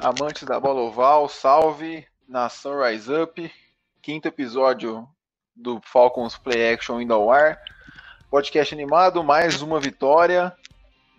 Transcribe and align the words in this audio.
Amantes 0.00 0.44
da 0.44 0.60
bola 0.60 0.82
oval, 0.82 1.28
salve, 1.28 2.06
nação 2.28 2.80
Rise 2.80 3.12
Up, 3.12 3.52
quinto 4.00 4.28
episódio 4.28 5.08
do 5.56 5.80
Falcons 5.84 6.38
Play 6.38 6.72
Action 6.72 7.00
indo 7.00 7.12
ao 7.12 7.28
ar, 7.28 7.58
podcast 8.30 8.72
animado, 8.72 9.24
mais 9.24 9.62
uma 9.62 9.80
vitória, 9.80 10.56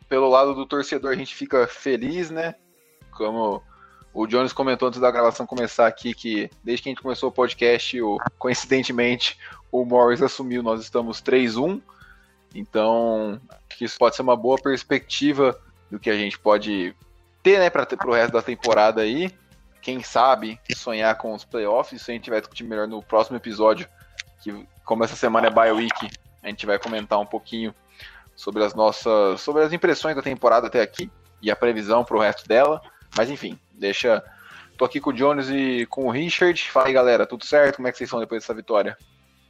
pelo 0.08 0.30
lado 0.30 0.54
do 0.54 0.66
torcedor 0.66 1.12
a 1.12 1.16
gente 1.18 1.36
fica 1.36 1.68
feliz, 1.68 2.31
né, 2.31 2.55
como 3.12 3.62
o 4.14 4.26
Jones 4.26 4.54
comentou 4.54 4.88
antes 4.88 5.02
da 5.02 5.12
gravação 5.12 5.45
começar 5.45 5.86
aqui, 5.86 6.14
que 6.14 6.50
desde 6.64 6.84
que 6.84 6.90
a 6.90 6.92
gente 6.92 7.02
começou 7.02 7.28
o 7.28 7.34
podcast, 7.34 8.02
o, 8.02 8.17
coincidentemente, 8.40 9.38
o 9.70 9.84
Morris 9.84 10.22
assumiu, 10.22 10.64
nós 10.64 10.80
estamos 10.80 11.22
3-1, 11.22 11.81
então 12.53 13.38
acho 13.50 13.78
que 13.78 13.84
isso 13.84 13.98
pode 13.98 14.16
ser 14.16 14.22
uma 14.22 14.38
boa 14.38 14.58
perspectiva 14.58 15.59
do 15.92 16.00
que 16.00 16.09
a 16.09 16.16
gente 16.16 16.40
pode 16.40 16.95
ter, 17.45 17.59
né, 17.59 17.70
para 17.70 17.85
o 18.08 18.13
resto 18.13 18.34
da 18.34 18.42
temporada 18.42 19.03
aí. 19.03 19.30
Quem 19.80 20.02
sabe 20.02 20.59
sonhar 20.75 21.16
com 21.16 21.31
os 21.31 21.45
playoffs. 21.45 22.02
Se 22.02 22.09
a 22.09 22.14
gente 22.16 22.23
tiver 22.23 22.39
discutir 22.39 22.64
melhor 22.64 22.88
no 22.88 23.03
próximo 23.03 23.38
episódio, 23.38 23.88
que 24.42 24.67
como 24.83 25.03
essa 25.03 25.16
semana 25.16 25.45
é 25.45 25.52
bye 25.52 25.72
week, 25.72 26.09
a 26.42 26.47
gente 26.47 26.66
vai 26.66 26.80
comentar 26.80 27.19
um 27.19 27.25
pouquinho 27.25 27.72
sobre 28.36 28.64
as 28.64 28.73
nossas, 28.73 29.42
sobre 29.42 29.61
as 29.61 29.72
impressões 29.72 30.16
da 30.16 30.23
temporada 30.23 30.66
até 30.66 30.81
aqui 30.81 31.11
e 31.39 31.52
a 31.52 31.56
previsão 31.56 32.03
para 32.03 32.17
o 32.17 32.19
resto 32.19 32.47
dela. 32.47 32.81
Mas 33.16 33.30
enfim, 33.30 33.59
deixa. 33.72 34.23
Tô 34.75 34.84
aqui 34.84 35.00
com 35.00 35.12
o 35.12 35.14
Jones 35.14 35.47
e 35.47 35.86
com 35.86 36.08
o 36.08 36.09
Richard. 36.09 36.59
Fala 36.72 36.88
aí, 36.88 36.94
galera, 36.94 37.28
tudo 37.28 37.45
certo? 37.45 37.75
Como 37.75 37.88
é 37.88 37.91
que 37.91 37.97
vocês 38.00 38.08
estão 38.08 38.19
depois 38.19 38.41
dessa 38.41 38.56
vitória? 38.56 38.97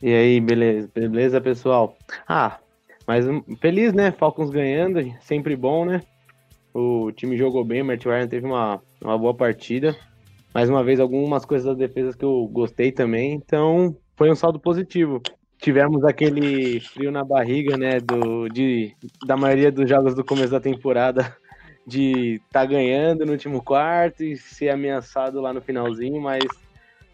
E 0.01 0.13
aí, 0.13 0.41
beleza, 0.41 0.91
beleza, 0.93 1.39
pessoal? 1.39 1.97
Ah, 2.27 2.57
mas 3.07 3.25
um, 3.25 3.41
feliz, 3.61 3.93
né? 3.93 4.11
Falcons 4.11 4.49
ganhando, 4.49 4.99
sempre 5.21 5.55
bom, 5.55 5.85
né? 5.85 6.03
O 6.77 7.09
time 7.13 7.37
jogou 7.37 7.63
bem, 7.63 7.81
o 7.81 7.85
Matt 7.85 8.03
Ryan 8.03 8.27
teve 8.27 8.45
uma, 8.45 8.81
uma 9.01 9.17
boa 9.17 9.33
partida. 9.33 9.95
Mais 10.53 10.69
uma 10.69 10.83
vez, 10.83 10.99
algumas 10.99 11.45
coisas 11.45 11.65
das 11.65 11.77
defesas 11.77 12.17
que 12.17 12.25
eu 12.25 12.45
gostei 12.51 12.91
também. 12.91 13.31
Então, 13.31 13.95
foi 14.17 14.29
um 14.29 14.35
saldo 14.35 14.59
positivo. 14.59 15.21
Tivemos 15.57 16.03
aquele 16.03 16.81
frio 16.81 17.13
na 17.13 17.23
barriga, 17.23 17.77
né? 17.77 18.01
Do, 18.01 18.49
de, 18.49 18.93
da 19.25 19.37
maioria 19.37 19.71
dos 19.71 19.87
jogos 19.87 20.15
do 20.15 20.23
começo 20.25 20.51
da 20.51 20.59
temporada, 20.59 21.33
de 21.87 22.41
estar 22.45 22.59
tá 22.59 22.65
ganhando 22.65 23.25
no 23.25 23.31
último 23.31 23.63
quarto 23.63 24.21
e 24.21 24.35
ser 24.35 24.67
ameaçado 24.67 25.39
lá 25.39 25.53
no 25.53 25.61
finalzinho, 25.61 26.19
mas 26.19 26.43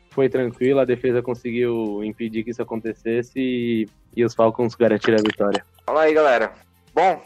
foi 0.09 0.27
tranquilo. 0.27 0.79
A 0.79 0.85
defesa 0.85 1.21
conseguiu 1.21 2.03
impedir 2.03 2.43
que 2.43 2.49
isso 2.49 2.63
acontecesse 2.63 3.39
e, 3.39 3.87
e 4.15 4.25
os 4.25 4.33
Falcons 4.33 4.73
garantiram 4.73 5.19
a 5.19 5.21
vitória. 5.21 5.63
Fala 5.85 6.01
aí, 6.01 6.15
galera. 6.15 6.51
Bom, 6.95 7.21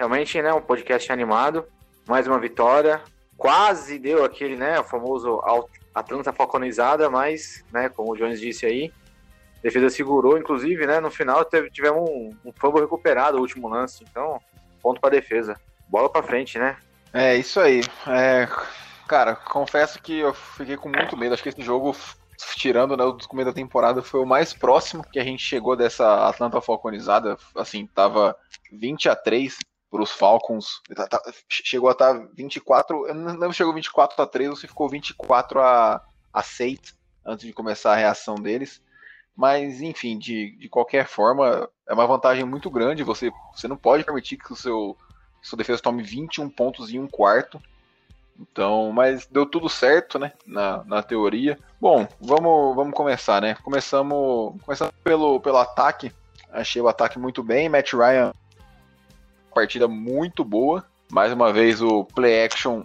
realmente, 0.00 0.40
né, 0.40 0.50
um 0.54 0.62
podcast 0.62 1.12
animado, 1.12 1.66
mais 2.08 2.26
uma 2.26 2.38
vitória, 2.38 3.02
quase 3.36 3.98
deu 3.98 4.24
aquele, 4.24 4.56
né, 4.56 4.80
o 4.80 4.84
famoso 4.84 5.42
Atlanta 5.94 6.32
falconizada, 6.32 7.10
mas, 7.10 7.62
né, 7.70 7.90
como 7.90 8.10
o 8.10 8.16
Jones 8.16 8.40
disse 8.40 8.64
aí, 8.64 8.90
a 9.58 9.60
defesa 9.62 9.90
segurou, 9.90 10.38
inclusive, 10.38 10.86
né, 10.86 11.00
no 11.00 11.10
final 11.10 11.44
teve, 11.44 11.70
tivemos 11.70 12.08
um, 12.08 12.34
um 12.46 12.50
fumble 12.50 12.80
recuperado, 12.80 13.36
o 13.36 13.42
último 13.42 13.68
lance, 13.68 14.02
então, 14.08 14.40
ponto 14.82 14.98
para 15.02 15.10
defesa. 15.10 15.54
Bola 15.86 16.08
para 16.08 16.22
frente, 16.22 16.58
né? 16.58 16.78
É, 17.12 17.36
isso 17.36 17.60
aí. 17.60 17.82
É, 18.06 18.48
cara, 19.06 19.36
confesso 19.36 20.00
que 20.00 20.20
eu 20.20 20.32
fiquei 20.32 20.78
com 20.78 20.88
muito 20.88 21.14
medo, 21.14 21.34
acho 21.34 21.42
que 21.42 21.50
esse 21.50 21.60
jogo 21.60 21.94
tirando 22.56 22.96
né, 22.96 23.04
do 23.04 23.28
começo 23.28 23.50
da 23.50 23.54
temporada, 23.54 24.02
foi 24.02 24.20
o 24.20 24.26
mais 24.26 24.54
próximo 24.54 25.04
que 25.12 25.20
a 25.20 25.24
gente 25.24 25.42
chegou 25.42 25.76
dessa 25.76 26.26
Atlanta 26.26 26.58
falconizada. 26.62 27.36
Assim, 27.54 27.86
tava 27.86 28.34
20 28.72 29.10
a 29.10 29.14
3 29.14 29.58
para 29.90 30.02
os 30.02 30.10
Falcons. 30.12 30.80
Tá, 30.94 31.06
tá, 31.06 31.20
chegou 31.48 31.88
a 31.88 31.92
estar 31.92 32.12
24, 32.34 33.08
eu 33.08 33.14
não 33.14 33.52
chegou 33.52 33.74
24 33.74 34.22
a 34.22 34.26
3 34.26 34.50
ou 34.50 34.56
se 34.56 34.68
ficou 34.68 34.88
24 34.88 35.60
a, 35.60 36.02
a 36.32 36.42
6 36.42 36.78
antes 37.26 37.46
de 37.46 37.52
começar 37.52 37.92
a 37.92 37.96
reação 37.96 38.36
deles. 38.36 38.80
Mas, 39.36 39.80
enfim, 39.80 40.18
de, 40.18 40.56
de 40.56 40.68
qualquer 40.68 41.06
forma, 41.06 41.68
é 41.88 41.94
uma 41.94 42.06
vantagem 42.06 42.44
muito 42.44 42.70
grande. 42.70 43.02
Você, 43.02 43.32
você 43.54 43.66
não 43.66 43.76
pode 43.76 44.04
permitir 44.04 44.36
que 44.36 44.52
o 44.52 44.56
seu 44.56 44.96
sua 45.42 45.56
defesa 45.56 45.80
tome 45.80 46.02
21 46.02 46.50
pontos 46.50 46.92
em 46.92 46.98
um 46.98 47.08
quarto. 47.08 47.60
Então, 48.38 48.92
mas 48.92 49.26
deu 49.26 49.46
tudo 49.46 49.68
certo, 49.68 50.18
né? 50.18 50.32
Na, 50.46 50.84
na 50.84 51.02
teoria. 51.02 51.58
Bom, 51.80 52.06
vamos, 52.20 52.74
vamos 52.76 52.94
começar, 52.94 53.40
né? 53.40 53.56
Começamos, 53.62 54.60
começando 54.62 54.92
pelo, 55.04 55.40
pelo 55.40 55.58
ataque. 55.58 56.12
Achei 56.50 56.80
o 56.80 56.88
ataque 56.88 57.18
muito 57.18 57.42
bem. 57.42 57.68
Matt 57.68 57.92
Ryan 57.92 58.32
partida 59.54 59.86
muito 59.88 60.44
boa. 60.44 60.84
Mais 61.10 61.32
uma 61.32 61.52
vez 61.52 61.82
o 61.82 62.04
play 62.04 62.44
action. 62.44 62.84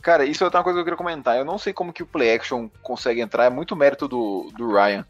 Cara, 0.00 0.24
isso 0.24 0.42
é 0.42 0.46
outra 0.46 0.62
coisa 0.62 0.76
que 0.76 0.80
eu 0.80 0.84
queria 0.84 0.96
comentar. 0.96 1.36
Eu 1.36 1.44
não 1.44 1.58
sei 1.58 1.72
como 1.72 1.92
que 1.92 2.02
o 2.02 2.06
play 2.06 2.34
action 2.34 2.68
consegue 2.82 3.20
entrar. 3.20 3.44
É 3.44 3.50
muito 3.50 3.76
mérito 3.76 4.06
do, 4.08 4.50
do 4.56 4.72
Ryan 4.72 5.04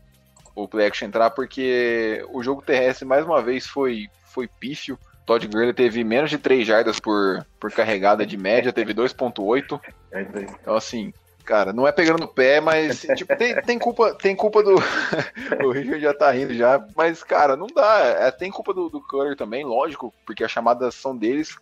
o 0.54 0.68
play 0.68 0.86
action 0.86 1.06
entrar, 1.06 1.30
porque 1.30 2.24
o 2.32 2.42
jogo 2.42 2.62
terrestre 2.62 3.06
mais 3.06 3.24
uma 3.24 3.42
vez 3.42 3.66
foi, 3.66 4.08
foi 4.24 4.48
pífio. 4.48 4.98
Todd 5.26 5.46
Gurley 5.46 5.72
teve 5.72 6.02
menos 6.02 6.30
de 6.30 6.38
3 6.38 6.66
jardas 6.66 6.98
por, 6.98 7.46
por 7.58 7.70
carregada 7.70 8.26
de 8.26 8.36
média, 8.36 8.72
teve 8.72 8.92
2.8. 8.92 9.80
Então 10.60 10.74
assim, 10.74 11.12
cara, 11.50 11.72
não 11.72 11.84
é 11.84 11.90
pegando 11.90 12.20
no 12.20 12.28
pé, 12.28 12.60
mas 12.60 13.00
tipo, 13.16 13.36
tem, 13.36 13.60
tem 13.62 13.76
culpa, 13.76 14.14
tem 14.14 14.36
culpa 14.36 14.62
do. 14.62 14.76
o 15.66 15.72
Richard 15.72 16.00
já 16.00 16.14
tá 16.14 16.30
rindo 16.30 16.54
já, 16.54 16.86
mas, 16.94 17.24
cara, 17.24 17.56
não 17.56 17.66
dá. 17.66 17.98
É, 17.98 18.30
tem 18.30 18.52
culpa 18.52 18.72
do, 18.72 18.88
do 18.88 19.02
também, 19.34 19.64
lógico, 19.64 20.14
porque 20.24 20.44
as 20.44 20.50
chamadas 20.52 20.94
são 20.94 21.16
deles. 21.16 21.58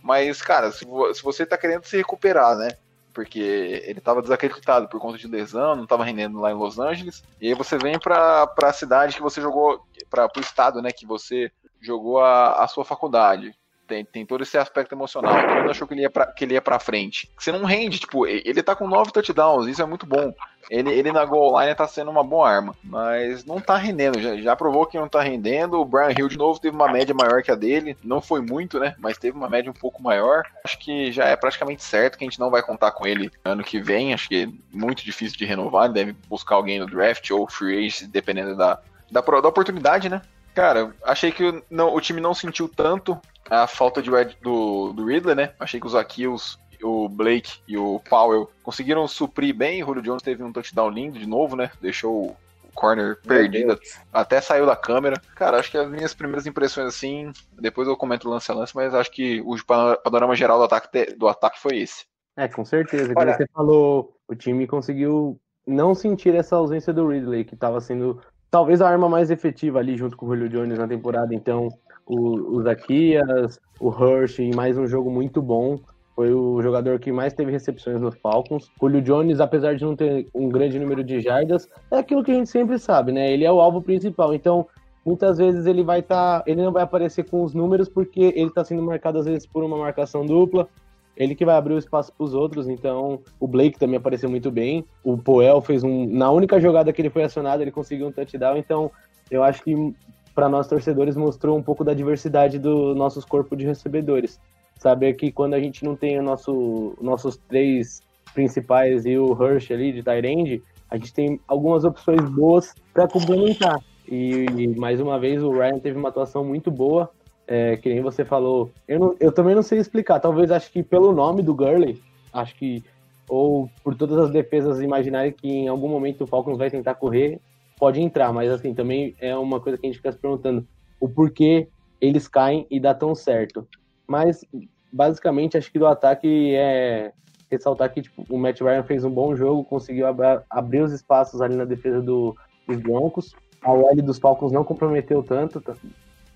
Mas, 0.00 0.40
cara, 0.40 0.70
se, 0.70 0.86
se 1.14 1.22
você 1.22 1.44
tá 1.44 1.58
querendo 1.58 1.84
se 1.84 1.96
recuperar, 1.96 2.56
né? 2.56 2.76
Porque 3.12 3.82
ele 3.84 4.00
tava 4.00 4.22
desacreditado 4.22 4.86
por 4.86 5.00
conta 5.00 5.18
de 5.18 5.26
lesão, 5.26 5.74
não 5.74 5.86
tava 5.86 6.04
rendendo 6.04 6.38
lá 6.38 6.52
em 6.52 6.54
Los 6.54 6.78
Angeles. 6.78 7.24
E 7.40 7.48
aí 7.48 7.54
você 7.54 7.76
vem 7.76 7.98
pra, 7.98 8.46
pra 8.46 8.72
cidade 8.72 9.16
que 9.16 9.22
você 9.22 9.40
jogou, 9.40 9.84
pra, 10.08 10.28
pro 10.28 10.42
estado, 10.42 10.80
né? 10.80 10.92
Que 10.92 11.06
você 11.06 11.50
jogou 11.80 12.20
a, 12.20 12.62
a 12.62 12.68
sua 12.68 12.84
faculdade 12.84 13.52
tem, 13.86 14.04
tem 14.04 14.26
todo 14.26 14.42
esse 14.42 14.56
aspecto 14.58 14.94
emocional. 14.94 15.34
Todo 15.34 15.54
mundo 15.54 15.70
achou 15.70 15.86
que 15.86 15.94
ele, 15.94 16.02
ia 16.02 16.10
pra, 16.10 16.26
que 16.26 16.44
ele 16.44 16.54
ia 16.54 16.62
pra 16.62 16.78
frente. 16.78 17.30
Você 17.38 17.52
não 17.52 17.64
rende, 17.64 17.98
tipo, 17.98 18.26
ele 18.26 18.62
tá 18.62 18.74
com 18.74 18.88
nove 18.88 19.12
touchdowns, 19.12 19.66
isso 19.66 19.82
é 19.82 19.86
muito 19.86 20.06
bom. 20.06 20.32
Ele, 20.70 20.90
ele 20.90 21.12
na 21.12 21.24
goal 21.24 21.60
line 21.60 21.74
tá 21.74 21.86
sendo 21.86 22.10
uma 22.10 22.24
boa 22.24 22.48
arma, 22.48 22.74
mas 22.82 23.44
não 23.44 23.60
tá 23.60 23.76
rendendo, 23.76 24.18
já, 24.20 24.34
já 24.36 24.56
provou 24.56 24.86
que 24.86 24.98
não 24.98 25.08
tá 25.08 25.22
rendendo. 25.22 25.78
O 25.78 25.84
Brian 25.84 26.14
Hill 26.16 26.28
de 26.28 26.38
novo 26.38 26.58
teve 26.58 26.74
uma 26.74 26.90
média 26.90 27.14
maior 27.14 27.42
que 27.42 27.50
a 27.50 27.54
dele, 27.54 27.96
não 28.02 28.20
foi 28.20 28.40
muito, 28.40 28.78
né? 28.78 28.94
Mas 28.98 29.18
teve 29.18 29.36
uma 29.36 29.48
média 29.48 29.70
um 29.70 29.74
pouco 29.74 30.02
maior. 30.02 30.44
Acho 30.64 30.78
que 30.78 31.12
já 31.12 31.26
é 31.26 31.36
praticamente 31.36 31.82
certo 31.82 32.16
que 32.16 32.24
a 32.24 32.28
gente 32.28 32.40
não 32.40 32.50
vai 32.50 32.62
contar 32.62 32.92
com 32.92 33.06
ele 33.06 33.30
ano 33.44 33.62
que 33.62 33.80
vem. 33.80 34.14
Acho 34.14 34.28
que 34.28 34.44
é 34.44 34.76
muito 34.76 35.04
difícil 35.04 35.36
de 35.36 35.44
renovar, 35.44 35.84
ele 35.84 35.94
deve 35.94 36.12
buscar 36.28 36.54
alguém 36.54 36.78
no 36.78 36.86
draft 36.86 37.30
ou 37.30 37.48
free 37.48 37.86
agent, 37.86 38.10
dependendo 38.10 38.56
da, 38.56 38.78
da, 39.10 39.20
da 39.20 39.48
oportunidade, 39.48 40.08
né? 40.08 40.22
Cara, 40.54 40.94
achei 41.02 41.32
que 41.32 41.62
não, 41.68 41.92
o 41.92 42.00
time 42.00 42.20
não 42.20 42.32
sentiu 42.32 42.68
tanto 42.68 43.20
a 43.50 43.66
falta 43.66 44.02
de, 44.02 44.10
do, 44.40 44.92
do 44.92 45.06
Ridley, 45.06 45.34
né? 45.34 45.52
Achei 45.58 45.80
que 45.80 45.86
os 45.86 45.94
Akils, 45.94 46.58
o 46.82 47.08
Blake 47.08 47.60
e 47.66 47.76
o 47.76 48.00
Powell 48.08 48.50
conseguiram 48.62 49.06
suprir 49.08 49.54
bem. 49.54 49.82
O 49.82 49.86
Julio 49.86 50.02
Jones 50.02 50.22
teve 50.22 50.42
um 50.42 50.52
touchdown 50.52 50.90
lindo 50.90 51.18
de 51.18 51.26
novo, 51.26 51.56
né? 51.56 51.70
Deixou 51.80 52.26
o 52.28 52.36
corner 52.74 53.16
perdido, 53.22 53.78
até 54.12 54.40
saiu 54.40 54.66
da 54.66 54.76
câmera. 54.76 55.20
Cara, 55.36 55.58
acho 55.58 55.70
que 55.70 55.78
as 55.78 55.88
minhas 55.88 56.12
primeiras 56.12 56.46
impressões 56.46 56.88
assim, 56.88 57.32
depois 57.60 57.86
eu 57.86 57.96
comento 57.96 58.28
o 58.28 58.30
lance 58.30 58.50
a 58.50 58.54
lance, 58.54 58.74
mas 58.74 58.94
acho 58.94 59.10
que 59.10 59.40
o 59.42 59.56
panorama 60.02 60.34
geral 60.34 60.58
do 60.58 60.64
ataque, 60.64 61.14
do 61.14 61.28
ataque 61.28 61.60
foi 61.60 61.78
esse. 61.78 62.04
É, 62.36 62.48
com 62.48 62.64
certeza. 62.64 63.14
Como 63.14 63.26
você 63.26 63.46
falou, 63.54 64.16
o 64.26 64.34
time 64.34 64.66
conseguiu 64.66 65.40
não 65.66 65.94
sentir 65.94 66.34
essa 66.34 66.56
ausência 66.56 66.92
do 66.92 67.08
Ridley, 67.08 67.44
que 67.44 67.54
estava 67.54 67.80
sendo 67.80 68.20
talvez 68.50 68.80
a 68.80 68.88
arma 68.88 69.08
mais 69.08 69.30
efetiva 69.30 69.78
ali 69.78 69.96
junto 69.96 70.16
com 70.16 70.26
o 70.26 70.28
Julio 70.28 70.48
Jones 70.48 70.78
na 70.78 70.86
temporada. 70.86 71.34
Então, 71.34 71.68
o, 72.06 72.56
o 72.56 72.62
Zaquias, 72.62 73.60
o 73.80 73.90
Hirsch 73.90 74.38
em 74.38 74.54
mais 74.54 74.76
um 74.76 74.86
jogo 74.86 75.10
muito 75.10 75.40
bom. 75.40 75.78
Foi 76.14 76.32
o 76.32 76.62
jogador 76.62 77.00
que 77.00 77.10
mais 77.10 77.32
teve 77.32 77.50
recepções 77.50 78.00
no 78.00 78.12
Falcons. 78.12 78.70
Julio 78.80 79.02
Jones, 79.02 79.40
apesar 79.40 79.74
de 79.74 79.84
não 79.84 79.96
ter 79.96 80.28
um 80.32 80.48
grande 80.48 80.78
número 80.78 81.02
de 81.02 81.20
jardas, 81.20 81.68
é 81.90 81.98
aquilo 81.98 82.22
que 82.22 82.30
a 82.30 82.34
gente 82.34 82.48
sempre 82.48 82.78
sabe, 82.78 83.10
né? 83.10 83.32
Ele 83.32 83.44
é 83.44 83.50
o 83.50 83.60
alvo 83.60 83.82
principal. 83.82 84.32
Então, 84.32 84.66
muitas 85.04 85.38
vezes 85.38 85.66
ele 85.66 85.82
vai 85.82 85.98
estar, 85.98 86.40
tá, 86.40 86.44
ele 86.46 86.62
não 86.62 86.72
vai 86.72 86.84
aparecer 86.84 87.28
com 87.28 87.42
os 87.42 87.52
números 87.52 87.88
porque 87.88 88.32
ele 88.36 88.46
está 88.46 88.64
sendo 88.64 88.82
marcado 88.82 89.18
às 89.18 89.24
vezes 89.24 89.44
por 89.44 89.64
uma 89.64 89.76
marcação 89.76 90.24
dupla. 90.24 90.68
Ele 91.16 91.34
que 91.34 91.44
vai 91.44 91.56
abrir 91.56 91.74
o 91.74 91.78
espaço 91.78 92.12
para 92.12 92.24
os 92.24 92.34
outros, 92.34 92.68
então 92.68 93.20
o 93.38 93.46
Blake 93.46 93.78
também 93.78 93.96
apareceu 93.96 94.28
muito 94.28 94.50
bem. 94.50 94.84
O 95.02 95.16
Poel 95.16 95.60
fez 95.60 95.82
um, 95.82 96.06
na 96.06 96.30
única 96.30 96.60
jogada 96.60 96.92
que 96.92 97.02
ele 97.02 97.10
foi 97.10 97.24
acionado, 97.24 97.62
ele 97.62 97.70
conseguiu 97.70 98.08
um 98.08 98.12
touchdown, 98.12 98.56
então 98.56 98.90
eu 99.30 99.42
acho 99.42 99.62
que 99.62 99.94
para 100.34 100.48
nós 100.48 100.66
torcedores 100.66 101.16
mostrou 101.16 101.56
um 101.56 101.62
pouco 101.62 101.84
da 101.84 101.94
diversidade 101.94 102.58
do 102.58 102.94
nossos 102.94 103.24
corpos 103.24 103.56
de 103.56 103.64
recebedores. 103.64 104.40
Saber 104.76 105.14
que 105.14 105.30
quando 105.30 105.54
a 105.54 105.60
gente 105.60 105.84
não 105.84 105.94
tem 105.94 106.18
o 106.18 106.22
nosso, 106.22 106.96
nossos 107.00 107.36
três 107.36 108.02
principais 108.34 109.06
e 109.06 109.16
o 109.16 109.32
Hirsch 109.32 109.70
ali 109.70 109.92
de 109.92 110.02
Tyrande, 110.02 110.62
a 110.90 110.96
gente 110.96 111.14
tem 111.14 111.40
algumas 111.46 111.84
opções 111.84 112.20
boas 112.30 112.74
para 112.92 113.06
complementar. 113.06 113.78
E, 114.08 114.46
e, 114.56 114.68
mais 114.76 115.00
uma 115.00 115.18
vez 115.18 115.42
o 115.42 115.50
Ryan 115.50 115.78
teve 115.78 115.98
uma 115.98 116.08
atuação 116.08 116.44
muito 116.44 116.70
boa, 116.70 117.10
é, 117.46 117.76
que 117.76 117.88
nem 117.88 118.02
você 118.02 118.24
falou. 118.24 118.70
Eu, 118.86 118.98
não, 118.98 119.16
eu 119.20 119.32
também 119.32 119.54
não 119.54 119.62
sei 119.62 119.78
explicar, 119.78 120.20
talvez 120.20 120.50
acho 120.50 120.70
que 120.70 120.82
pelo 120.82 121.12
nome 121.12 121.42
do 121.42 121.54
Gurley, 121.54 122.00
acho 122.32 122.54
que 122.56 122.82
ou 123.28 123.70
por 123.82 123.94
todas 123.94 124.18
as 124.18 124.30
defesas 124.30 124.80
imaginarem 124.80 125.32
que 125.32 125.48
em 125.48 125.68
algum 125.68 125.88
momento 125.88 126.24
o 126.24 126.26
Falcons 126.26 126.58
vai 126.58 126.70
tentar 126.70 126.94
correr, 126.94 127.40
pode 127.84 128.00
entrar, 128.00 128.32
mas 128.32 128.50
assim, 128.50 128.72
também 128.72 129.14
é 129.20 129.36
uma 129.36 129.60
coisa 129.60 129.76
que 129.76 129.86
a 129.86 129.90
gente 129.90 129.98
fica 129.98 130.10
se 130.10 130.16
perguntando 130.16 130.66
o 130.98 131.06
porquê 131.06 131.68
eles 132.00 132.26
caem 132.26 132.66
e 132.70 132.80
dá 132.80 132.94
tão 132.94 133.14
certo. 133.14 133.68
Mas 134.06 134.42
basicamente 134.90 135.58
acho 135.58 135.70
que 135.70 135.78
do 135.78 135.86
ataque 135.86 136.54
é 136.54 137.12
ressaltar 137.50 137.92
que 137.92 138.00
tipo, 138.00 138.24
o 138.30 138.38
Matt 138.38 138.62
Ryan 138.62 138.84
fez 138.84 139.04
um 139.04 139.10
bom 139.10 139.36
jogo, 139.36 139.64
conseguiu 139.64 140.06
ab 140.06 140.18
abrir 140.48 140.80
os 140.80 140.92
espaços 140.92 141.42
ali 141.42 141.56
na 141.56 141.66
defesa 141.66 142.00
do, 142.00 142.34
dos 142.66 142.78
Broncos. 142.78 143.34
A 143.60 143.70
OL 143.70 143.96
dos 143.96 144.18
Falcons 144.18 144.50
não 144.50 144.64
comprometeu 144.64 145.22
tanto 145.22 145.62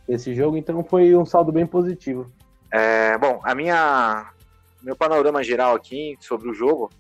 esse 0.07 0.35
jogo, 0.35 0.59
então 0.59 0.85
foi 0.85 1.17
um 1.17 1.25
saldo 1.25 1.51
bem 1.51 1.67
positivo. 1.67 2.31
É, 2.71 3.17
bom, 3.17 3.41
a 3.43 3.55
minha 3.55 4.35
meu 4.83 4.95
panorama 4.95 5.43
geral 5.43 5.75
aqui 5.75 6.15
sobre 6.21 6.51
o 6.51 6.53
jogo 6.53 6.91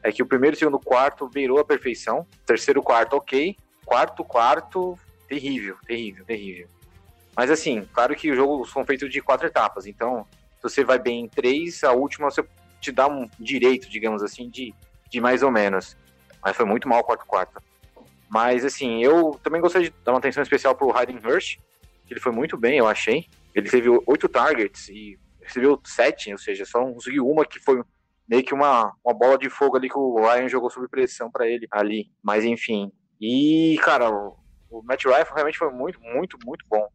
é 0.00 0.12
que 0.12 0.22
o 0.22 0.26
primeiro 0.26 0.54
e 0.54 0.58
segundo 0.60 0.78
quarto 0.78 1.28
virou 1.28 1.58
a 1.58 1.64
perfeição, 1.64 2.24
terceiro 2.46 2.80
quarto 2.80 3.16
ok, 3.16 3.56
quarto 3.90 4.24
quarto 4.24 4.96
terrível, 5.28 5.76
terrível, 5.84 6.24
terrível. 6.24 6.68
Mas 7.36 7.50
assim, 7.50 7.84
claro 7.92 8.14
que 8.14 8.30
o 8.30 8.36
jogo 8.36 8.64
são 8.64 8.86
feitos 8.86 9.10
de 9.10 9.20
quatro 9.20 9.48
etapas, 9.48 9.84
então 9.84 10.24
se 10.56 10.62
você 10.62 10.84
vai 10.84 10.96
bem 10.96 11.24
em 11.24 11.28
três, 11.28 11.82
a 11.82 11.90
última 11.90 12.30
você 12.30 12.44
te 12.80 12.92
dá 12.92 13.08
um 13.08 13.28
direito, 13.36 13.90
digamos 13.90 14.22
assim, 14.22 14.48
de, 14.48 14.72
de 15.10 15.20
mais 15.20 15.42
ou 15.42 15.50
menos. 15.50 15.96
Mas 16.40 16.56
foi 16.56 16.64
muito 16.64 16.88
mal 16.88 17.00
o 17.00 17.04
quarto 17.04 17.26
quarto. 17.26 17.60
Mas 18.28 18.64
assim, 18.64 19.02
eu 19.02 19.40
também 19.42 19.60
gostaria 19.60 19.90
de 19.90 19.96
dar 20.04 20.12
uma 20.12 20.18
atenção 20.18 20.42
especial 20.44 20.76
pro 20.76 20.96
Hayden 20.96 21.18
Hurst, 21.18 21.58
que 22.06 22.14
ele 22.14 22.20
foi 22.20 22.30
muito 22.30 22.56
bem, 22.56 22.78
eu 22.78 22.86
achei. 22.86 23.26
Ele 23.52 23.68
teve 23.68 23.88
oito 23.88 24.28
targets 24.28 24.88
e 24.88 25.18
recebeu 25.42 25.80
sete, 25.84 26.30
ou 26.30 26.38
seja, 26.38 26.64
só 26.64 26.80
conseguiu 26.84 27.28
uma 27.28 27.44
que 27.44 27.58
foi 27.58 27.82
meio 28.28 28.44
que 28.44 28.54
uma, 28.54 28.92
uma 29.04 29.12
bola 29.12 29.36
de 29.36 29.50
fogo 29.50 29.76
ali 29.76 29.88
que 29.88 29.98
o 29.98 30.14
Ryan 30.20 30.48
jogou 30.48 30.70
sob 30.70 30.86
pressão 30.86 31.28
para 31.28 31.48
ele 31.48 31.66
ali. 31.72 32.08
Mas 32.22 32.44
enfim. 32.44 32.92
E, 33.20 33.78
cara, 33.82 34.10
o, 34.10 34.82
Matt 34.84 35.04
Ryan 35.04 35.26
realmente 35.34 35.58
foi 35.58 35.70
muito, 35.70 36.00
muito, 36.00 36.38
muito 36.44 36.64
bom. 36.68 36.86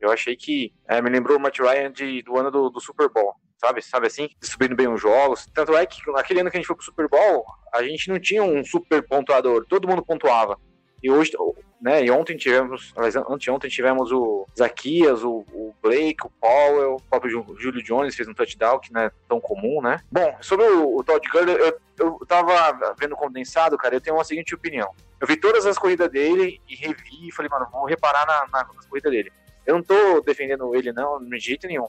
Eu 0.00 0.10
achei 0.10 0.36
que 0.36 0.72
é, 0.88 1.00
me 1.00 1.10
lembrou 1.10 1.38
o 1.38 1.40
Matt 1.40 1.58
Ryan 1.58 1.92
de, 1.92 2.22
do 2.22 2.36
ano 2.36 2.50
do, 2.50 2.70
do 2.70 2.80
Super 2.80 3.08
Bowl 3.08 3.34
sabe? 3.62 3.80
Sabe 3.80 4.06
assim? 4.08 4.28
Distribuindo 4.40 4.74
bem 4.74 4.88
os 4.88 5.00
jogos. 5.00 5.46
Tanto 5.54 5.76
é 5.76 5.86
que 5.86 6.00
naquele 6.10 6.40
ano 6.40 6.50
que 6.50 6.56
a 6.56 6.60
gente 6.60 6.66
foi 6.66 6.74
pro 6.74 6.84
Super 6.84 7.08
Bowl, 7.08 7.44
a 7.72 7.82
gente 7.82 8.08
não 8.08 8.18
tinha 8.18 8.42
um 8.42 8.64
super 8.64 9.06
pontuador, 9.06 9.64
todo 9.66 9.86
mundo 9.86 10.04
pontuava. 10.04 10.58
E 11.02 11.10
hoje, 11.10 11.32
né, 11.80 12.04
e 12.04 12.10
ontem 12.10 12.36
tivemos, 12.36 12.92
anteontem 13.28 13.70
tivemos 13.70 14.10
o 14.12 14.46
Zaquias, 14.56 15.22
o, 15.22 15.44
o, 15.52 15.61
Blake, 15.82 16.24
o 16.24 16.30
Powell, 16.30 16.94
o 16.94 17.02
próprio 17.02 17.44
Júlio 17.58 17.82
Jones 17.82 18.14
fez 18.14 18.28
um 18.28 18.34
touchdown, 18.34 18.78
que 18.78 18.92
não 18.92 19.02
é 19.02 19.10
tão 19.28 19.40
comum, 19.40 19.82
né? 19.82 20.00
Bom, 20.10 20.36
sobre 20.40 20.64
o, 20.66 20.96
o 20.96 21.02
Todd 21.02 21.28
Gurley, 21.28 21.56
eu, 21.56 21.80
eu 21.98 22.26
tava 22.26 22.94
vendo 22.98 23.16
condensado, 23.16 23.76
cara, 23.76 23.96
eu 23.96 24.00
tenho 24.00 24.16
uma 24.16 24.24
seguinte 24.24 24.54
opinião. 24.54 24.94
Eu 25.20 25.26
vi 25.26 25.36
todas 25.36 25.66
as 25.66 25.76
corridas 25.76 26.08
dele 26.10 26.60
e 26.68 26.76
revi 26.76 27.28
e 27.28 27.32
falei, 27.32 27.50
mano, 27.50 27.66
vou 27.70 27.84
reparar 27.84 28.24
na, 28.26 28.46
na, 28.52 28.72
nas 28.74 28.86
corridas 28.86 29.10
dele. 29.10 29.32
Eu 29.66 29.74
não 29.74 29.82
tô 29.82 30.20
defendendo 30.20 30.74
ele, 30.74 30.92
não, 30.92 31.22
de 31.22 31.38
jeito 31.38 31.66
nenhum. 31.66 31.88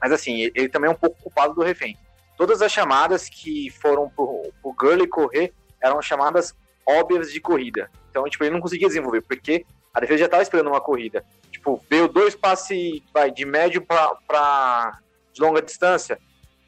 Mas 0.00 0.12
assim, 0.12 0.50
ele 0.54 0.68
também 0.68 0.88
é 0.88 0.92
um 0.92 0.96
pouco 0.96 1.20
culpado 1.22 1.54
do 1.54 1.62
refém. 1.62 1.98
Todas 2.36 2.62
as 2.62 2.72
chamadas 2.72 3.28
que 3.28 3.70
foram 3.70 4.08
pro, 4.10 4.52
pro 4.62 4.72
Gurley 4.72 5.08
correr 5.08 5.52
eram 5.82 6.00
chamadas 6.00 6.54
óbvias 6.86 7.32
de 7.32 7.40
corrida. 7.40 7.90
Então, 8.10 8.24
tipo, 8.28 8.44
ele 8.44 8.54
não 8.54 8.60
conseguia 8.60 8.88
desenvolver, 8.88 9.20
porque 9.22 9.66
a 9.92 10.00
defesa 10.00 10.20
já 10.20 10.24
estava 10.26 10.42
esperando 10.42 10.68
uma 10.68 10.80
corrida. 10.80 11.24
Tipo, 11.58 11.84
veio 11.90 12.06
dois 12.06 12.36
passes 12.36 13.02
vai, 13.12 13.32
de 13.32 13.44
médio 13.44 13.84
para 13.84 15.00
de 15.32 15.40
longa 15.40 15.60
distância. 15.60 16.16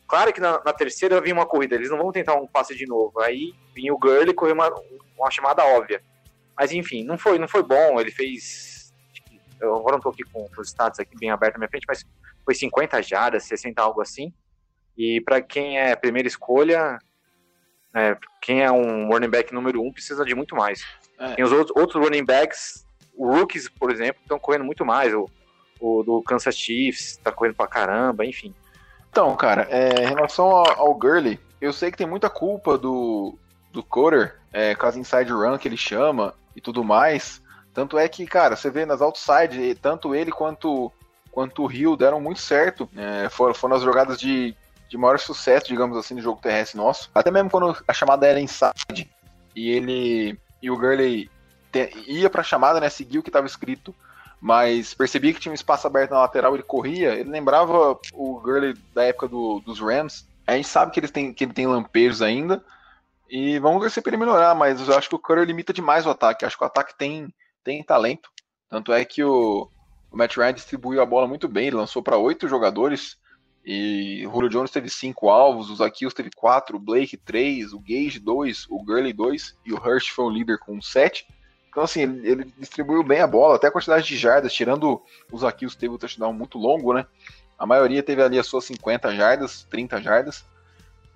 Claro 0.09 0.33
que 0.33 0.41
na, 0.41 0.61
na, 0.65 0.73
terceira 0.73 1.21
vinha 1.21 1.33
uma 1.33 1.47
corrida, 1.47 1.77
eles 1.77 1.89
não 1.89 1.97
vão 1.97 2.11
tentar 2.11 2.35
um 2.35 2.47
passe 2.47 2.75
de 2.75 2.87
novo. 2.87 3.21
Aí 3.21 3.55
vinha 3.73 3.95
o 3.95 3.99
Gurley 3.99 4.31
e 4.31 4.35
correu 4.35 4.55
uma, 4.55 4.69
uma 5.17 5.31
chamada 5.31 5.65
óbvia. 5.65 6.03
Mas 6.59 6.73
enfim, 6.73 7.05
não 7.05 7.17
foi, 7.17 7.39
não 7.39 7.47
foi 7.47 7.63
bom. 7.63 8.01
Ele 8.01 8.11
fez. 8.11 8.93
Eu 9.61 9.77
agora 9.77 9.93
não 9.93 9.99
estou 9.99 10.11
aqui 10.11 10.25
com 10.25 10.49
os 10.59 10.69
status 10.69 10.99
aqui 10.99 11.17
bem 11.17 11.31
aberto 11.31 11.55
na 11.55 11.61
minha 11.61 11.69
frente, 11.69 11.87
mas 11.87 12.05
foi 12.45 12.55
50 12.57 13.01
jardas, 13.01 13.45
60, 13.45 13.81
algo 13.81 14.01
assim. 14.01 14.35
E 14.99 15.21
para 15.21 15.41
quem 15.41 15.79
é 15.79 15.95
primeira 15.95 16.27
escolha, 16.27 16.99
é, 17.95 18.17
quem 18.43 18.65
é 18.65 18.73
um 18.73 19.09
running 19.09 19.31
back 19.31 19.55
número 19.55 19.81
um 19.81 19.93
precisa 19.93 20.25
de 20.25 20.35
muito 20.35 20.57
mais. 20.57 20.85
É. 21.17 21.35
Tem 21.35 21.45
os 21.45 21.53
outros, 21.53 21.77
outros 21.77 22.05
running 22.05 22.25
backs, 22.25 22.85
o 23.21 23.31
rookies, 23.31 23.69
por 23.69 23.91
exemplo, 23.93 24.23
estão 24.23 24.39
correndo 24.39 24.65
muito 24.65 24.83
mais. 24.83 25.13
O, 25.13 25.29
o 25.79 26.03
do 26.03 26.23
Kansas 26.23 26.57
Chiefs 26.57 27.11
está 27.11 27.31
correndo 27.31 27.55
pra 27.55 27.67
caramba, 27.67 28.25
enfim. 28.25 28.55
Então, 29.11 29.37
cara, 29.37 29.69
é, 29.71 30.05
em 30.05 30.09
relação 30.09 30.47
ao, 30.47 30.81
ao 30.81 30.95
Gurley, 30.95 31.39
eu 31.61 31.71
sei 31.71 31.91
que 31.91 31.99
tem 31.99 32.07
muita 32.07 32.31
culpa 32.31 32.79
do, 32.79 33.37
do 33.71 33.83
Coder, 33.83 34.37
é, 34.51 34.75
com 34.75 34.87
as 34.87 34.97
inside 34.97 35.31
run 35.31 35.59
que 35.59 35.69
ele 35.69 35.77
chama 35.77 36.33
e 36.57 36.63
tudo 36.63 36.83
mais. 36.83 37.43
Tanto 37.75 37.99
é 37.99 38.09
que, 38.09 38.27
cara, 38.27 38.57
você 38.57 38.71
vê 38.71 38.87
nas 38.87 39.03
outside, 39.03 39.75
tanto 39.75 40.15
ele 40.15 40.33
quanto 40.33 40.91
quanto 41.31 41.63
o 41.63 41.67
Rio 41.67 41.97
deram 41.97 42.23
muito 42.23 42.41
certo. 42.41 42.89
É, 42.97 43.29
foram, 43.29 43.53
foram 43.53 43.77
as 43.77 43.83
jogadas 43.83 44.19
de, 44.19 44.57
de 44.89 44.97
maior 44.97 45.19
sucesso, 45.19 45.69
digamos 45.69 45.97
assim, 45.99 46.15
no 46.15 46.23
jogo 46.23 46.41
terrestre 46.41 46.79
nosso. 46.79 47.11
Até 47.15 47.31
mesmo 47.31 47.51
quando 47.51 47.77
a 47.87 47.93
chamada 47.93 48.27
era 48.27 48.41
inside 48.41 49.11
e 49.55 49.71
ele 49.71 50.41
e 50.63 50.71
o 50.71 50.77
Gurley 50.77 51.31
te, 51.71 51.93
ia 52.07 52.31
para 52.31 52.41
a 52.41 52.45
chamada, 52.45 52.81
né, 52.81 52.89
seguia 52.89 53.21
o 53.21 53.23
que 53.23 53.29
estava 53.29 53.47
escrito, 53.47 53.95
mas 54.41 54.95
percebia 54.95 55.33
que 55.33 55.41
tinha 55.41 55.53
um 55.53 55.55
espaço 55.55 55.87
aberto 55.87 56.13
na 56.13 56.21
lateral, 56.21 56.55
ele 56.55 56.63
corria. 56.63 57.15
Ele 57.15 57.29
lembrava 57.31 57.99
o 58.13 58.41
Gurley 58.41 58.75
da 58.95 59.05
época 59.05 59.29
do, 59.29 59.61
dos 59.61 59.81
Rams. 59.81 60.27
A 60.47 60.57
gente 60.57 60.69
sabe 60.69 60.93
que 60.93 61.01
ele 61.01 61.09
tem, 61.09 61.33
que 61.33 61.45
ele 61.45 61.53
tem 61.53 61.67
lampejos 61.67 62.23
ainda. 62.23 62.65
E 63.29 63.59
vamos 63.61 63.81
ver 63.81 63.91
se 63.91 64.03
ele 64.05 64.17
melhorar, 64.17 64.55
mas 64.55 64.81
eu 64.89 64.99
acho 64.99 65.09
que 65.09 65.15
o 65.15 65.19
Curry 65.19 65.45
limita 65.45 65.73
demais 65.73 66.05
o 66.05 66.11
ataque. 66.11 66.45
Acho 66.45 66.57
que 66.57 66.65
o 66.65 66.67
ataque 66.67 66.97
tem, 66.99 67.33
tem 67.63 67.83
talento. 67.83 68.29
Tanto 68.69 68.93
é 68.93 69.05
que 69.05 69.23
o, 69.23 69.69
o 70.11 70.17
Matt 70.17 70.37
Ryan 70.37 70.55
distribuiu 70.55 71.01
a 71.01 71.07
bola 71.07 71.29
muito 71.29 71.47
bem, 71.47 71.69
ele 71.69 71.77
lançou 71.77 72.03
para 72.03 72.17
oito 72.17 72.49
jogadores. 72.49 73.19
E 73.65 74.27
o 74.27 74.33
Julio 74.33 74.49
Jones 74.49 74.71
teve 74.71 74.89
cinco 74.89 75.29
alvos, 75.29 75.71
o 75.71 75.77
Zaquios 75.77 76.15
teve 76.15 76.31
quatro, 76.35 76.77
o 76.77 76.81
Blake 76.81 77.17
três, 77.17 77.73
o 77.73 77.79
Gage 77.79 78.19
dois, 78.19 78.67
o 78.71 78.83
Gurley 78.83 79.13
dois 79.13 79.55
e 79.65 79.73
o 79.73 79.77
Hurst 79.77 80.11
foi 80.11 80.25
o 80.25 80.31
líder 80.31 80.59
com 80.59 80.81
sete. 80.81 81.27
Então, 81.71 81.85
assim, 81.85 82.03
ele, 82.03 82.29
ele, 82.29 82.55
distribuiu 82.59 83.03
bem 83.03 83.21
a 83.21 83.27
bola, 83.27 83.57
até 83.57 83.69
a 83.69 83.71
quantidade 83.71 84.07
de 84.07 84.17
jardas, 84.17 84.53
tirando 84.53 85.01
o 85.31 85.39
Zaquios 85.39 85.77
teve 85.77 85.95
um 85.95 85.99
touchdown 85.99 86.33
muito 86.33 86.59
longo, 86.59 86.93
né? 86.93 87.07
A 87.57 87.65
maioria 87.65 88.03
teve 88.03 88.23
ali 88.23 88.39
as 88.39 88.47
suas 88.47 88.65
50 88.65 89.15
jardas, 89.15 89.67
30 89.71 90.03
jardas. 90.03 90.45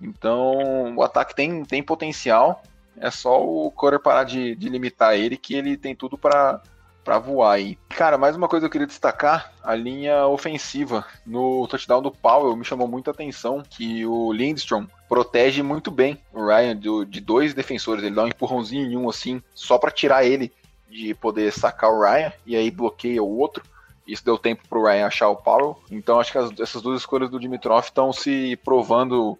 Então, 0.01 0.95
o 0.95 1.03
ataque 1.03 1.35
tem, 1.35 1.65
tem 1.65 1.83
potencial. 1.83 2.63
É 2.97 3.11
só 3.11 3.43
o 3.43 3.69
Corey 3.71 3.99
parar 3.99 4.23
de, 4.23 4.55
de 4.55 4.69
limitar 4.69 5.15
ele, 5.15 5.37
que 5.37 5.55
ele 5.55 5.75
tem 5.75 5.93
tudo 5.93 6.17
para 6.17 6.61
para 7.05 7.19
voar 7.19 7.53
aí. 7.53 7.77
Cara, 7.89 8.17
mais 8.17 8.35
uma 8.35 8.47
coisa 8.47 8.63
que 8.63 8.65
eu 8.65 8.71
queria 8.71 8.87
destacar, 8.87 9.53
a 9.63 9.75
linha 9.75 10.25
ofensiva 10.25 11.05
no 11.23 11.67
touchdown 11.67 12.01
do 12.01 12.11
Powell 12.11 12.55
me 12.55 12.65
chamou 12.65 12.87
muita 12.87 13.11
atenção 13.11 13.61
que 13.61 14.03
o 14.07 14.33
Lindstrom 14.33 14.87
protege 15.07 15.61
muito 15.61 15.91
bem 15.91 16.19
o 16.33 16.43
Ryan 16.43 16.75
do, 16.75 17.05
de 17.05 17.21
dois 17.21 17.53
defensores, 17.53 18.03
ele 18.03 18.15
dá 18.15 18.23
um 18.23 18.27
empurrãozinho 18.27 18.91
em 18.91 18.97
um 18.97 19.07
assim, 19.07 19.39
só 19.53 19.77
para 19.77 19.91
tirar 19.91 20.25
ele 20.25 20.51
de 20.89 21.13
poder 21.13 21.53
sacar 21.53 21.91
o 21.91 22.01
Ryan 22.01 22.33
e 22.43 22.55
aí 22.55 22.71
bloqueia 22.71 23.21
o 23.21 23.37
outro. 23.37 23.63
Isso 24.07 24.25
deu 24.25 24.37
tempo 24.37 24.67
para 24.67 24.79
o 24.79 24.83
Ryan 24.83 25.05
achar 25.05 25.29
o 25.29 25.35
Powell. 25.35 25.77
Então 25.91 26.19
acho 26.19 26.31
que 26.31 26.37
as, 26.37 26.59
essas 26.59 26.81
duas 26.81 27.01
escolhas 27.01 27.29
do 27.29 27.39
Dimitrov 27.39 27.83
estão 27.83 28.11
se 28.13 28.55
provando 28.63 29.37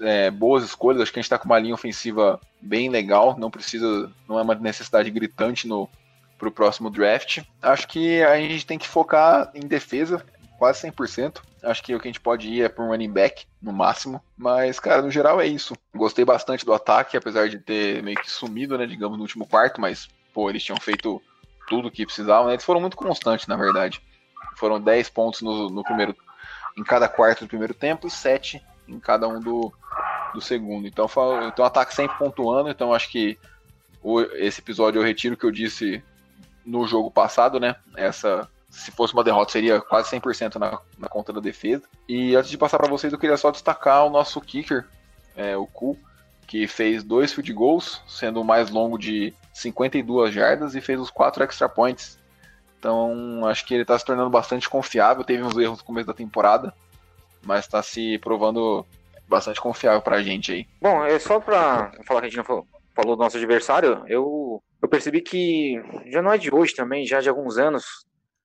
é, 0.00 0.30
boas 0.30 0.64
escolhas. 0.64 1.02
Acho 1.02 1.12
que 1.12 1.18
a 1.18 1.22
gente 1.22 1.26
está 1.26 1.38
com 1.38 1.44
uma 1.44 1.58
linha 1.58 1.74
ofensiva 1.74 2.40
bem 2.60 2.88
legal. 2.88 3.38
Não 3.38 3.50
precisa, 3.50 4.10
não 4.26 4.38
é 4.38 4.42
uma 4.42 4.54
necessidade 4.54 5.10
gritante 5.10 5.68
no, 5.68 5.88
para 6.44 6.48
o 6.48 6.52
próximo 6.52 6.90
draft. 6.90 7.42
Acho 7.62 7.88
que 7.88 8.22
a 8.22 8.36
gente 8.36 8.66
tem 8.66 8.78
que 8.78 8.88
focar 8.88 9.50
em 9.54 9.66
defesa, 9.66 10.24
quase 10.58 10.86
100%. 10.86 11.40
Acho 11.62 11.82
que 11.82 11.94
o 11.94 12.00
que 12.00 12.08
a 12.08 12.10
gente 12.10 12.20
pode 12.20 12.48
ir 12.48 12.62
é 12.62 12.68
para 12.68 12.84
um 12.84 12.88
running 12.88 13.10
back, 13.10 13.46
no 13.60 13.72
máximo. 13.72 14.22
Mas, 14.36 14.78
cara, 14.78 15.00
no 15.00 15.10
geral 15.10 15.40
é 15.40 15.46
isso. 15.46 15.74
Gostei 15.94 16.24
bastante 16.24 16.64
do 16.64 16.74
ataque, 16.74 17.16
apesar 17.16 17.48
de 17.48 17.58
ter 17.58 18.02
meio 18.02 18.18
que 18.18 18.30
sumido, 18.30 18.76
né, 18.76 18.86
digamos, 18.86 19.16
no 19.16 19.22
último 19.22 19.46
quarto, 19.46 19.80
mas, 19.80 20.08
pô, 20.34 20.50
eles 20.50 20.62
tinham 20.62 20.78
feito 20.78 21.22
tudo 21.66 21.90
que 21.90 22.04
precisavam. 22.04 22.48
Né? 22.48 22.54
Eles 22.54 22.64
foram 22.64 22.80
muito 22.80 22.96
constantes, 22.96 23.46
na 23.46 23.56
verdade. 23.56 24.02
Foram 24.56 24.80
10 24.80 25.08
pontos 25.08 25.40
no, 25.40 25.70
no 25.70 25.82
primeiro, 25.82 26.14
em 26.76 26.84
cada 26.84 27.08
quarto 27.08 27.44
do 27.44 27.48
primeiro 27.48 27.72
tempo 27.72 28.06
e 28.06 28.10
7 28.10 28.62
em 28.86 29.00
cada 29.00 29.26
um 29.26 29.40
do, 29.40 29.72
do 30.34 30.40
segundo. 30.42 30.86
Então, 30.86 31.08
foi, 31.08 31.46
então 31.46 31.64
o 31.64 31.68
ataque 31.68 31.94
sempre 31.94 32.18
pontuando. 32.18 32.68
Então, 32.68 32.92
acho 32.92 33.10
que 33.10 33.38
o, 34.02 34.20
esse 34.20 34.60
episódio 34.60 35.00
eu 35.00 35.04
retiro 35.04 35.34
o 35.34 35.38
que 35.38 35.46
eu 35.46 35.50
disse 35.50 36.04
no 36.64 36.86
jogo 36.86 37.10
passado, 37.10 37.60
né? 37.60 37.76
Essa 37.96 38.48
se 38.74 38.90
fosse 38.90 39.14
uma 39.14 39.22
derrota, 39.22 39.52
seria 39.52 39.80
quase 39.80 40.10
100% 40.10 40.56
na, 40.56 40.80
na 40.98 41.08
conta 41.08 41.32
da 41.32 41.40
defesa. 41.40 41.84
E 42.08 42.34
antes 42.34 42.50
de 42.50 42.58
passar 42.58 42.76
para 42.76 42.88
vocês, 42.88 43.12
eu 43.12 43.18
queria 43.18 43.36
só 43.36 43.50
destacar 43.50 44.04
o 44.04 44.10
nosso 44.10 44.40
kicker, 44.40 44.84
é, 45.36 45.56
o 45.56 45.66
Ku, 45.66 45.96
que 46.46 46.66
fez 46.66 47.04
dois 47.04 47.32
field 47.32 47.52
goals, 47.52 48.02
sendo 48.08 48.40
o 48.40 48.44
mais 48.44 48.70
longo 48.70 48.98
de 48.98 49.32
52 49.52 50.34
jardas 50.34 50.74
e 50.74 50.80
fez 50.80 50.98
os 50.98 51.10
quatro 51.10 51.44
extra 51.44 51.68
points. 51.68 52.18
Então, 52.78 53.46
acho 53.46 53.64
que 53.64 53.74
ele 53.74 53.82
está 53.82 53.98
se 53.98 54.04
tornando 54.04 54.28
bastante 54.28 54.68
confiável. 54.68 55.24
Teve 55.24 55.42
uns 55.42 55.56
erros 55.56 55.78
no 55.78 55.84
começo 55.84 56.06
da 56.06 56.12
temporada, 56.12 56.74
mas 57.42 57.64
está 57.64 57.82
se 57.82 58.18
provando 58.18 58.84
bastante 59.28 59.60
confiável 59.60 60.02
para 60.02 60.16
a 60.16 60.22
gente 60.22 60.52
aí. 60.52 60.66
Bom, 60.82 61.02
é 61.04 61.18
só 61.18 61.40
para 61.40 61.92
falar 62.04 62.20
que 62.20 62.26
a 62.26 62.28
gente 62.28 62.36
não 62.36 62.44
falou, 62.44 62.66
falou 62.94 63.16
do 63.16 63.22
nosso 63.22 63.36
adversário, 63.36 64.02
eu, 64.06 64.62
eu 64.84 64.88
percebi 64.88 65.22
que 65.22 65.82
já 66.10 66.20
não 66.20 66.30
é 66.30 66.36
de 66.36 66.54
hoje 66.54 66.74
também, 66.74 67.06
já 67.06 67.18
de 67.18 67.28
alguns 67.30 67.56
anos, 67.56 68.04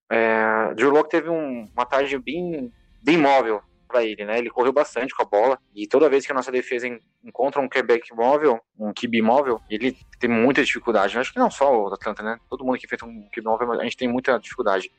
é, 0.10 0.74
Drew 0.74 0.90
Locke 0.90 1.10
teve 1.10 1.30
um, 1.30 1.70
uma 1.76 1.86
tarde 1.86 2.18
bem, 2.18 2.72
bem 3.04 3.18
móvel 3.18 3.62
para 3.86 4.06
ele, 4.06 4.24
né? 4.24 4.38
Ele 4.38 4.50
correu 4.50 4.72
bastante 4.72 5.14
com 5.14 5.22
a 5.22 5.26
bola 5.26 5.60
e 5.76 5.86
toda 5.86 6.10
vez 6.10 6.26
que 6.26 6.32
a 6.32 6.36
nossa 6.36 6.50
defesa 6.50 6.88
encontra 7.26 7.60
um 7.60 7.68
Quebec 7.68 8.16
móvel, 8.16 8.58
um 8.80 8.94
QB 8.94 9.22
móvel, 9.22 9.60
ele 9.70 9.98
tem 10.18 10.30
muita 10.30 10.64
dificuldade. 10.64 11.16
Eu 11.16 11.20
acho 11.20 11.34
que 11.34 11.40
não 11.40 11.52
só 11.52 11.76
o 11.76 11.94
Atlanta, 11.94 12.24
né? 12.24 12.40
Todo 12.50 12.64
mundo 12.64 12.78
que 12.78 12.88
fez 12.88 13.04
um 13.04 13.28
QB 13.34 13.44
móvel, 13.44 13.74
a 13.74 13.84
gente 13.84 13.98
tem 13.98 14.08
muita 14.08 14.40
dificuldade. 14.40 14.90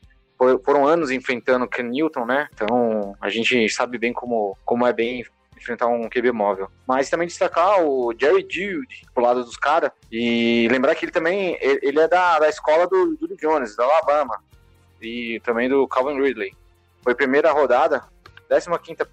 Foram 0.63 0.87
anos 0.87 1.11
enfrentando 1.11 1.67
Ken 1.67 1.85
Newton, 1.85 2.27
né? 2.27 2.51
Então 2.53 3.17
a 3.19 3.31
gente 3.31 3.67
sabe 3.71 3.97
bem 3.97 4.13
como, 4.13 4.59
como 4.63 4.87
é 4.87 4.93
bem 4.93 5.25
enfrentar 5.61 5.87
um 5.87 6.09
QB 6.09 6.33
móvel. 6.33 6.71
Mas 6.87 7.11
também 7.11 7.29
destacar 7.29 7.83
o 7.83 8.13
Jerry 8.19 8.47
Jude 8.49 9.07
pro 9.15 9.23
lado 9.23 9.45
dos 9.45 9.57
caras 9.57 9.91
e 10.11 10.69
lembrar 10.71 10.95
que 10.95 11.05
ele 11.05 11.13
também 11.13 11.57
ele 11.61 12.01
é 12.01 12.09
da, 12.09 12.39
da 12.39 12.49
escola 12.49 12.87
do 12.87 13.17
Julio 13.21 13.37
Jones, 13.37 13.77
da 13.77 13.85
Alabama 13.85 14.43
e 15.01 15.41
também 15.45 15.69
do 15.69 15.87
Calvin 15.87 16.21
Ridley. 16.21 16.55
Foi 17.03 17.15
primeira 17.15 17.53
rodada, 17.53 18.03
15 18.49 18.69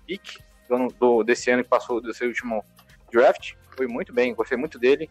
pick 0.06 0.39
do, 0.68 0.88
do, 1.00 1.24
desse 1.24 1.50
ano 1.50 1.63
que 1.63 1.70
passou, 1.70 2.01
desse 2.01 2.25
último 2.25 2.63
draft. 3.12 3.54
Foi 3.75 3.88
muito 3.88 4.13
bem, 4.13 4.34
gostei 4.34 4.58
muito 4.58 4.80
dele. 4.80 5.10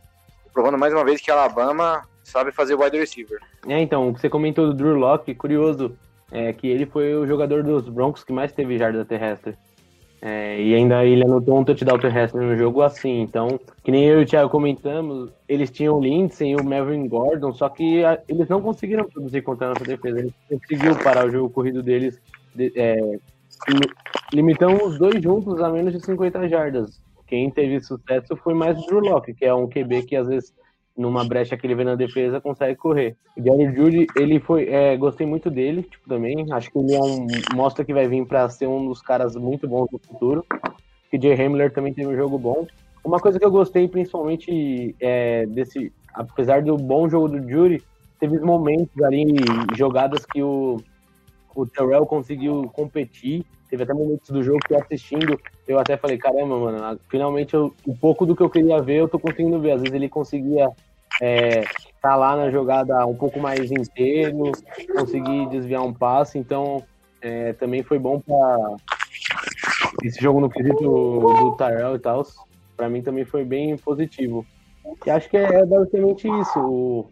Provando 0.52 0.78
mais 0.78 0.92
uma 0.92 1.04
vez 1.04 1.20
que 1.20 1.30
a 1.30 1.34
Alabama 1.34 2.02
sabe 2.22 2.50
fazer 2.50 2.74
wide 2.74 2.98
receiver. 2.98 3.40
É, 3.66 3.80
então, 3.80 4.08
o 4.08 4.14
que 4.14 4.20
você 4.20 4.28
comentou 4.28 4.66
do 4.66 4.74
Drew 4.74 4.96
Locke, 4.96 5.34
curioso, 5.34 5.96
é 6.30 6.52
que 6.52 6.66
ele 6.66 6.86
foi 6.86 7.14
o 7.14 7.26
jogador 7.26 7.62
dos 7.62 7.88
Broncos 7.88 8.24
que 8.24 8.32
mais 8.32 8.52
teve 8.52 8.78
jarda 8.78 9.04
terrestre. 9.04 9.56
É, 10.28 10.60
e 10.60 10.74
ainda 10.74 11.04
ele 11.04 11.22
anotou 11.22 11.56
um 11.56 11.62
touchdown 11.62 12.00
terrestre 12.00 12.44
no 12.44 12.56
jogo 12.56 12.82
assim. 12.82 13.20
Então, 13.20 13.60
que 13.84 13.92
nem 13.92 14.06
eu 14.06 14.20
e 14.20 14.24
o 14.24 14.26
Thiago 14.26 14.50
comentamos, 14.50 15.30
eles 15.48 15.70
tinham 15.70 15.96
o 15.96 16.00
Lindsay 16.02 16.50
e 16.50 16.56
o 16.56 16.64
Melvin 16.64 17.06
Gordon, 17.06 17.52
só 17.52 17.68
que 17.68 18.04
a, 18.04 18.20
eles 18.28 18.48
não 18.48 18.60
conseguiram 18.60 19.04
produzir 19.04 19.42
contra 19.42 19.68
a 19.68 19.70
nossa 19.70 19.84
defesa. 19.84 20.18
Eles 20.18 20.34
conseguiu 20.50 20.96
parar 20.96 21.26
o 21.26 21.30
jogo 21.30 21.48
corrido 21.48 21.80
deles, 21.80 22.20
de, 22.52 22.72
é, 22.74 23.20
limitando 24.32 24.84
os 24.84 24.98
dois 24.98 25.22
juntos 25.22 25.62
a 25.62 25.70
menos 25.70 25.92
de 25.92 26.04
50 26.04 26.48
jardas. 26.48 27.00
Quem 27.28 27.48
teve 27.48 27.80
sucesso 27.80 28.34
foi 28.34 28.54
mais 28.54 28.76
o 28.76 28.86
Drew 28.88 28.98
Locke, 28.98 29.32
que 29.32 29.44
é 29.44 29.54
um 29.54 29.68
QB 29.68 30.06
que 30.06 30.16
às 30.16 30.26
vezes 30.26 30.52
numa 30.96 31.24
brecha 31.24 31.56
que 31.56 31.66
ele 31.66 31.74
vê 31.74 31.84
na 31.84 31.94
defesa, 31.94 32.40
consegue 32.40 32.76
correr. 32.76 33.16
O 33.36 33.42
Jerry 33.42 33.74
Judy, 33.74 34.06
ele 34.16 34.40
foi, 34.40 34.68
é, 34.68 34.96
gostei 34.96 35.26
muito 35.26 35.50
dele, 35.50 35.82
tipo, 35.82 36.08
também, 36.08 36.46
acho 36.50 36.70
que 36.70 36.78
ele 36.78 36.94
é 36.94 37.00
um, 37.00 37.26
mostra 37.54 37.84
que 37.84 37.92
vai 37.92 38.08
vir 38.08 38.26
para 38.26 38.48
ser 38.48 38.66
um 38.66 38.88
dos 38.88 39.02
caras 39.02 39.36
muito 39.36 39.68
bons 39.68 39.88
no 39.92 39.98
futuro. 39.98 40.44
TJ 41.10 41.34
Hamler 41.34 41.72
também 41.72 41.92
teve 41.92 42.08
um 42.08 42.16
jogo 42.16 42.38
bom. 42.38 42.66
Uma 43.04 43.20
coisa 43.20 43.38
que 43.38 43.44
eu 43.44 43.50
gostei 43.50 43.86
principalmente 43.86 44.96
é, 45.00 45.46
desse, 45.46 45.92
apesar 46.12 46.62
do 46.62 46.76
bom 46.76 47.08
jogo 47.08 47.28
do 47.28 47.48
Judy, 47.48 47.82
teve 48.18 48.38
momentos 48.40 49.02
ali, 49.02 49.26
jogadas 49.76 50.24
que 50.24 50.42
o, 50.42 50.80
o 51.54 51.66
Terrell 51.66 52.06
conseguiu 52.06 52.70
competir, 52.72 53.44
teve 53.68 53.82
até 53.82 53.92
momentos 53.92 54.30
do 54.30 54.42
jogo 54.42 54.58
que 54.66 54.74
assistindo, 54.74 55.38
eu 55.66 55.78
até 55.78 55.96
falei, 55.96 56.16
caramba, 56.16 56.58
mano, 56.58 57.00
finalmente 57.08 57.54
eu, 57.54 57.74
um 57.86 57.94
pouco 57.94 58.24
do 58.24 58.34
que 58.34 58.42
eu 58.42 58.50
queria 58.50 58.80
ver, 58.80 59.00
eu 59.00 59.08
tô 59.08 59.18
conseguindo 59.18 59.60
ver. 59.60 59.72
Às 59.72 59.82
vezes 59.82 59.94
ele 59.94 60.08
conseguia 60.08 60.68
é, 61.20 61.64
tá 62.00 62.14
lá 62.14 62.36
na 62.36 62.50
jogada 62.50 63.04
um 63.06 63.14
pouco 63.14 63.40
mais 63.40 63.70
inteiro, 63.70 64.52
conseguir 64.94 65.48
desviar 65.48 65.82
um 65.82 65.92
passe, 65.92 66.38
então 66.38 66.82
é, 67.20 67.52
também 67.54 67.82
foi 67.82 67.98
bom 67.98 68.20
para 68.20 68.76
esse 70.04 70.20
jogo 70.20 70.40
no 70.40 70.50
quesito 70.50 70.82
do 70.82 71.56
Tyrell 71.56 71.96
e 71.96 71.98
tal, 71.98 72.26
para 72.76 72.88
mim 72.88 73.02
também 73.02 73.24
foi 73.24 73.44
bem 73.44 73.76
positivo. 73.76 74.46
E 75.04 75.10
acho 75.10 75.28
que 75.28 75.36
é, 75.36 75.64
basicamente 75.64 76.28
isso. 76.28 76.60
O, 76.60 77.10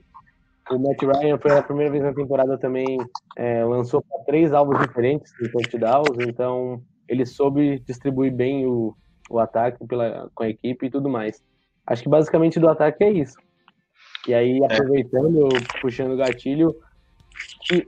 o 0.71 0.79
Matt 0.79 1.03
Ryan 1.03 1.39
foi 1.39 1.53
a 1.53 1.63
primeira 1.63 1.91
vez 1.91 2.05
na 2.05 2.13
temporada 2.13 2.57
também 2.57 2.99
é, 3.37 3.65
lançou 3.65 4.03
para 4.03 4.25
três 4.25 4.53
alvos 4.53 4.79
diferentes 4.79 5.33
em 5.43 5.51
touchdowns, 5.51 6.19
então 6.21 6.81
ele 7.09 7.27
soube 7.27 7.81
distribuir 7.81 8.33
bem 8.33 8.67
o, 8.67 8.95
o 9.29 9.39
ataque 9.39 9.85
pela, 9.87 10.31
com 10.35 10.45
a 10.45 10.49
equipe 10.49 10.87
e 10.87 10.91
tudo 10.91 11.09
mais. 11.09 11.43
Acho 11.87 12.03
que 12.03 12.09
basicamente 12.09 12.59
do 12.59 12.69
ataque 12.69 13.05
é 13.05 13.11
isso. 13.11 13.37
E 14.27 14.35
aí, 14.35 14.61
é. 14.61 14.65
aproveitando, 14.65 15.49
puxando 15.81 16.13
o 16.13 16.17
gatilho, 16.17 16.75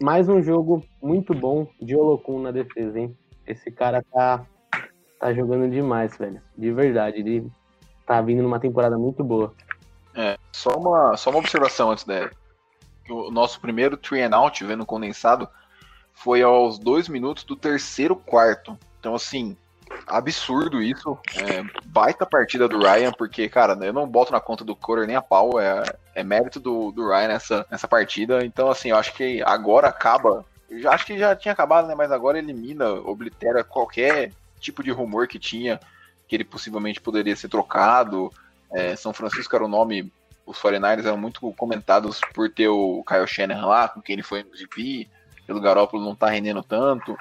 mais 0.02 0.28
um 0.28 0.42
jogo 0.42 0.84
muito 1.02 1.34
bom 1.34 1.66
de 1.80 1.96
Olocum 1.96 2.40
na 2.40 2.50
defesa, 2.50 2.98
hein? 2.98 3.16
Esse 3.46 3.70
cara 3.70 4.04
tá, 4.12 4.44
tá 5.18 5.32
jogando 5.32 5.70
demais, 5.70 6.16
velho. 6.16 6.40
De 6.56 6.72
verdade. 6.72 7.18
Ele 7.20 7.50
tá 8.04 8.20
vindo 8.20 8.42
numa 8.42 8.60
temporada 8.60 8.98
muito 8.98 9.22
boa. 9.24 9.54
É, 10.14 10.38
só 10.52 10.70
uma, 10.76 11.16
só 11.16 11.30
uma 11.30 11.38
observação 11.38 11.90
antes 11.90 12.04
da. 12.04 12.30
O 13.08 13.30
nosso 13.30 13.60
primeiro 13.60 13.96
three 13.96 14.22
and 14.22 14.34
out, 14.34 14.64
vendo 14.64 14.84
condensado, 14.84 15.48
foi 16.12 16.42
aos 16.42 16.78
dois 16.78 17.08
minutos 17.08 17.44
do 17.44 17.54
terceiro 17.54 18.16
quarto. 18.16 18.76
Então, 18.98 19.14
assim, 19.14 19.56
absurdo 20.06 20.82
isso. 20.82 21.18
É, 21.36 21.62
baita 21.86 22.26
partida 22.26 22.68
do 22.68 22.78
Ryan, 22.78 23.12
porque, 23.12 23.48
cara, 23.48 23.76
eu 23.84 23.92
não 23.92 24.06
boto 24.06 24.32
na 24.32 24.40
conta 24.40 24.64
do 24.64 24.76
Corer 24.76 25.06
nem 25.06 25.16
a 25.16 25.22
pau, 25.22 25.60
é, 25.60 25.82
é 26.14 26.22
mérito 26.22 26.60
do, 26.60 26.92
do 26.92 27.08
Ryan 27.08 27.28
nessa, 27.28 27.66
nessa 27.70 27.88
partida. 27.88 28.44
Então, 28.44 28.70
assim, 28.70 28.90
eu 28.90 28.96
acho 28.96 29.12
que 29.14 29.42
agora 29.42 29.88
acaba. 29.88 30.44
Eu 30.68 30.80
já, 30.80 30.92
acho 30.92 31.06
que 31.06 31.18
já 31.18 31.34
tinha 31.34 31.52
acabado, 31.52 31.88
né? 31.88 31.94
Mas 31.94 32.12
agora 32.12 32.38
elimina, 32.38 32.90
oblitera 32.90 33.64
qualquer 33.64 34.32
tipo 34.60 34.82
de 34.82 34.90
rumor 34.90 35.26
que 35.26 35.38
tinha, 35.38 35.80
que 36.28 36.36
ele 36.36 36.44
possivelmente 36.44 37.00
poderia 37.00 37.36
ser 37.36 37.48
trocado. 37.48 38.32
É, 38.72 38.96
São 38.96 39.12
Francisco 39.12 39.54
era 39.54 39.64
o 39.64 39.68
nome, 39.68 40.12
os 40.44 40.58
49ers 40.58 41.06
eram 41.06 41.16
muito 41.16 41.40
comentados 41.52 42.20
por 42.34 42.50
ter 42.50 42.68
o 42.68 43.04
Kyle 43.06 43.26
Shanahan 43.26 43.66
lá, 43.66 43.88
com 43.88 44.02
quem 44.02 44.14
ele 44.14 44.22
foi 44.22 44.40
MVP, 44.40 45.08
pelo 45.46 45.60
Garoppolo 45.60 46.04
não 46.04 46.14
tá 46.14 46.28
rendendo 46.28 46.62
tanto. 46.62 47.16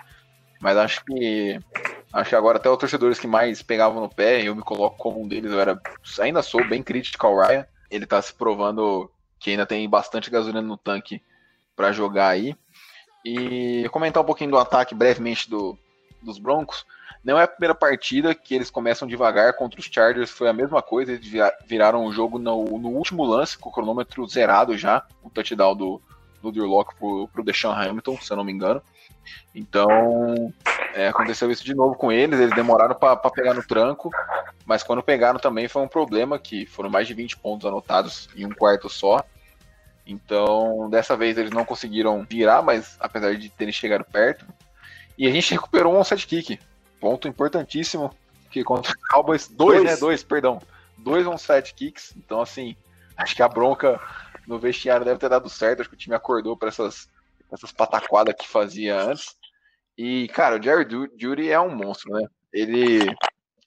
Mas 0.60 0.78
acho 0.78 1.04
que 1.06 1.60
Acho 2.16 2.30
que 2.30 2.36
agora 2.38 2.58
até 2.58 2.70
os 2.70 2.78
torcedores 2.78 3.20
que 3.20 3.28
mais 3.28 3.62
pegavam 3.62 4.00
no 4.00 4.08
pé, 4.08 4.42
eu 4.42 4.56
me 4.56 4.62
coloco 4.62 4.96
como 4.98 5.22
um 5.22 5.28
deles, 5.28 5.52
eu 5.52 5.60
era, 5.60 5.78
ainda 6.20 6.42
sou 6.42 6.66
bem 6.66 6.82
crítico 6.82 7.28
ao 7.28 7.38
Ryan. 7.38 7.66
Ele 7.92 8.06
tá 8.06 8.22
se 8.22 8.34
provando 8.34 9.12
que 9.38 9.52
ainda 9.52 9.66
tem 9.66 9.88
bastante 9.90 10.32
gasolina 10.32 10.62
no 10.62 10.78
tanque 10.78 11.22
para 11.76 11.92
jogar 11.92 12.30
aí. 12.30 12.56
E 13.26 13.86
comentar 13.92 14.24
um 14.24 14.26
pouquinho 14.26 14.52
do 14.52 14.58
ataque 14.58 14.96
brevemente 14.96 15.50
do, 15.50 15.78
dos 16.22 16.40
Broncos. 16.40 16.86
Não 17.22 17.38
é 17.38 17.44
a 17.44 17.48
primeira 17.50 17.76
partida 17.76 18.34
que 18.34 18.56
eles 18.56 18.72
começam 18.72 19.06
devagar 19.06 19.52
contra 19.58 19.78
os 19.78 19.88
Chargers, 19.88 20.30
foi 20.30 20.48
a 20.48 20.54
mesma 20.54 20.82
coisa, 20.82 21.12
eles 21.12 21.30
viraram 21.68 22.06
o 22.06 22.14
jogo 22.14 22.40
no, 22.40 22.64
no 22.80 22.92
último 22.92 23.26
lance, 23.26 23.58
com 23.58 23.68
o 23.68 23.74
cronômetro 23.74 24.26
zerado 24.26 24.78
já, 24.78 25.06
o 25.22 25.30
touchdown 25.30 25.76
do, 25.76 26.02
do 26.42 26.50
Drew 26.50 26.66
Locke 26.66 26.96
pro, 26.96 27.28
pro 27.28 27.44
Deshaun 27.44 27.74
Hamilton, 27.74 28.18
se 28.22 28.32
eu 28.32 28.38
não 28.38 28.44
me 28.46 28.54
engano. 28.54 28.82
Então, 29.54 30.54
é, 30.96 31.10
aconteceu 31.10 31.52
isso 31.52 31.64
de 31.64 31.76
novo 31.76 31.94
com 31.96 32.10
eles, 32.10 32.40
eles 32.40 32.56
demoraram 32.56 32.96
para 32.96 33.18
pegar 33.30 33.54
no 33.54 33.62
tranco, 33.62 34.10
mas 34.66 34.82
quando 34.82 35.04
pegaram 35.04 35.38
também 35.38 35.68
foi 35.68 35.82
um 35.82 35.90
problema, 35.90 36.40
que 36.40 36.66
foram 36.66 36.90
mais 36.90 37.06
de 37.06 37.14
20 37.14 37.36
pontos 37.38 37.68
anotados 37.68 38.30
em 38.34 38.46
um 38.46 38.54
quarto 38.54 38.88
só. 38.88 39.22
Então, 40.08 40.90
dessa 40.90 41.18
vez 41.18 41.38
eles 41.38 41.52
não 41.52 41.66
conseguiram 41.66 42.26
virar, 42.30 42.62
mas 42.62 42.96
apesar 42.98 43.36
de 43.36 43.50
terem 43.50 43.74
chegado 43.74 44.06
perto. 44.06 44.46
E 45.18 45.28
a 45.28 45.32
gente 45.32 45.52
recuperou 45.52 45.94
um 45.94 46.00
onside 46.00 46.26
kick, 46.26 46.58
ponto 46.98 47.28
importantíssimo, 47.28 48.10
que 48.50 48.64
contra 48.64 48.94
o 48.94 49.08
Cowboys, 49.10 49.50
dois, 49.50 49.80
dois, 49.80 49.84
né, 49.84 49.98
dois, 49.98 50.24
perdão, 50.24 50.62
dois 50.98 51.28
onside 51.28 51.74
kicks. 51.74 52.14
Então, 52.16 52.42
assim, 52.42 52.74
acho 53.18 53.36
que 53.36 53.44
a 53.44 53.50
bronca 53.50 54.00
no 54.48 54.58
vestiário 54.58 55.06
deve 55.06 55.20
ter 55.20 55.28
dado 55.28 55.50
certo, 55.50 55.82
acho 55.82 55.90
que 55.90 55.96
o 55.96 56.00
time 56.00 56.16
acordou 56.16 56.56
para 56.56 56.70
essas 56.70 57.10
essas 57.52 57.72
pataquadas 57.72 58.36
que 58.38 58.48
fazia 58.48 59.00
antes. 59.00 59.36
E, 59.98 60.28
cara, 60.30 60.60
o 60.60 60.62
Jerry 60.62 60.86
Judy 61.18 61.50
é 61.50 61.60
um 61.60 61.76
monstro, 61.76 62.12
né? 62.14 62.28
Ele 62.52 63.06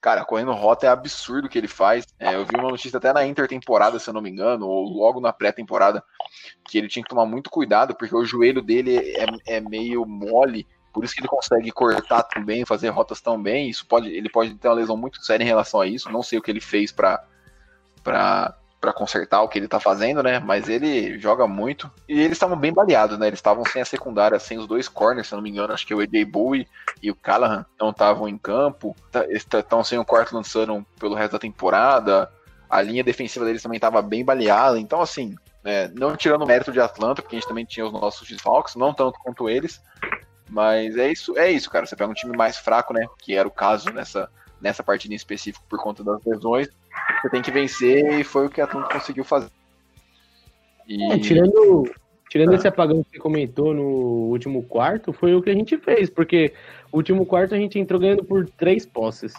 Cara, 0.00 0.24
correndo 0.24 0.52
rota 0.52 0.86
é 0.86 0.88
absurdo 0.88 1.46
o 1.46 1.48
que 1.48 1.58
ele 1.58 1.66
faz. 1.66 2.06
É, 2.20 2.36
eu 2.36 2.46
vi 2.46 2.54
uma 2.54 2.70
notícia 2.70 2.98
até 2.98 3.12
na 3.12 3.26
intertemporada, 3.26 3.98
se 3.98 4.08
eu 4.08 4.14
não 4.14 4.20
me 4.20 4.30
engano, 4.30 4.66
ou 4.66 4.88
logo 4.88 5.20
na 5.20 5.32
pré-temporada, 5.32 6.04
que 6.68 6.78
ele 6.78 6.86
tinha 6.86 7.02
que 7.02 7.08
tomar 7.08 7.26
muito 7.26 7.50
cuidado, 7.50 7.96
porque 7.96 8.14
o 8.14 8.24
joelho 8.24 8.62
dele 8.62 8.96
é, 8.96 9.56
é 9.56 9.60
meio 9.60 10.06
mole, 10.06 10.64
por 10.92 11.04
isso 11.04 11.14
que 11.14 11.20
ele 11.20 11.28
consegue 11.28 11.72
cortar 11.72 12.22
tão 12.22 12.44
bem, 12.44 12.64
fazer 12.64 12.90
rotas 12.90 13.20
tão 13.20 13.42
bem. 13.42 13.68
Isso 13.68 13.84
pode, 13.86 14.08
ele 14.08 14.30
pode 14.30 14.54
ter 14.54 14.68
uma 14.68 14.74
lesão 14.74 14.96
muito 14.96 15.20
séria 15.24 15.42
em 15.42 15.48
relação 15.48 15.80
a 15.80 15.86
isso. 15.86 16.10
Não 16.12 16.22
sei 16.22 16.38
o 16.38 16.42
que 16.42 16.50
ele 16.50 16.60
fez 16.60 16.92
para 16.92 17.24
para 18.04 18.56
consertar 18.94 19.42
o 19.42 19.48
que 19.48 19.58
ele 19.58 19.68
tá 19.68 19.80
fazendo, 19.80 20.22
né? 20.22 20.38
Mas 20.38 20.68
ele 20.68 21.18
joga 21.18 21.46
muito. 21.46 21.90
E 22.08 22.20
eles 22.20 22.32
estavam 22.32 22.56
bem 22.56 22.72
baleados, 22.72 23.18
né? 23.18 23.26
Eles 23.26 23.38
estavam 23.38 23.64
sem 23.64 23.82
a 23.82 23.84
secundária, 23.84 24.38
sem 24.38 24.58
os 24.58 24.66
dois 24.66 24.88
corners, 24.88 25.26
se 25.26 25.34
não 25.34 25.42
me 25.42 25.50
engano. 25.50 25.72
Acho 25.72 25.86
que 25.86 25.94
o 25.94 26.00
AJ 26.00 26.24
Bowie 26.30 26.68
e 27.02 27.10
o 27.10 27.16
Callahan 27.16 27.66
não 27.78 27.90
estavam 27.90 28.28
em 28.28 28.38
campo. 28.38 28.94
Tá, 29.10 29.24
estão 29.28 29.82
sem 29.82 29.98
o 29.98 30.04
quarto 30.04 30.34
lançando 30.34 30.86
pelo 30.98 31.14
resto 31.14 31.32
da 31.32 31.38
temporada. 31.38 32.30
A 32.70 32.80
linha 32.80 33.02
defensiva 33.02 33.44
deles 33.44 33.62
também 33.62 33.78
estava 33.78 34.00
bem 34.00 34.24
baleada. 34.24 34.78
Então, 34.78 35.00
assim, 35.00 35.34
é, 35.64 35.88
não 35.88 36.16
tirando 36.16 36.42
o 36.42 36.46
mérito 36.46 36.72
de 36.72 36.80
Atlanta, 36.80 37.20
porque 37.20 37.36
a 37.36 37.38
gente 37.38 37.48
também 37.48 37.64
tinha 37.64 37.86
os 37.86 37.92
nossos 37.92 38.28
desfalques, 38.28 38.76
não 38.76 38.94
tanto 38.94 39.18
quanto 39.18 39.48
eles. 39.48 39.82
Mas 40.48 40.96
é 40.96 41.10
isso, 41.10 41.36
é 41.36 41.50
isso, 41.50 41.68
cara. 41.68 41.84
Você 41.84 41.96
pega 41.96 42.10
um 42.10 42.14
time 42.14 42.36
mais 42.36 42.56
fraco, 42.56 42.94
né? 42.94 43.06
Que 43.18 43.34
era 43.34 43.46
o 43.46 43.50
caso 43.50 43.90
nessa, 43.90 44.30
nessa 44.60 44.82
partida 44.82 45.12
em 45.12 45.16
específico 45.16 45.64
por 45.68 45.78
conta 45.82 46.04
das 46.04 46.24
lesões 46.24 46.68
você 47.20 47.30
tem 47.30 47.42
que 47.42 47.50
vencer 47.50 48.20
e 48.20 48.24
foi 48.24 48.46
o 48.46 48.50
que 48.50 48.60
a 48.60 48.64
Atlanta 48.64 48.92
conseguiu 48.92 49.24
fazer. 49.24 49.50
E... 50.86 51.12
É, 51.12 51.18
tirando 51.18 51.90
tirando 52.28 52.52
ah. 52.52 52.54
esse 52.56 52.68
apagão 52.68 53.02
que 53.02 53.10
você 53.10 53.18
comentou 53.18 53.74
no 53.74 53.82
último 54.30 54.62
quarto, 54.62 55.12
foi 55.12 55.34
o 55.34 55.42
que 55.42 55.50
a 55.50 55.54
gente 55.54 55.76
fez, 55.78 56.10
porque 56.10 56.52
o 56.92 56.98
último 56.98 57.24
quarto 57.24 57.54
a 57.54 57.58
gente 57.58 57.78
entrou 57.78 58.00
ganhando 58.00 58.24
por 58.24 58.46
três 58.50 58.84
posses. 58.84 59.32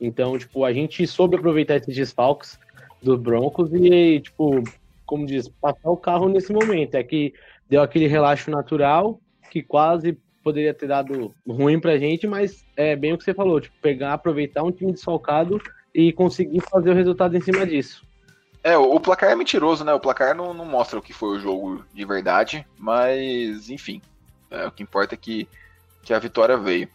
Então, 0.00 0.36
tipo, 0.36 0.64
a 0.64 0.72
gente 0.72 1.06
soube 1.06 1.36
aproveitar 1.36 1.76
esses 1.76 1.94
desfalques 1.94 2.58
dos 3.02 3.18
Broncos 3.20 3.72
e, 3.72 4.20
tipo, 4.20 4.62
como 5.06 5.26
diz, 5.26 5.48
passar 5.48 5.90
o 5.90 5.96
carro 5.96 6.28
nesse 6.28 6.52
momento. 6.52 6.96
É 6.96 7.02
que 7.02 7.32
deu 7.68 7.82
aquele 7.82 8.06
relaxo 8.06 8.50
natural 8.50 9.20
que 9.50 9.62
quase 9.62 10.18
poderia 10.42 10.74
ter 10.74 10.88
dado 10.88 11.32
ruim 11.48 11.80
pra 11.80 11.96
gente, 11.96 12.26
mas 12.26 12.66
é 12.76 12.94
bem 12.94 13.12
o 13.12 13.18
que 13.18 13.24
você 13.24 13.32
falou, 13.32 13.60
tipo, 13.60 13.74
pegar, 13.80 14.12
aproveitar 14.12 14.62
um 14.62 14.72
time 14.72 14.92
desfalcado 14.92 15.58
e 15.94 16.12
conseguir 16.12 16.60
fazer 16.60 16.90
o 16.90 16.94
resultado 16.94 17.36
em 17.36 17.40
cima 17.40 17.66
disso. 17.66 18.04
É, 18.62 18.76
o, 18.76 18.98
placar 18.98 19.30
é 19.30 19.34
mentiroso, 19.36 19.84
né? 19.84 19.92
O 19.92 20.00
placar 20.00 20.34
não, 20.34 20.54
não 20.54 20.64
mostra 20.64 20.98
o 20.98 21.02
que 21.02 21.12
foi 21.12 21.36
o 21.36 21.38
jogo 21.38 21.84
de 21.92 22.04
verdade, 22.04 22.66
mas 22.78 23.68
enfim, 23.68 24.00
é, 24.50 24.66
o 24.66 24.72
que 24.72 24.82
importa 24.82 25.14
é 25.14 25.18
que, 25.18 25.46
que 26.02 26.14
a 26.14 26.18
vitória 26.18 26.56
veio. 26.56 26.88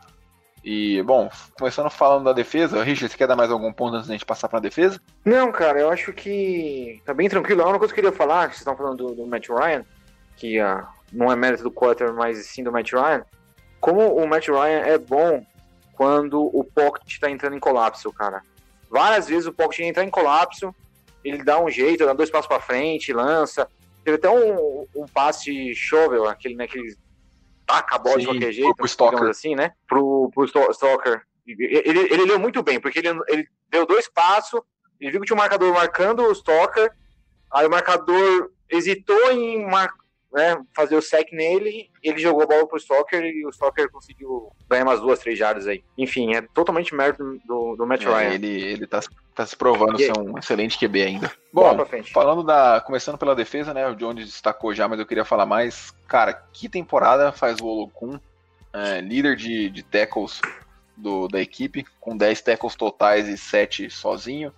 E, 0.63 1.01
bom, 1.03 1.29
começando 1.57 1.89
falando 1.89 2.25
da 2.25 2.33
defesa, 2.33 2.83
Richard, 2.83 3.11
você 3.11 3.17
quer 3.17 3.27
dar 3.27 3.35
mais 3.35 3.51
algum 3.51 3.71
ponto 3.71 3.95
antes 3.95 4.07
da 4.07 4.13
gente 4.13 4.25
passar 4.25 4.49
pra 4.49 4.59
defesa? 4.59 4.99
Não, 5.23 5.51
cara, 5.51 5.79
eu 5.79 5.89
acho 5.89 6.11
que 6.11 7.01
tá 7.05 7.13
bem 7.13 7.29
tranquilo. 7.29 7.61
A 7.61 7.65
única 7.65 7.79
coisa 7.79 7.93
que 7.93 7.99
eu 7.99 8.03
queria 8.03 8.17
falar, 8.17 8.49
que 8.49 8.55
vocês 8.55 8.61
estão 8.61 8.75
falando 8.75 8.97
do, 8.97 9.15
do 9.15 9.27
Matt 9.27 9.47
Ryan, 9.47 9.85
que 10.35 10.59
uh, 10.59 10.85
não 11.13 11.31
é 11.31 11.35
mérito 11.35 11.63
do 11.63 11.71
quarter, 11.71 12.13
mas 12.13 12.45
sim 12.47 12.63
do 12.63 12.71
Matt 12.71 12.91
Ryan, 12.91 13.23
como 13.79 14.15
o 14.15 14.27
Matt 14.27 14.47
Ryan 14.47 14.81
é 14.85 14.97
bom 14.97 15.45
quando 15.93 16.41
o 16.41 16.63
pocket 16.63 17.19
tá 17.19 17.29
entrando 17.29 17.55
em 17.55 17.59
colapso, 17.59 18.11
cara. 18.11 18.41
Várias 18.89 19.27
vezes 19.27 19.46
o 19.46 19.53
Pocket 19.53 19.79
entra 19.79 20.03
em 20.03 20.10
colapso, 20.10 20.74
ele 21.24 21.43
dá 21.43 21.60
um 21.62 21.69
jeito, 21.69 22.05
dá 22.05 22.13
dois 22.13 22.29
passos 22.29 22.48
para 22.48 22.62
frente, 22.62 23.13
lança. 23.13 23.69
Teve 24.03 24.17
até 24.17 24.29
um, 24.29 24.86
um 24.96 25.05
passe 25.08 25.75
shovel, 25.75 26.27
aquele, 26.27 26.55
né, 26.55 26.67
que 26.67 26.96
taca 27.65 27.96
a 27.96 28.00
bola 28.00 28.15
Sim, 28.15 28.22
de 28.22 28.25
qualquer 28.27 28.51
jeito, 28.51 28.75
pro 28.75 28.86
Stalker. 28.86 29.29
assim, 29.29 29.55
né? 29.55 29.74
Pro, 29.88 30.31
pro 30.34 30.46
Stalker. 30.46 31.22
Ele, 31.46 32.00
ele 32.00 32.25
leu 32.25 32.39
muito 32.39 32.63
bem, 32.63 32.79
porque 32.79 33.00
ele, 33.00 33.10
ele 33.27 33.48
deu 33.69 33.86
dois 33.86 34.08
passos, 34.08 34.62
ele 35.00 35.12
viu 35.12 35.22
que 35.22 35.27
tinha 35.27 35.36
um 35.36 35.39
marcador 35.39 35.74
marcando 35.74 36.24
o 36.24 36.31
Stalker, 36.31 36.91
aí 37.51 37.65
o 37.65 37.69
marcador 37.69 38.51
hesitou 38.69 39.31
em 39.31 39.65
mar, 39.65 39.89
né, 40.31 40.62
fazer 40.75 40.95
o 40.95 41.01
sec 41.01 41.31
nele, 41.31 41.89
ele 42.03 42.19
jogou 42.19 42.43
a 42.43 42.48
bola 42.48 42.67
pro 42.67 42.77
Stalker 42.77 43.24
e 43.24 43.45
o 43.45 43.50
Stalker 43.50 43.89
conseguiu 43.89 44.51
ganhar 44.69 44.83
umas 44.83 45.00
duas, 45.00 45.19
três 45.19 45.38
jardas 45.38 45.65
aí. 45.67 45.83
Enfim, 45.98 46.36
é 46.36 46.41
totalmente 46.41 46.93
mérito 46.93 47.39
do, 47.45 47.75
do 47.75 47.88
Matt 47.88 48.03
é, 48.03 48.05
Ryan. 48.05 48.33
Ele, 48.36 48.62
ele 48.62 48.88
tá, 48.88 49.00
tá 49.33 49.45
se 49.45 49.55
provando 49.55 50.00
e... 50.00 50.05
ser 50.05 50.17
um 50.17 50.38
excelente 50.38 50.77
QB 50.77 51.01
ainda. 51.01 51.32
Bom, 51.51 51.75
falando 52.13 52.43
da. 52.43 52.80
Começando 52.82 53.17
pela 53.17 53.36
defesa, 53.36 53.73
né? 53.73 53.88
O 53.88 53.95
Jones 53.95 54.25
destacou 54.25 54.73
já, 54.73 54.88
mas 54.88 54.99
eu 54.99 55.06
queria 55.06 55.25
falar 55.25 55.47
mais. 55.47 55.91
Cara, 56.08 56.34
que 56.53 56.69
temporada 56.69 57.32
faz 57.32 57.60
o 57.60 57.65
Olokun, 57.65 58.19
é, 58.71 59.01
líder 59.01 59.36
de, 59.36 59.69
de 59.69 59.82
tackles 59.82 60.39
do, 60.95 61.27
da 61.27 61.41
equipe, 61.41 61.86
com 61.99 62.15
10 62.15 62.41
tackles 62.41 62.75
totais 62.75 63.27
e 63.27 63.38
7 63.38 63.89
sozinho. 63.89 64.53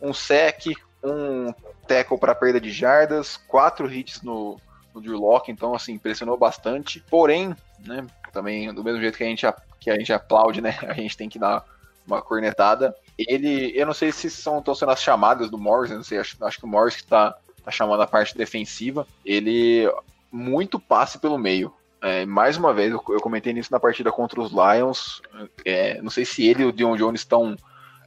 Um 0.00 0.12
sec, 0.12 0.66
um 1.02 1.52
tackle 1.88 2.18
para 2.18 2.34
perda 2.34 2.60
de 2.60 2.70
jardas, 2.70 3.36
quatro 3.36 3.90
hits 3.90 4.22
no, 4.22 4.60
no 4.96 5.02
Drew 5.02 5.18
Locke, 5.18 5.52
então 5.52 5.74
assim, 5.74 5.92
impressionou 5.92 6.36
bastante. 6.36 7.04
Porém, 7.10 7.54
né, 7.80 8.06
também 8.32 8.72
do 8.72 8.82
mesmo 8.82 9.00
jeito 9.00 9.18
que 9.18 9.24
a 9.24 9.26
gente, 9.26 9.46
que 9.78 9.90
a 9.90 9.98
gente 9.98 10.12
aplaude, 10.12 10.60
né, 10.60 10.76
a 10.88 10.94
gente 10.94 11.16
tem 11.16 11.28
que 11.28 11.38
dar 11.38 11.62
uma 12.06 12.22
cornetada. 12.22 12.96
Ele, 13.18 13.72
eu 13.74 13.86
não 13.86 13.94
sei 13.94 14.10
se 14.10 14.30
são 14.30 14.58
estão 14.58 14.74
sendo 14.74 14.92
as 14.92 15.02
chamadas 15.02 15.50
do 15.50 15.58
Morris, 15.58 15.90
não 15.90 16.02
sei, 16.02 16.18
acho, 16.18 16.42
acho 16.44 16.58
que 16.58 16.64
o 16.64 16.68
Morris 16.68 16.96
que 16.96 17.02
está 17.02 17.36
tá 17.62 17.70
chamando 17.70 18.02
a 18.02 18.06
parte 18.06 18.36
defensiva. 18.36 19.06
Ele 19.24 19.90
muito 20.32 20.80
passe 20.80 21.18
pelo 21.18 21.38
meio. 21.38 21.72
É, 22.00 22.24
mais 22.24 22.56
uma 22.56 22.72
vez, 22.72 22.92
eu, 22.92 23.02
eu, 23.08 23.20
comentei 23.20 23.52
nisso 23.52 23.72
na 23.72 23.80
partida 23.80 24.12
contra 24.12 24.40
os 24.40 24.52
Lions. 24.52 25.20
É, 25.64 26.00
não 26.00 26.10
sei 26.10 26.24
se 26.24 26.46
ele 26.46 26.62
e 26.62 26.66
o 26.66 26.72
Dion 26.72 26.96
Jones 26.96 27.20
estão 27.22 27.56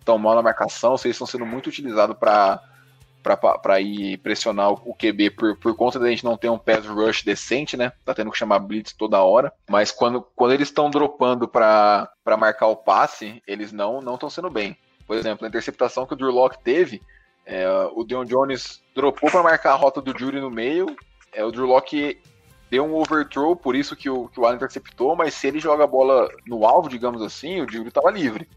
tão 0.05 0.17
mal 0.17 0.35
na 0.35 0.41
marcação, 0.41 0.97
se 0.97 1.07
eles 1.07 1.15
estão 1.15 1.27
sendo 1.27 1.45
muito 1.45 1.67
utilizados 1.67 2.15
para 2.17 2.63
para 3.21 3.81
ir 3.81 4.17
pressionar 4.17 4.71
o 4.71 4.95
QB 4.95 5.31
por, 5.31 5.57
por 5.57 5.75
conta 5.75 5.99
da 5.99 6.09
gente 6.09 6.23
não 6.23 6.37
ter 6.37 6.49
um 6.49 6.57
pass 6.57 6.85
rush 6.85 7.23
decente, 7.23 7.75
né? 7.75 7.91
Tá 8.05 8.13
tendo 8.13 8.31
que 8.31 8.37
chamar 8.37 8.59
blitz 8.59 8.93
toda 8.93 9.23
hora. 9.23 9.51
Mas 9.69 9.91
quando, 9.91 10.21
quando 10.35 10.53
eles 10.53 10.69
estão 10.69 10.89
dropando 10.89 11.47
para 11.47 12.09
marcar 12.37 12.67
o 12.67 12.75
passe, 12.75 13.41
eles 13.45 13.71
não 13.71 14.01
não 14.01 14.15
estão 14.15 14.29
sendo 14.29 14.49
bem. 14.49 14.77
Por 15.05 15.17
exemplo, 15.17 15.45
a 15.45 15.49
interceptação 15.49 16.05
que 16.05 16.13
o 16.13 16.15
Drew 16.15 16.31
Locke 16.31 16.63
teve, 16.63 17.01
é, 17.45 17.67
o 17.93 18.03
Deon 18.03 18.25
Jones 18.25 18.81
dropou 18.95 19.31
para 19.31 19.41
marcar 19.41 19.71
a 19.71 19.75
rota 19.75 20.01
do 20.01 20.17
Jury 20.17 20.39
no 20.39 20.51
meio. 20.51 20.95
É, 21.33 21.43
o 21.43 21.51
Drew 21.51 21.65
Locke 21.65 22.21
deu 22.69 22.85
um 22.85 22.93
overthrow, 22.93 23.55
por 23.55 23.75
isso 23.75 23.95
que 23.95 24.09
o, 24.09 24.27
que 24.27 24.39
o 24.39 24.45
Allen 24.45 24.57
interceptou, 24.57 25.15
mas 25.15 25.33
se 25.33 25.47
ele 25.47 25.59
joga 25.59 25.83
a 25.83 25.87
bola 25.87 26.29
no 26.45 26.65
alvo, 26.65 26.87
digamos 26.87 27.21
assim, 27.21 27.61
o 27.61 27.69
Jury 27.69 27.87
estava 27.87 28.11
livre. 28.11 28.47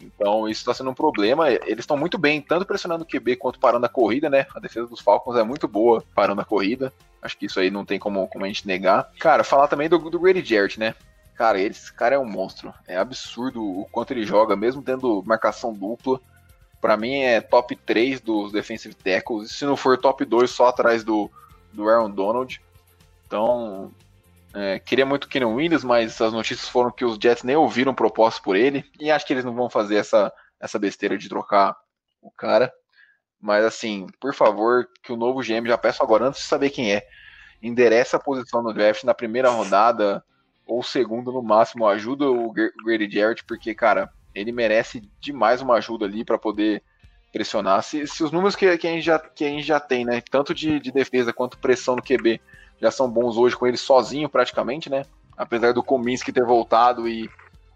Então 0.00 0.48
isso 0.48 0.60
está 0.60 0.72
sendo 0.74 0.90
um 0.90 0.94
problema. 0.94 1.50
Eles 1.50 1.80
estão 1.80 1.96
muito 1.96 2.18
bem, 2.18 2.40
tanto 2.40 2.64
pressionando 2.64 3.04
o 3.04 3.06
QB 3.06 3.36
quanto 3.36 3.58
parando 3.58 3.86
a 3.86 3.88
corrida, 3.88 4.30
né? 4.30 4.46
A 4.54 4.60
defesa 4.60 4.86
dos 4.86 5.00
Falcons 5.00 5.36
é 5.36 5.42
muito 5.42 5.66
boa 5.66 6.02
parando 6.14 6.40
a 6.40 6.44
corrida. 6.44 6.92
Acho 7.20 7.36
que 7.36 7.46
isso 7.46 7.58
aí 7.58 7.70
não 7.70 7.84
tem 7.84 7.98
como, 7.98 8.28
como 8.28 8.44
a 8.44 8.48
gente 8.48 8.66
negar. 8.66 9.10
Cara, 9.18 9.42
falar 9.42 9.68
também 9.68 9.88
do, 9.88 9.98
do 9.98 10.20
Grady 10.20 10.44
Jarrett, 10.44 10.78
né? 10.78 10.94
Cara, 11.34 11.60
esse 11.60 11.92
cara 11.92 12.16
é 12.16 12.18
um 12.18 12.28
monstro. 12.28 12.72
É 12.86 12.96
absurdo 12.96 13.62
o 13.62 13.86
quanto 13.90 14.12
ele 14.12 14.24
joga, 14.24 14.56
mesmo 14.56 14.82
tendo 14.82 15.22
marcação 15.24 15.72
dupla. 15.72 16.20
Para 16.80 16.96
mim 16.96 17.22
é 17.22 17.40
top 17.40 17.74
3 17.74 18.20
dos 18.20 18.52
defensive 18.52 18.94
tackles. 18.94 19.52
Se 19.52 19.64
não 19.64 19.76
for 19.76 19.98
top 19.98 20.24
2, 20.24 20.50
só 20.50 20.68
atrás 20.68 21.02
do, 21.02 21.30
do 21.72 21.88
Aaron 21.88 22.10
Donald. 22.10 22.60
Então, 23.26 23.92
é, 24.54 24.78
queria 24.78 25.04
muito 25.04 25.24
o 25.24 25.28
Kenan 25.28 25.48
Williams, 25.48 25.84
mas 25.84 26.20
as 26.20 26.32
notícias 26.32 26.68
foram 26.68 26.90
que 26.90 27.04
os 27.04 27.18
Jets 27.20 27.42
nem 27.42 27.56
ouviram 27.56 27.94
proposta 27.94 28.40
por 28.42 28.56
ele. 28.56 28.84
E 28.98 29.10
acho 29.10 29.26
que 29.26 29.32
eles 29.32 29.44
não 29.44 29.54
vão 29.54 29.68
fazer 29.68 29.96
essa, 29.96 30.32
essa 30.60 30.78
besteira 30.78 31.18
de 31.18 31.28
trocar 31.28 31.76
o 32.22 32.30
cara. 32.30 32.72
Mas 33.40 33.64
assim, 33.64 34.06
por 34.20 34.34
favor, 34.34 34.88
que 35.02 35.12
o 35.12 35.16
novo 35.16 35.40
GM, 35.40 35.66
já 35.66 35.78
peço 35.78 36.02
agora, 36.02 36.26
antes 36.26 36.40
de 36.40 36.46
saber 36.46 36.70
quem 36.70 36.92
é, 36.92 37.06
endereça 37.62 38.16
a 38.16 38.20
posição 38.20 38.62
no 38.62 38.72
draft 38.72 39.04
na 39.04 39.14
primeira 39.14 39.50
rodada 39.50 40.24
ou 40.66 40.82
segundo 40.82 41.32
no 41.32 41.42
máximo. 41.42 41.86
Ajuda 41.86 42.28
o 42.30 42.52
Grady 42.52 43.10
Jarrett, 43.10 43.44
porque, 43.44 43.74
cara, 43.74 44.10
ele 44.34 44.52
merece 44.52 45.08
demais 45.20 45.60
uma 45.60 45.74
ajuda 45.74 46.04
ali 46.04 46.24
para 46.24 46.38
poder 46.38 46.82
pressionar. 47.32 47.82
Se, 47.82 48.06
se 48.06 48.24
os 48.24 48.32
números 48.32 48.56
que, 48.56 48.76
que, 48.78 48.86
a 48.86 48.90
gente 48.90 49.04
já, 49.04 49.18
que 49.18 49.44
a 49.44 49.48
gente 49.48 49.66
já 49.66 49.78
tem, 49.78 50.04
né, 50.04 50.20
tanto 50.30 50.54
de, 50.54 50.80
de 50.80 50.90
defesa 50.90 51.32
quanto 51.32 51.58
pressão 51.58 51.96
no 51.96 52.02
QB, 52.02 52.40
já 52.80 52.90
são 52.90 53.10
bons 53.10 53.36
hoje 53.36 53.56
com 53.56 53.66
ele 53.66 53.76
sozinho 53.76 54.28
praticamente, 54.28 54.88
né? 54.88 55.04
Apesar 55.36 55.72
do 55.72 55.82
Kominski 55.82 56.32
ter 56.32 56.44
voltado 56.44 57.08
e 57.08 57.28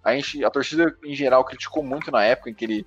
a, 0.03 0.15
gente, 0.15 0.45
a 0.45 0.51
torcida 0.51 0.97
em 1.05 1.15
geral 1.15 1.45
criticou 1.45 1.83
muito 1.83 2.11
na 2.11 2.25
época 2.25 2.51
em 2.51 2.55
que 2.55 2.65
ele 2.65 2.87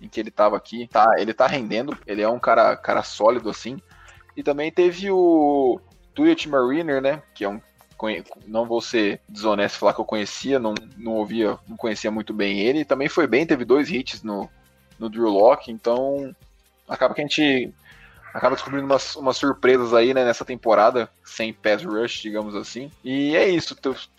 em 0.00 0.08
que 0.08 0.20
ele 0.20 0.28
estava 0.28 0.56
aqui. 0.56 0.88
Tá, 0.88 1.14
ele 1.18 1.32
tá 1.32 1.46
rendendo, 1.46 1.96
ele 2.06 2.22
é 2.22 2.28
um 2.28 2.38
cara, 2.38 2.76
cara 2.76 3.02
sólido 3.02 3.50
assim. 3.50 3.80
E 4.36 4.42
também 4.42 4.70
teve 4.70 5.10
o 5.10 5.80
Tuyat 6.14 6.48
Mariner, 6.48 7.00
né? 7.00 7.22
Que 7.34 7.44
é 7.44 7.48
um. 7.48 7.60
Não 8.46 8.66
vou 8.66 8.82
ser 8.82 9.22
desonesto 9.26 9.78
falar 9.78 9.94
que 9.94 10.00
eu 10.00 10.04
conhecia, 10.04 10.58
não, 10.58 10.74
não 10.98 11.12
ouvia, 11.12 11.58
não 11.66 11.78
conhecia 11.78 12.10
muito 12.10 12.34
bem 12.34 12.60
ele. 12.60 12.84
Também 12.84 13.08
foi 13.08 13.26
bem, 13.26 13.46
teve 13.46 13.64
dois 13.64 13.90
hits 13.90 14.22
no, 14.22 14.50
no 14.98 15.08
Drew 15.08 15.30
Lock, 15.30 15.72
então 15.72 16.34
acaba 16.86 17.14
que 17.14 17.22
a 17.22 17.24
gente 17.24 17.72
acaba 18.32 18.54
descobrindo 18.54 18.86
umas, 18.86 19.16
umas 19.16 19.36
surpresas 19.36 19.94
aí 19.94 20.12
né, 20.12 20.24
nessa 20.24 20.44
temporada, 20.44 21.08
sem 21.24 21.52
pass 21.52 21.84
rush, 21.84 22.20
digamos 22.20 22.54
assim. 22.54 22.90
E 23.02 23.34
é 23.34 23.48
isso, 23.48 23.76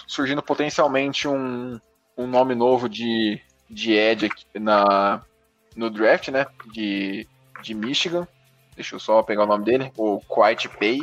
surgindo 0.08 0.41
potencialmente 0.41 1.28
um, 1.28 1.80
um 2.17 2.28
nome 2.28 2.56
novo 2.56 2.89
de, 2.89 3.39
de 3.70 3.98
aqui 4.00 4.46
na, 4.60 5.22
no 5.76 5.89
draft, 5.89 6.30
né? 6.30 6.46
De, 6.74 7.28
de 7.62 7.74
Michigan. 7.74 8.28
Deixa 8.76 8.96
eu 8.96 9.00
só 9.00 9.22
pegar 9.22 9.43
o 9.43 9.48
nome 9.48 9.65
dele. 9.65 9.91
O 9.98 10.20
Quiet 10.22 10.67
Pay. 10.70 11.02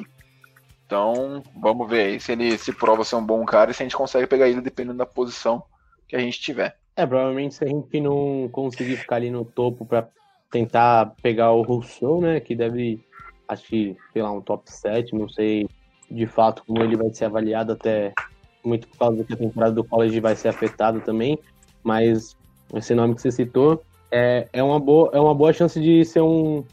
Então, 0.86 1.42
vamos 1.56 1.88
ver 1.88 2.06
aí 2.06 2.20
se 2.20 2.32
ele 2.32 2.58
se 2.58 2.72
prova 2.72 3.04
ser 3.04 3.16
um 3.16 3.24
bom 3.24 3.44
cara 3.44 3.70
e 3.70 3.74
se 3.74 3.82
a 3.82 3.86
gente 3.86 3.96
consegue 3.96 4.26
pegar 4.26 4.48
ele 4.48 4.60
dependendo 4.60 4.98
da 4.98 5.06
posição 5.06 5.62
que 6.06 6.14
a 6.14 6.18
gente 6.18 6.40
tiver. 6.40 6.76
É, 6.96 7.06
provavelmente 7.06 7.54
se 7.54 7.64
a 7.64 7.66
gente 7.66 8.00
não 8.00 8.48
conseguir 8.52 8.96
ficar 8.96 9.16
ali 9.16 9.30
no 9.30 9.44
topo 9.44 9.84
para 9.84 10.08
tentar 10.54 11.12
pegar 11.20 11.50
o 11.50 11.62
Rousseau, 11.62 12.20
né? 12.20 12.38
Que 12.38 12.54
deve, 12.54 13.00
acho 13.48 13.66
que, 13.66 13.96
sei 14.12 14.22
lá, 14.22 14.30
um 14.30 14.40
top 14.40 14.70
7, 14.70 15.12
não 15.16 15.28
sei 15.28 15.68
de 16.08 16.26
fato 16.26 16.62
como 16.64 16.80
ele 16.80 16.96
vai 16.96 17.12
ser 17.12 17.24
avaliado, 17.24 17.72
até 17.72 18.12
muito 18.64 18.86
por 18.86 18.98
causa 18.98 19.24
que 19.24 19.32
a 19.32 19.36
temporada 19.36 19.72
do 19.72 19.82
college 19.82 20.20
vai 20.20 20.36
ser 20.36 20.48
afetada 20.48 21.00
também. 21.00 21.36
Mas 21.82 22.36
esse 22.72 22.94
nome 22.94 23.16
que 23.16 23.22
você 23.22 23.32
citou 23.32 23.82
é, 24.12 24.46
é, 24.52 24.62
uma, 24.62 24.78
boa, 24.78 25.10
é 25.12 25.18
uma 25.18 25.34
boa 25.34 25.52
chance 25.52 25.80
de 25.80 26.04
ser 26.04 26.20
um, 26.20 26.64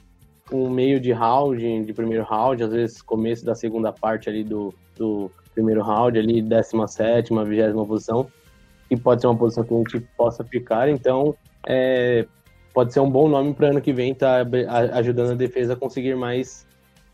um 0.51 0.69
meio 0.69 0.99
de 0.99 1.11
round, 1.11 1.83
de 1.83 1.91
primeiro 1.93 2.23
round, 2.23 2.63
às 2.63 2.71
vezes 2.71 3.01
começo 3.01 3.43
da 3.43 3.55
segunda 3.55 3.91
parte 3.91 4.29
ali 4.29 4.43
do, 4.43 4.71
do 4.95 5.31
primeiro 5.55 5.81
round, 5.81 6.19
ali 6.19 6.39
17, 6.39 7.33
20 7.33 7.87
posição, 7.87 8.27
que 8.87 8.95
pode 8.95 9.21
ser 9.21 9.27
uma 9.27 9.35
posição 9.35 9.63
que 9.63 9.73
a 9.73 9.77
gente 9.77 10.01
possa 10.15 10.43
ficar, 10.43 10.87
então 10.87 11.35
é, 11.67 12.27
pode 12.73 12.93
ser 12.93 12.99
um 12.99 13.09
bom 13.09 13.27
nome 13.27 13.53
para 13.53 13.69
ano 13.69 13.81
que 13.81 13.93
vem, 13.93 14.13
tá 14.13 14.45
ajudando 14.93 15.31
a 15.31 15.35
defesa 15.35 15.73
a 15.73 15.75
conseguir 15.75 16.15
mais, 16.15 16.65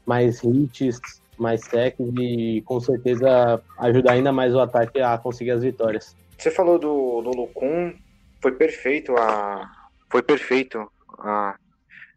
mais 0.05 0.43
hits, 0.43 1.21
mais 1.37 1.61
sacks 1.61 2.05
e 2.19 2.61
com 2.65 2.79
certeza 2.79 3.61
ajudar 3.79 4.13
ainda 4.13 4.31
mais 4.31 4.53
o 4.53 4.59
ataque 4.59 4.99
a 4.99 5.17
conseguir 5.17 5.51
as 5.51 5.61
vitórias. 5.61 6.15
Você 6.37 6.51
falou 6.51 6.77
do, 6.77 7.21
do 7.21 7.31
Lucum, 7.31 7.93
foi 8.41 8.51
perfeito 8.51 9.15
a 9.17 9.69
foi 10.09 10.21
perfeito 10.21 10.89
a 11.19 11.55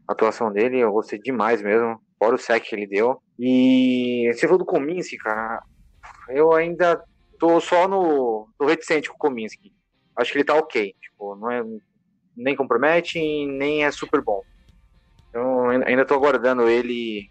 atuação 0.06 0.52
dele, 0.52 0.78
eu 0.78 0.92
gostei 0.92 1.18
demais 1.18 1.62
mesmo, 1.62 2.00
fora 2.18 2.34
o 2.34 2.38
sec 2.38 2.62
que 2.62 2.74
ele 2.74 2.86
deu. 2.86 3.20
E 3.38 4.30
você 4.32 4.46
falou 4.46 4.58
do 4.58 4.64
Kominski, 4.64 5.16
cara, 5.16 5.62
eu 6.28 6.52
ainda 6.52 7.02
tô 7.38 7.60
só 7.60 7.88
no, 7.88 8.48
no 8.60 8.66
reticente 8.66 9.08
com 9.08 9.16
o 9.16 9.18
Kominski. 9.18 9.72
Acho 10.14 10.32
que 10.32 10.38
ele 10.38 10.44
tá 10.44 10.54
ok, 10.54 10.94
tipo, 11.00 11.34
não 11.36 11.50
é 11.50 11.64
nem 12.40 12.56
compromete, 12.56 13.18
nem 13.46 13.84
é 13.84 13.90
super 13.90 14.20
bom. 14.20 14.42
Então, 15.28 15.68
ainda 15.68 16.04
tô 16.04 16.14
aguardando 16.14 16.68
ele 16.68 17.30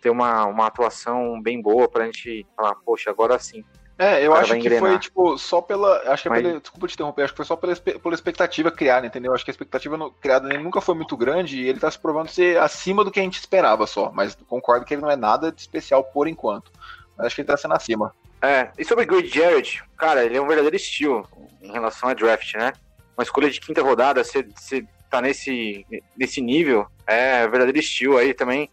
ter 0.00 0.10
uma, 0.10 0.46
uma 0.46 0.66
atuação 0.66 1.40
bem 1.42 1.60
boa 1.60 1.88
pra 1.88 2.06
gente 2.06 2.46
falar, 2.56 2.74
poxa, 2.76 3.10
agora 3.10 3.38
sim. 3.38 3.64
É, 3.98 4.24
eu 4.24 4.34
acho 4.34 4.52
que 4.52 4.58
engrenar. 4.58 4.90
foi, 4.90 4.98
tipo, 4.98 5.38
só 5.38 5.60
pela. 5.62 6.12
Acho 6.12 6.22
que 6.22 6.28
é 6.28 6.30
Mas... 6.30 6.42
pela, 6.42 6.60
desculpa 6.60 6.86
te 6.86 6.94
interromper, 6.94 7.22
acho 7.22 7.32
que 7.32 7.36
foi 7.38 7.46
só 7.46 7.56
pela, 7.56 7.74
pela 7.74 8.14
expectativa 8.14 8.70
criada, 8.70 9.06
entendeu? 9.06 9.32
Acho 9.32 9.42
que 9.42 9.50
a 9.50 9.52
expectativa 9.52 9.96
no, 9.96 10.10
criada 10.10 10.46
nele 10.46 10.62
nunca 10.62 10.82
foi 10.82 10.94
muito 10.94 11.16
grande 11.16 11.62
e 11.62 11.66
ele 11.66 11.80
tá 11.80 11.90
se 11.90 11.98
provando 11.98 12.28
ser 12.28 12.58
acima 12.58 13.02
do 13.02 13.10
que 13.10 13.18
a 13.18 13.22
gente 13.22 13.38
esperava 13.38 13.86
só. 13.86 14.12
Mas 14.12 14.34
concordo 14.46 14.84
que 14.84 14.92
ele 14.92 15.00
não 15.00 15.10
é 15.10 15.16
nada 15.16 15.50
de 15.50 15.60
especial 15.62 16.04
por 16.04 16.28
enquanto. 16.28 16.70
Mas 17.16 17.28
acho 17.28 17.36
que 17.36 17.40
ele 17.40 17.48
tá 17.48 17.56
sendo 17.56 17.72
acima. 17.72 18.14
É, 18.42 18.70
e 18.78 18.84
sobre 18.84 19.04
o 19.04 19.06
Great 19.06 19.28
Jared, 19.28 19.82
cara, 19.96 20.24
ele 20.24 20.36
é 20.36 20.42
um 20.42 20.46
verdadeiro 20.46 20.76
estilo 20.76 21.26
em 21.62 21.72
relação 21.72 22.10
a 22.10 22.14
draft, 22.14 22.54
né? 22.54 22.74
Uma 23.16 23.22
escolha 23.22 23.50
de 23.50 23.60
quinta 23.60 23.82
rodada, 23.82 24.22
você, 24.22 24.42
você 24.42 24.86
tá 25.08 25.22
nesse, 25.22 25.86
nesse 26.16 26.40
nível, 26.40 26.86
é 27.06 27.46
verdadeiro 27.48 27.78
estilo 27.78 28.18
aí 28.18 28.34
também, 28.34 28.70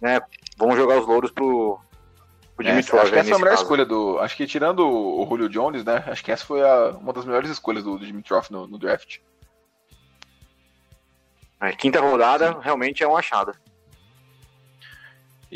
né? 0.00 0.20
Vamos 0.56 0.76
jogar 0.76 0.98
os 0.98 1.06
louros 1.06 1.30
pro, 1.30 1.80
o 2.56 2.62
Dimitrov, 2.62 3.02
acho 3.02 3.12
que 3.12 3.18
essa 3.18 3.30
é 3.30 3.34
a 3.34 3.38
melhor 3.38 3.50
caso. 3.50 3.62
escolha 3.62 3.84
do. 3.84 4.18
Acho 4.20 4.36
que 4.36 4.46
tirando 4.46 4.88
o 4.88 5.26
Julio 5.28 5.48
Jones, 5.48 5.84
né? 5.84 6.04
Acho 6.06 6.24
que 6.24 6.30
essa 6.30 6.44
foi 6.44 6.62
a, 6.62 6.90
uma 6.90 7.12
das 7.12 7.24
melhores 7.24 7.50
escolhas 7.50 7.82
do, 7.82 7.98
do 7.98 8.06
Dimitrov 8.06 8.46
no, 8.50 8.66
no 8.66 8.78
draft. 8.78 9.18
É, 11.60 11.72
quinta 11.72 12.00
rodada 12.00 12.52
Sim. 12.52 12.58
realmente 12.62 13.02
é 13.02 13.08
um 13.08 13.16
achado. 13.16 13.52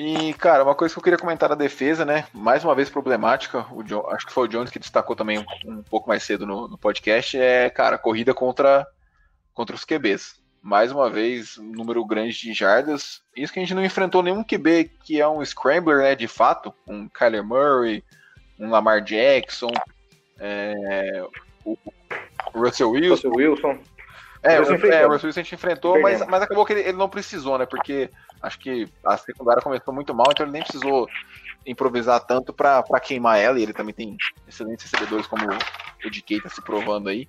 E, 0.00 0.32
cara, 0.34 0.62
uma 0.62 0.76
coisa 0.76 0.94
que 0.94 0.98
eu 1.00 1.02
queria 1.02 1.18
comentar 1.18 1.48
da 1.48 1.56
defesa, 1.56 2.04
né? 2.04 2.24
Mais 2.32 2.62
uma 2.62 2.72
vez 2.72 2.88
problemática, 2.88 3.66
o 3.72 3.82
acho 4.10 4.26
que 4.26 4.32
foi 4.32 4.44
o 4.44 4.48
Jones 4.48 4.70
que 4.70 4.78
destacou 4.78 5.16
também 5.16 5.40
um, 5.40 5.44
um 5.66 5.82
pouco 5.82 6.08
mais 6.08 6.22
cedo 6.22 6.46
no, 6.46 6.68
no, 6.68 6.78
podcast, 6.78 7.36
é, 7.36 7.68
cara, 7.68 7.98
corrida 7.98 8.32
contra, 8.32 8.86
contra 9.52 9.74
os 9.74 9.84
QBs 9.84 10.40
mais 10.62 10.92
uma 10.92 11.10
vez, 11.10 11.58
um 11.58 11.72
número 11.72 12.04
grande 12.04 12.38
de 12.38 12.52
jardas. 12.52 13.22
Isso 13.34 13.52
que 13.52 13.58
a 13.58 13.62
gente 13.62 13.74
não 13.74 13.84
enfrentou 13.84 14.22
nenhum 14.22 14.44
QB 14.44 14.90
que 15.02 15.20
é 15.20 15.26
um 15.26 15.44
scrambler, 15.44 15.98
né, 15.98 16.14
de 16.14 16.28
fato, 16.28 16.72
um 16.86 17.08
Kyler 17.08 17.42
Murray, 17.42 18.04
um 18.56 18.70
Lamar 18.70 19.02
Jackson, 19.02 19.72
é, 20.38 21.26
o 21.64 21.76
Russell 22.54 22.90
Wilson. 22.90 23.14
Russell 23.14 23.32
Wilson. 23.34 23.78
É, 24.42 24.60
o, 24.60 24.64
é, 24.86 25.06
o 25.06 25.10
Russell 25.10 25.28
Wilson 25.28 25.40
a 25.40 25.42
gente 25.42 25.54
enfrentou, 25.54 26.00
mas, 26.00 26.24
mas 26.26 26.42
acabou 26.42 26.64
que 26.64 26.72
ele, 26.72 26.80
ele, 26.82 26.92
não 26.96 27.08
precisou, 27.08 27.58
né, 27.58 27.66
porque 27.66 28.10
acho 28.40 28.58
que 28.58 28.88
a 29.04 29.16
secundária 29.16 29.62
começou 29.62 29.92
muito 29.92 30.14
mal, 30.14 30.26
então 30.30 30.46
ele 30.46 30.52
nem 30.52 30.62
precisou 30.62 31.08
improvisar 31.66 32.20
tanto 32.20 32.52
para 32.52 32.82
queimar 33.00 33.38
ela, 33.38 33.58
e 33.58 33.62
ele 33.62 33.72
também 33.72 33.94
tem 33.94 34.16
excelentes 34.46 34.90
recebedores 34.90 35.26
como 35.26 35.44
o 35.46 36.10
de 36.10 36.22
Keita 36.22 36.48
se 36.48 36.62
provando 36.62 37.08
aí. 37.08 37.28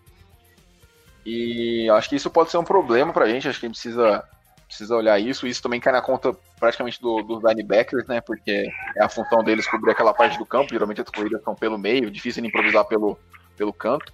E 1.26 1.90
acho 1.92 2.10
que 2.10 2.16
isso 2.16 2.30
pode 2.30 2.50
ser 2.50 2.58
um 2.58 2.64
problema 2.64 3.12
pra 3.12 3.28
gente, 3.28 3.48
acho 3.48 3.60
que 3.60 3.66
a 3.66 3.70
gente 3.70 3.76
precisa, 3.76 4.24
precisa 4.66 4.96
olhar 4.96 5.20
isso. 5.20 5.46
Isso 5.46 5.62
também 5.62 5.80
cai 5.80 5.92
na 5.92 6.02
conta 6.02 6.36
praticamente 6.60 7.02
do, 7.02 7.22
dos 7.22 7.44
linebackers, 7.44 8.08
né? 8.08 8.22
Porque 8.22 8.66
é 8.96 9.04
a 9.04 9.10
função 9.10 9.44
deles 9.44 9.68
cobrir 9.68 9.92
aquela 9.92 10.14
parte 10.14 10.38
do 10.38 10.46
campo. 10.46 10.70
Geralmente 10.72 11.02
as 11.02 11.10
corridas 11.10 11.44
são 11.44 11.54
pelo 11.54 11.78
meio, 11.78 12.10
difícil 12.10 12.42
de 12.42 12.48
improvisar 12.48 12.86
pelo, 12.86 13.20
pelo 13.58 13.74
canto, 13.74 14.12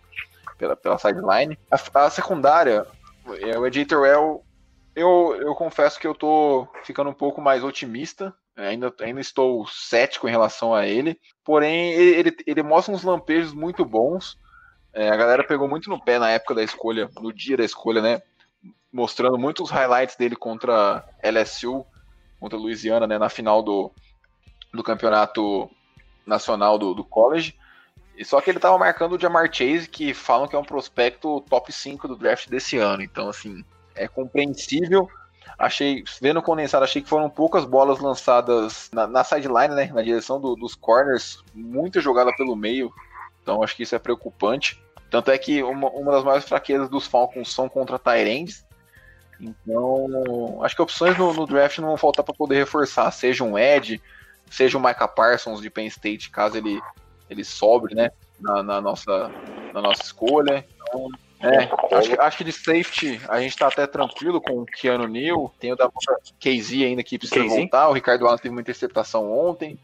pela, 0.57 0.75
pela 0.75 0.97
sideline. 0.97 1.57
A, 1.71 2.05
a 2.05 2.09
secundária, 2.09 2.85
é, 3.41 3.57
o 3.57 3.65
Ed 3.65 3.85
Terrell, 3.85 4.43
eu, 4.95 5.35
eu 5.39 5.53
confesso 5.55 5.99
que 5.99 6.07
eu 6.07 6.15
tô 6.15 6.67
ficando 6.83 7.09
um 7.09 7.13
pouco 7.13 7.41
mais 7.41 7.63
otimista. 7.63 8.33
Ainda, 8.57 8.93
ainda 9.01 9.19
estou 9.19 9.67
cético 9.67 10.27
em 10.27 10.31
relação 10.31 10.73
a 10.73 10.87
ele. 10.87 11.19
Porém, 11.43 11.91
ele, 11.91 12.35
ele 12.47 12.63
mostra 12.63 12.93
uns 12.93 13.03
lampejos 13.03 13.53
muito 13.53 13.83
bons. 13.83 14.39
É, 14.93 15.09
a 15.09 15.15
galera 15.17 15.43
pegou 15.43 15.67
muito 15.67 15.89
no 15.89 16.01
pé 16.01 16.17
na 16.17 16.29
época 16.29 16.55
da 16.55 16.63
escolha, 16.63 17.09
no 17.19 17.33
dia 17.33 17.57
da 17.57 17.65
escolha, 17.65 18.01
né? 18.01 18.21
Mostrando 18.93 19.37
muitos 19.37 19.69
highlights 19.69 20.15
dele 20.15 20.37
contra 20.37 21.05
LSU, 21.21 21.85
contra 22.39 22.57
Louisiana, 22.57 23.05
né? 23.05 23.17
Na 23.17 23.27
final 23.27 23.61
do, 23.61 23.91
do 24.73 24.81
campeonato 24.81 25.69
nacional 26.25 26.77
do, 26.77 26.93
do 26.93 27.03
college. 27.03 27.57
E 28.17 28.23
só 28.23 28.39
que 28.39 28.49
ele 28.49 28.59
tava 28.59 28.77
marcando 28.77 29.13
o 29.13 29.19
Jamar 29.19 29.49
Chase, 29.51 29.89
que 29.89 30.13
falam 30.13 30.47
que 30.47 30.55
é 30.55 30.59
um 30.59 30.63
prospecto 30.63 31.41
top 31.49 31.71
5 31.71 32.07
do 32.07 32.15
draft 32.15 32.47
desse 32.47 32.77
ano. 32.77 33.01
Então, 33.01 33.29
assim, 33.29 33.63
é 33.93 34.07
compreensível. 34.07 35.09
Achei, 35.57 36.03
vendo 36.21 36.41
condensado, 36.41 36.83
achei 36.83 37.01
que 37.01 37.09
foram 37.09 37.29
poucas 37.29 37.65
bolas 37.65 37.99
lançadas 37.99 38.89
na, 38.91 39.07
na 39.07 39.23
sideline, 39.23 39.75
né? 39.75 39.91
Na 39.93 40.01
direção 40.01 40.39
do, 40.39 40.55
dos 40.55 40.75
corners, 40.75 41.43
muita 41.53 42.01
jogada 42.01 42.33
pelo 42.35 42.55
meio. 42.55 42.91
Então, 43.41 43.61
acho 43.61 43.75
que 43.75 43.83
isso 43.83 43.95
é 43.95 43.99
preocupante. 43.99 44.81
Tanto 45.09 45.31
é 45.31 45.37
que 45.37 45.61
uma, 45.61 45.89
uma 45.89 46.11
das 46.11 46.23
maiores 46.23 46.47
fraquezas 46.47 46.89
dos 46.89 47.07
Falcons 47.07 47.53
são 47.53 47.69
contra 47.69 47.99
Tyrands. 47.99 48.65
Então, 49.39 50.63
acho 50.63 50.75
que 50.75 50.81
opções 50.81 51.17
no, 51.17 51.33
no 51.33 51.45
draft 51.45 51.77
não 51.79 51.89
vão 51.89 51.97
faltar 51.97 52.23
para 52.23 52.33
poder 52.33 52.55
reforçar, 52.55 53.11
seja 53.11 53.43
um 53.43 53.57
Ed, 53.57 54.01
seja 54.49 54.77
o 54.77 54.81
Micah 54.81 55.07
Parsons 55.07 55.61
de 55.61 55.69
Penn 55.69 55.87
State, 55.87 56.29
caso 56.29 56.57
ele, 56.57 56.81
ele 57.29 57.43
sobre, 57.43 57.95
né, 57.95 58.11
na, 58.39 58.63
na 58.63 58.81
nossa, 58.81 59.31
na 59.73 59.81
nossa 59.81 60.03
escolha. 60.03 60.65
Então, 60.87 61.09
é, 61.41 61.69
acho 61.95 62.09
que, 62.09 62.19
acho 62.19 62.37
que 62.37 62.43
de 62.43 62.51
safety 62.51 63.21
a 63.27 63.39
gente 63.39 63.55
tá 63.57 63.67
até 63.67 63.85
tranquilo 63.85 64.41
com 64.41 64.61
o 64.61 64.65
Keanu 64.65 65.07
Neal. 65.07 65.53
Tem 65.59 65.71
o 65.71 65.75
da 65.75 65.89
KZ 66.39 66.71
ainda 66.83 67.03
que 67.03 67.19
precisa 67.19 67.43
KZ? 67.43 67.55
voltar. 67.55 67.89
O 67.89 67.93
Ricardo 67.93 68.25
Allen 68.25 68.39
teve 68.39 68.55
uma 68.55 68.61
interceptação 68.61 69.31
ontem. 69.31 69.77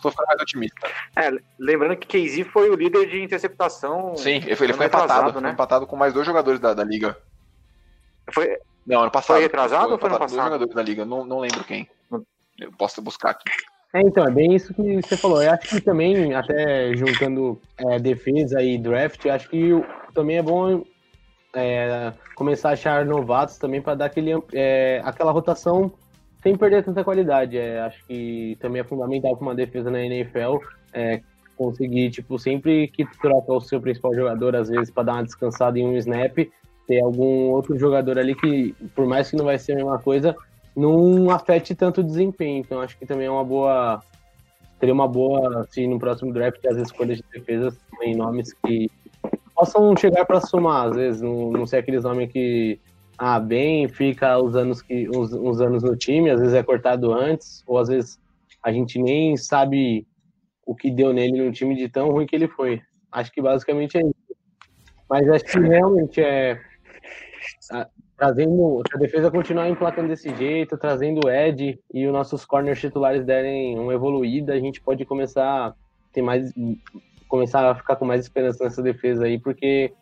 Tô 0.00 0.10
ficando 0.10 0.26
mais 0.26 0.40
otimista. 0.40 0.88
É, 1.16 1.30
lembrando 1.58 1.96
que 1.96 2.06
KZ 2.06 2.48
foi 2.50 2.70
o 2.70 2.74
líder 2.74 3.08
de 3.08 3.20
interceptação. 3.20 4.16
Sim, 4.16 4.36
ele 4.36 4.56
foi, 4.56 4.66
ele 4.66 4.74
foi 4.74 4.86
empatado, 4.86 5.40
né? 5.40 5.48
foi 5.48 5.50
empatado 5.50 5.86
com 5.86 5.96
mais 5.96 6.14
dois 6.14 6.24
jogadores 6.24 6.60
da, 6.60 6.72
da 6.72 6.84
liga. 6.84 7.16
Foi. 8.32 8.58
Não, 8.86 9.02
ano 9.02 9.10
passado. 9.10 9.36
Foi 9.36 9.42
retrasado 9.42 9.84
foi 9.84 9.92
ou 9.92 9.98
foi 9.98 10.08
ano 10.08 10.18
passado? 10.18 10.36
Dois 10.36 10.44
jogadores 10.44 10.74
da 10.74 10.82
liga, 10.82 11.04
não, 11.04 11.24
não 11.24 11.40
lembro 11.40 11.62
quem. 11.64 11.88
Eu 12.58 12.72
posso 12.72 13.02
buscar 13.02 13.30
aqui. 13.30 13.50
É, 13.94 14.00
então, 14.00 14.26
é 14.26 14.30
bem 14.30 14.54
isso 14.54 14.72
que 14.72 15.02
você 15.02 15.16
falou. 15.16 15.42
Eu 15.42 15.50
acho 15.50 15.68
que 15.68 15.80
também, 15.80 16.34
até 16.34 16.94
juntando 16.96 17.60
é, 17.76 17.98
defesa 17.98 18.62
e 18.62 18.78
draft, 18.78 19.26
acho 19.26 19.48
que 19.50 19.70
também 20.14 20.38
é 20.38 20.42
bom 20.42 20.82
é, 21.54 22.12
começar 22.34 22.70
a 22.70 22.72
achar 22.72 23.04
novatos 23.04 23.58
também 23.58 23.82
para 23.82 23.94
dar 23.94 24.06
aquele, 24.06 24.30
é, 24.54 25.02
aquela 25.04 25.30
rotação 25.30 25.92
sem 26.42 26.56
perder 26.56 26.84
tanta 26.84 27.04
qualidade. 27.04 27.58
É, 27.58 27.80
acho 27.80 28.04
que 28.06 28.56
também 28.60 28.80
é 28.80 28.84
fundamental 28.84 29.36
para 29.36 29.46
uma 29.46 29.54
defesa 29.54 29.90
na 29.90 30.00
NFL 30.00 30.56
é, 30.92 31.20
conseguir, 31.56 32.10
tipo, 32.10 32.38
sempre 32.38 32.88
que 32.88 33.04
troca 33.20 33.52
o 33.52 33.60
seu 33.60 33.80
principal 33.80 34.14
jogador, 34.14 34.56
às 34.56 34.68
vezes, 34.68 34.90
para 34.90 35.04
dar 35.04 35.12
uma 35.14 35.24
descansada 35.24 35.78
em 35.78 35.86
um 35.86 35.96
snap, 35.96 36.38
ter 36.86 37.00
algum 37.02 37.50
outro 37.50 37.78
jogador 37.78 38.18
ali 38.18 38.34
que, 38.34 38.74
por 38.94 39.06
mais 39.06 39.30
que 39.30 39.36
não 39.36 39.44
vai 39.44 39.58
ser 39.58 39.72
a 39.72 39.76
mesma 39.76 39.98
coisa, 39.98 40.34
não 40.74 41.30
afete 41.30 41.74
tanto 41.74 42.00
o 42.00 42.04
desempenho. 42.04 42.58
Então, 42.58 42.80
acho 42.80 42.96
que 42.98 43.06
também 43.06 43.26
é 43.26 43.30
uma 43.30 43.44
boa. 43.44 44.02
Seria 44.78 44.94
uma 44.94 45.06
boa, 45.06 45.64
se 45.70 45.86
no 45.86 45.98
próximo 45.98 46.32
draft 46.32 46.64
as 46.66 46.76
escolhas 46.76 47.18
de 47.18 47.24
defesa 47.32 47.76
tem 48.00 48.16
nomes 48.16 48.52
que 48.52 48.90
possam 49.54 49.96
chegar 49.96 50.24
para 50.24 50.40
somar, 50.40 50.88
às 50.88 50.96
vezes, 50.96 51.22
não, 51.22 51.52
não 51.52 51.66
ser 51.66 51.76
aqueles 51.76 52.02
nomes 52.02 52.32
que 52.32 52.80
ah, 53.16 53.38
bem, 53.38 53.88
fica 53.88 54.36
os 54.38 54.56
anos 54.56 54.82
que 54.82 55.08
uns, 55.08 55.32
uns 55.32 55.60
anos 55.60 55.84
no 55.84 55.96
time, 55.96 56.30
às 56.30 56.40
vezes 56.40 56.54
é 56.54 56.62
cortado 56.64 57.12
antes, 57.12 57.62
ou 57.64 57.78
às 57.78 57.86
vezes 57.86 58.18
a 58.60 58.72
gente 58.72 58.98
nem 58.98 59.36
sabe 59.36 60.04
o 60.66 60.74
que 60.74 60.90
deu 60.90 61.12
nele 61.12 61.44
no 61.44 61.52
time 61.52 61.76
de 61.76 61.88
tão 61.88 62.10
ruim 62.10 62.26
que 62.26 62.34
ele 62.34 62.48
foi. 62.48 62.82
Acho 63.12 63.30
que 63.30 63.40
basicamente 63.40 63.98
é 63.98 64.00
isso. 64.00 64.14
Mas 65.08 65.28
acho 65.28 65.44
que 65.44 65.58
realmente 65.60 66.20
é 66.20 66.60
trazendo 68.22 68.82
se 68.88 68.96
a 68.96 68.98
defesa 69.00 69.30
continuar 69.32 69.68
emplacando 69.68 70.06
desse 70.06 70.32
jeito, 70.36 70.78
trazendo 70.78 71.26
o 71.26 71.28
Ed 71.28 71.76
e 71.92 72.06
os 72.06 72.12
nossos 72.12 72.44
corners 72.44 72.78
titulares 72.78 73.24
derem 73.24 73.76
uma 73.76 73.92
evoluída, 73.92 74.52
a 74.52 74.60
gente 74.60 74.80
pode 74.80 75.04
começar 75.04 75.44
a 75.44 75.74
ter 76.12 76.22
mais 76.22 76.52
começar 77.26 77.68
a 77.68 77.74
ficar 77.74 77.96
com 77.96 78.04
mais 78.04 78.20
esperança 78.20 78.62
nessa 78.62 78.80
defesa 78.80 79.24
aí, 79.24 79.40
porque 79.40 79.92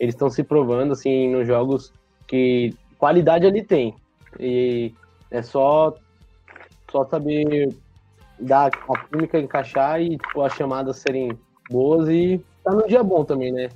eles 0.00 0.14
estão 0.14 0.30
se 0.30 0.42
provando 0.42 0.92
assim 0.92 1.28
nos 1.30 1.46
jogos 1.46 1.92
que 2.26 2.74
qualidade 2.96 3.44
ele 3.44 3.62
tem. 3.62 3.94
E 4.40 4.94
é 5.30 5.42
só 5.42 5.94
só 6.90 7.04
saber 7.04 7.76
dar 8.40 8.70
a 8.88 9.06
química 9.06 9.38
encaixar 9.38 10.00
e 10.00 10.16
tipo, 10.16 10.40
as 10.40 10.54
chamadas 10.54 10.96
serem 10.96 11.38
boas 11.68 12.08
e 12.08 12.40
tá 12.64 12.70
num 12.70 12.86
dia 12.86 13.02
bom 13.02 13.22
também, 13.22 13.52
né? 13.52 13.68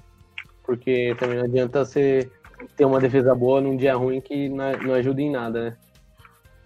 Porque 0.65 1.15
também 1.19 1.37
não 1.37 1.45
adianta 1.45 1.85
você 1.85 2.31
ter 2.77 2.85
uma 2.85 3.01
defesa 3.01 3.35
boa 3.35 3.61
num 3.61 3.77
dia 3.77 3.95
ruim 3.95 4.21
que 4.21 4.49
não 4.49 4.95
ajuda 4.95 5.21
em 5.21 5.31
nada, 5.31 5.65
né? 5.71 5.77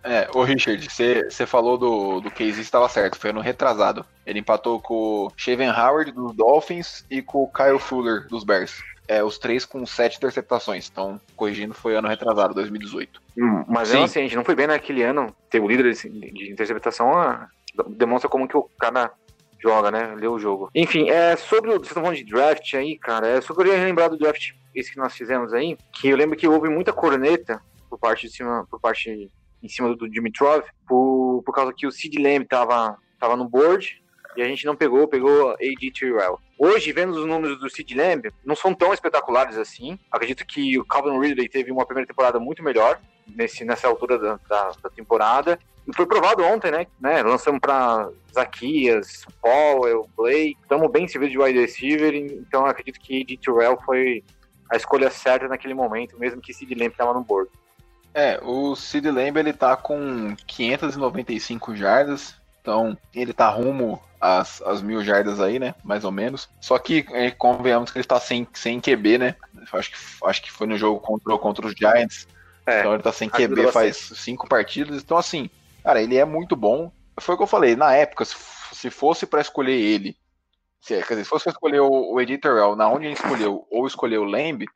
É, 0.05 0.29
ô 0.35 0.43
Richard, 0.43 0.87
você 0.91 1.47
falou 1.47 1.79
do, 1.79 2.21
do 2.21 2.31
Casey 2.31 2.61
estava 2.61 2.87
certo, 2.91 3.19
foi 3.19 3.33
no 3.33 3.41
retrasado. 3.41 4.05
Ele 4.27 4.39
empatou 4.39 4.79
com 4.79 4.95
o 4.95 5.33
Shaven 5.35 5.71
Howard 5.71 6.13
dos 6.13 6.37
Dolphins 6.37 7.07
e 7.11 7.23
com 7.23 7.43
o 7.43 7.51
Kyle 7.51 7.79
Fuller 7.79 8.29
dos 8.29 8.45
Bears. 8.45 8.83
É, 9.09 9.25
os 9.25 9.39
três 9.39 9.65
com 9.65 9.85
sete 9.87 10.19
interceptações. 10.19 10.91
Então, 10.91 11.19
corrigindo, 11.35 11.73
foi 11.73 11.97
ano 11.97 12.09
retrasado, 12.09 12.53
2018. 12.55 13.21
Hum, 13.39 13.65
mas 13.67 13.89
Sim. 13.89 14.03
assim, 14.03 14.19
a 14.21 14.23
gente 14.23 14.37
não 14.37 14.45
foi 14.45 14.55
bem 14.55 14.67
naquele 14.67 15.03
ano. 15.03 15.35
Ter 15.49 15.61
o 15.61 15.69
líder 15.69 15.91
de, 15.95 16.09
de 16.09 16.53
interceptação 16.53 17.13
ah, 17.19 17.49
demonstra 17.89 18.29
como 18.29 18.47
que 18.47 18.57
o 18.57 18.69
cara 18.79 19.11
joga, 19.65 19.91
né? 19.91 20.15
Lê 20.15 20.29
o 20.29 20.39
jogo. 20.39 20.71
Enfim, 20.75 21.09
é 21.09 21.35
sobre 21.37 21.71
o. 21.71 21.75
Vocês 21.75 21.89
estão 21.89 22.03
falando 22.03 22.19
de 22.19 22.25
draft 22.25 22.75
aí, 22.75 22.99
cara. 22.99 23.27
É, 23.27 23.41
só 23.41 23.55
queria 23.55 23.79
relembrar 23.79 24.11
do 24.11 24.19
draft 24.19 24.53
esse 24.75 24.93
que 24.93 24.99
nós 24.99 25.15
fizemos 25.15 25.55
aí. 25.55 25.79
Que 25.91 26.09
eu 26.09 26.17
lembro 26.17 26.37
que 26.37 26.47
houve 26.47 26.69
muita 26.69 26.93
corneta 26.93 27.63
por 27.89 27.99
parte 27.99 28.27
de 28.27 28.35
cima, 28.35 28.67
por 28.71 28.79
parte 28.79 29.31
em 29.63 29.69
cima 29.69 29.89
do, 29.89 29.97
do 29.97 30.11
Dimitrov, 30.11 30.65
por, 30.87 31.43
por 31.45 31.55
causa 31.55 31.73
que 31.73 31.87
o 31.87 31.91
Sid 31.91 32.19
Lamb 32.19 32.45
tava, 32.47 32.99
tava 33.19 33.35
no 33.35 33.49
board 33.49 34.03
e 34.37 34.43
a 34.43 34.47
gente 34.47 34.67
não 34.67 34.77
pegou, 34.77 35.09
pegou 35.09 35.53
AD 35.53 35.91
Tyrell. 35.93 36.39
Hoje, 36.59 36.93
vendo 36.93 37.13
os 37.13 37.25
números 37.25 37.59
do 37.59 37.71
Sid 37.71 37.95
Lamb, 37.95 38.31
não 38.45 38.55
são 38.55 38.75
tão 38.75 38.93
espetaculares 38.93 39.57
assim. 39.57 39.99
Acredito 40.11 40.45
que 40.45 40.79
o 40.79 40.85
Calvin 40.85 41.19
Ridley 41.19 41.49
teve 41.49 41.71
uma 41.71 41.87
primeira 41.87 42.07
temporada 42.07 42.39
muito 42.39 42.63
melhor 42.63 43.01
nesse, 43.27 43.65
nessa 43.65 43.89
altura 43.89 44.19
da, 44.19 44.39
da, 44.49 44.73
da 44.83 44.91
temporada. 44.91 45.59
E 45.87 45.95
foi 45.95 46.07
provado 46.07 46.43
ontem, 46.43 46.71
né? 46.71 46.87
né? 46.99 47.23
Lançamos 47.23 47.61
para 47.61 48.09
Zaquias, 48.33 49.25
Paul, 49.41 50.09
Blake. 50.17 50.57
Estamos 50.63 50.91
bem 50.91 51.07
servidos 51.07 51.33
de 51.33 51.39
wide 51.39 51.61
receiver, 51.61 52.15
então 52.15 52.65
acredito 52.65 52.99
que 52.99 53.23
AD 53.23 53.37
Tyrell 53.37 53.79
foi 53.85 54.25
a 54.71 54.77
escolha 54.77 55.11
certa 55.11 55.47
naquele 55.47 55.75
momento, 55.75 56.19
mesmo 56.19 56.41
que 56.41 56.55
Sid 56.55 56.75
Lamb 56.75 56.93
estava 56.93 57.13
no 57.13 57.23
board. 57.23 57.51
É, 58.15 58.41
o 58.43 58.75
Sid 58.75 59.11
Lamb 59.11 59.39
ele 59.39 59.53
tá 59.53 59.77
com 59.77 60.35
595 60.47 61.77
jardas, 61.77 62.35
então 62.61 62.97
ele 63.15 63.33
tá 63.33 63.49
rumo 63.51 64.01
às, 64.21 64.63
às 64.63 64.81
mil 64.81 65.05
jardas 65.05 65.39
aí, 65.41 65.59
né? 65.59 65.75
Mais 65.85 66.05
ou 66.05 66.13
menos. 66.13 66.49
Só 66.61 66.79
que 66.79 67.05
é, 67.11 67.31
convenhamos 67.31 67.91
que 67.91 67.99
ele 67.99 68.07
tá 68.07 68.19
sem, 68.19 68.47
sem 68.55 68.81
QB, 68.81 69.19
né? 69.19 69.37
Acho 69.73 69.91
que, 69.91 69.97
acho 70.25 70.43
que 70.43 70.51
foi 70.51 70.67
no 70.67 70.79
jogo 70.79 70.99
contra, 71.01 71.37
contra 71.37 71.67
os 71.67 71.75
Giants. 71.75 72.27
É, 72.67 72.81
então 72.81 72.95
ele 72.95 73.03
tá 73.03 73.13
sem 73.13 73.29
QB 73.29 73.73
faz 73.73 73.97
cinco 73.97 74.49
partidas. 74.49 75.03
Então, 75.03 75.17
assim, 75.17 75.51
cara, 75.83 76.03
ele 76.03 76.17
é 76.17 76.25
muito 76.25 76.57
bom. 76.57 76.91
Foi 77.21 77.35
o 77.35 77.39
que 77.39 77.45
eu 77.45 77.49
falei, 77.49 77.77
na 77.77 77.95
época, 77.95 78.25
se 78.25 78.91
fosse 78.91 79.27
para 79.27 79.41
escolher 79.41 79.75
ele, 79.75 80.17
se, 80.81 80.95
quer 81.03 81.15
dizer, 81.15 81.25
se 81.25 81.31
fosse 81.31 81.45
pra 81.45 81.53
escolher 81.53 81.81
o, 81.81 82.13
o 82.13 82.21
Editorel 82.21 82.75
na 82.77 82.89
onde 82.89 83.07
ele 83.07 83.15
escolheu, 83.15 83.67
ou 83.71 83.87
escolher 83.87 84.19
o 84.19 84.25
Lamb, 84.25 84.67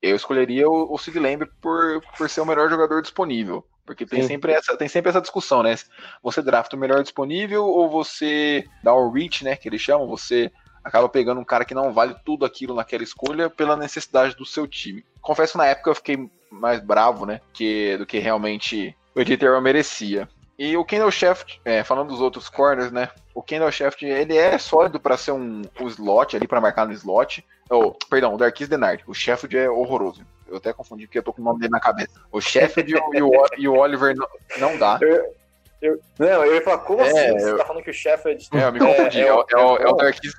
eu 0.00 0.14
escolheria 0.14 0.68
o, 0.68 0.92
o 0.92 0.98
Sid 0.98 1.18
Lamb 1.18 1.44
por, 1.60 2.00
por 2.16 2.30
ser 2.30 2.40
o 2.40 2.46
melhor 2.46 2.70
jogador 2.70 3.02
disponível. 3.02 3.66
Porque 3.84 4.04
tem 4.04 4.22
sempre, 4.22 4.52
essa, 4.52 4.76
tem 4.76 4.86
sempre 4.86 5.08
essa 5.08 5.20
discussão, 5.20 5.62
né? 5.62 5.74
Você 6.22 6.42
drafta 6.42 6.76
o 6.76 6.78
melhor 6.78 7.02
disponível 7.02 7.64
ou 7.64 7.88
você 7.88 8.62
dá 8.82 8.92
o 8.92 9.10
reach, 9.10 9.42
né? 9.42 9.56
Que 9.56 9.66
eles 9.66 9.80
chamam, 9.80 10.06
você 10.06 10.52
acaba 10.82 11.08
pegando 11.08 11.40
um 11.40 11.44
cara 11.44 11.64
que 11.64 11.74
não 11.74 11.92
vale 11.92 12.14
tudo 12.24 12.44
aquilo 12.44 12.74
naquela 12.74 13.02
escolha 13.02 13.50
pela 13.50 13.76
necessidade 13.76 14.36
do 14.36 14.46
seu 14.46 14.66
time. 14.66 15.04
Confesso 15.20 15.52
que 15.52 15.58
na 15.58 15.66
época 15.66 15.90
eu 15.90 15.94
fiquei 15.94 16.30
mais 16.50 16.80
bravo, 16.80 17.26
né? 17.26 17.40
Que, 17.52 17.96
do 17.96 18.06
que 18.06 18.18
realmente 18.18 18.96
o 19.14 19.20
editor 19.20 19.60
merecia. 19.60 20.28
E 20.58 20.76
o 20.76 20.84
Kendall 20.84 21.10
Shaft, 21.12 21.60
é, 21.64 21.84
falando 21.84 22.08
dos 22.08 22.20
outros 22.20 22.48
corners, 22.48 22.90
né? 22.90 23.08
O 23.32 23.40
Kendall 23.40 23.70
Shaft, 23.70 24.02
ele 24.02 24.36
é 24.36 24.58
sólido 24.58 24.98
para 24.98 25.16
ser 25.16 25.30
um, 25.30 25.62
um 25.80 25.86
slot 25.86 26.36
ali, 26.36 26.48
para 26.48 26.60
marcar 26.60 26.84
no 26.84 26.92
slot. 26.92 27.46
Oh, 27.70 27.92
perdão, 28.10 28.34
o 28.34 28.36
Darkis 28.36 28.68
Denard. 28.68 29.04
O 29.06 29.14
Sheffield 29.14 29.56
é 29.56 29.70
horroroso. 29.70 30.26
Eu 30.48 30.56
até 30.56 30.72
confundi 30.72 31.06
porque 31.06 31.18
eu 31.18 31.22
tô 31.22 31.32
com 31.32 31.42
o 31.42 31.44
nome 31.44 31.60
dele 31.60 31.70
na 31.70 31.78
cabeça. 31.78 32.20
O 32.32 32.40
Sheffield 32.40 32.92
e, 32.92 33.22
o, 33.22 33.30
e 33.56 33.68
o 33.68 33.76
Oliver 33.76 34.16
não, 34.16 34.26
não 34.58 34.76
dá. 34.76 34.98
Eu, 35.00 35.34
eu, 35.80 36.00
não, 36.18 36.44
eu 36.44 36.54
ia 36.54 36.62
falar, 36.62 36.78
como 36.78 37.02
é, 37.02 37.08
assim? 37.08 37.38
Você 37.38 37.50
eu, 37.52 37.58
tá 37.58 37.64
falando 37.64 37.84
que 37.84 37.90
o 37.90 37.94
Sheffield. 37.94 38.48
É, 38.52 38.64
eu 38.64 38.72
me 38.72 38.78
confundi. 38.80 39.20
É, 39.20 39.26
é, 39.26 39.28
é, 39.28 39.30
é 39.30 39.56
o, 39.56 39.76
é 39.76 39.88
o 39.88 39.92
Darkis. 39.92 40.32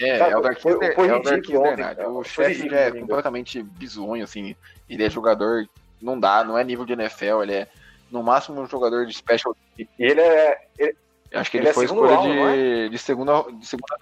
É, 0.00 0.18
é 0.18 0.36
o 0.36 0.40
Darkis, 0.40 0.62
foi, 0.62 0.94
foi 0.94 1.08
é 1.08 1.14
o 1.14 1.22
Darkis 1.22 1.60
Denard. 1.60 2.00
O 2.06 2.22
Sheffield 2.22 2.74
é 2.74 2.90
completamente 2.92 3.62
bizonho, 3.62 4.24
assim. 4.24 4.54
Ele 4.88 5.04
é 5.04 5.10
jogador. 5.10 5.68
Não 6.00 6.18
dá, 6.18 6.44
não 6.44 6.56
é 6.56 6.62
nível 6.62 6.84
de 6.84 6.92
NFL, 6.92 7.42
ele 7.42 7.54
é 7.54 7.68
no 8.10 8.22
máximo 8.22 8.60
um 8.60 8.66
jogador 8.66 9.06
de 9.06 9.14
special. 9.14 9.56
E 9.78 9.88
ele 9.98 10.20
é. 10.20 10.58
Ele, 10.78 10.96
Acho 11.34 11.50
que 11.50 11.58
ele, 11.58 11.64
ele 11.64 11.70
é 11.70 11.74
foi 11.74 11.84
escolha 11.84 12.14
round, 12.14 12.32
de, 12.32 12.38
é? 12.38 12.88
de, 12.88 12.98
segunda, 12.98 13.42
de 13.52 13.66
segunda, 13.66 13.96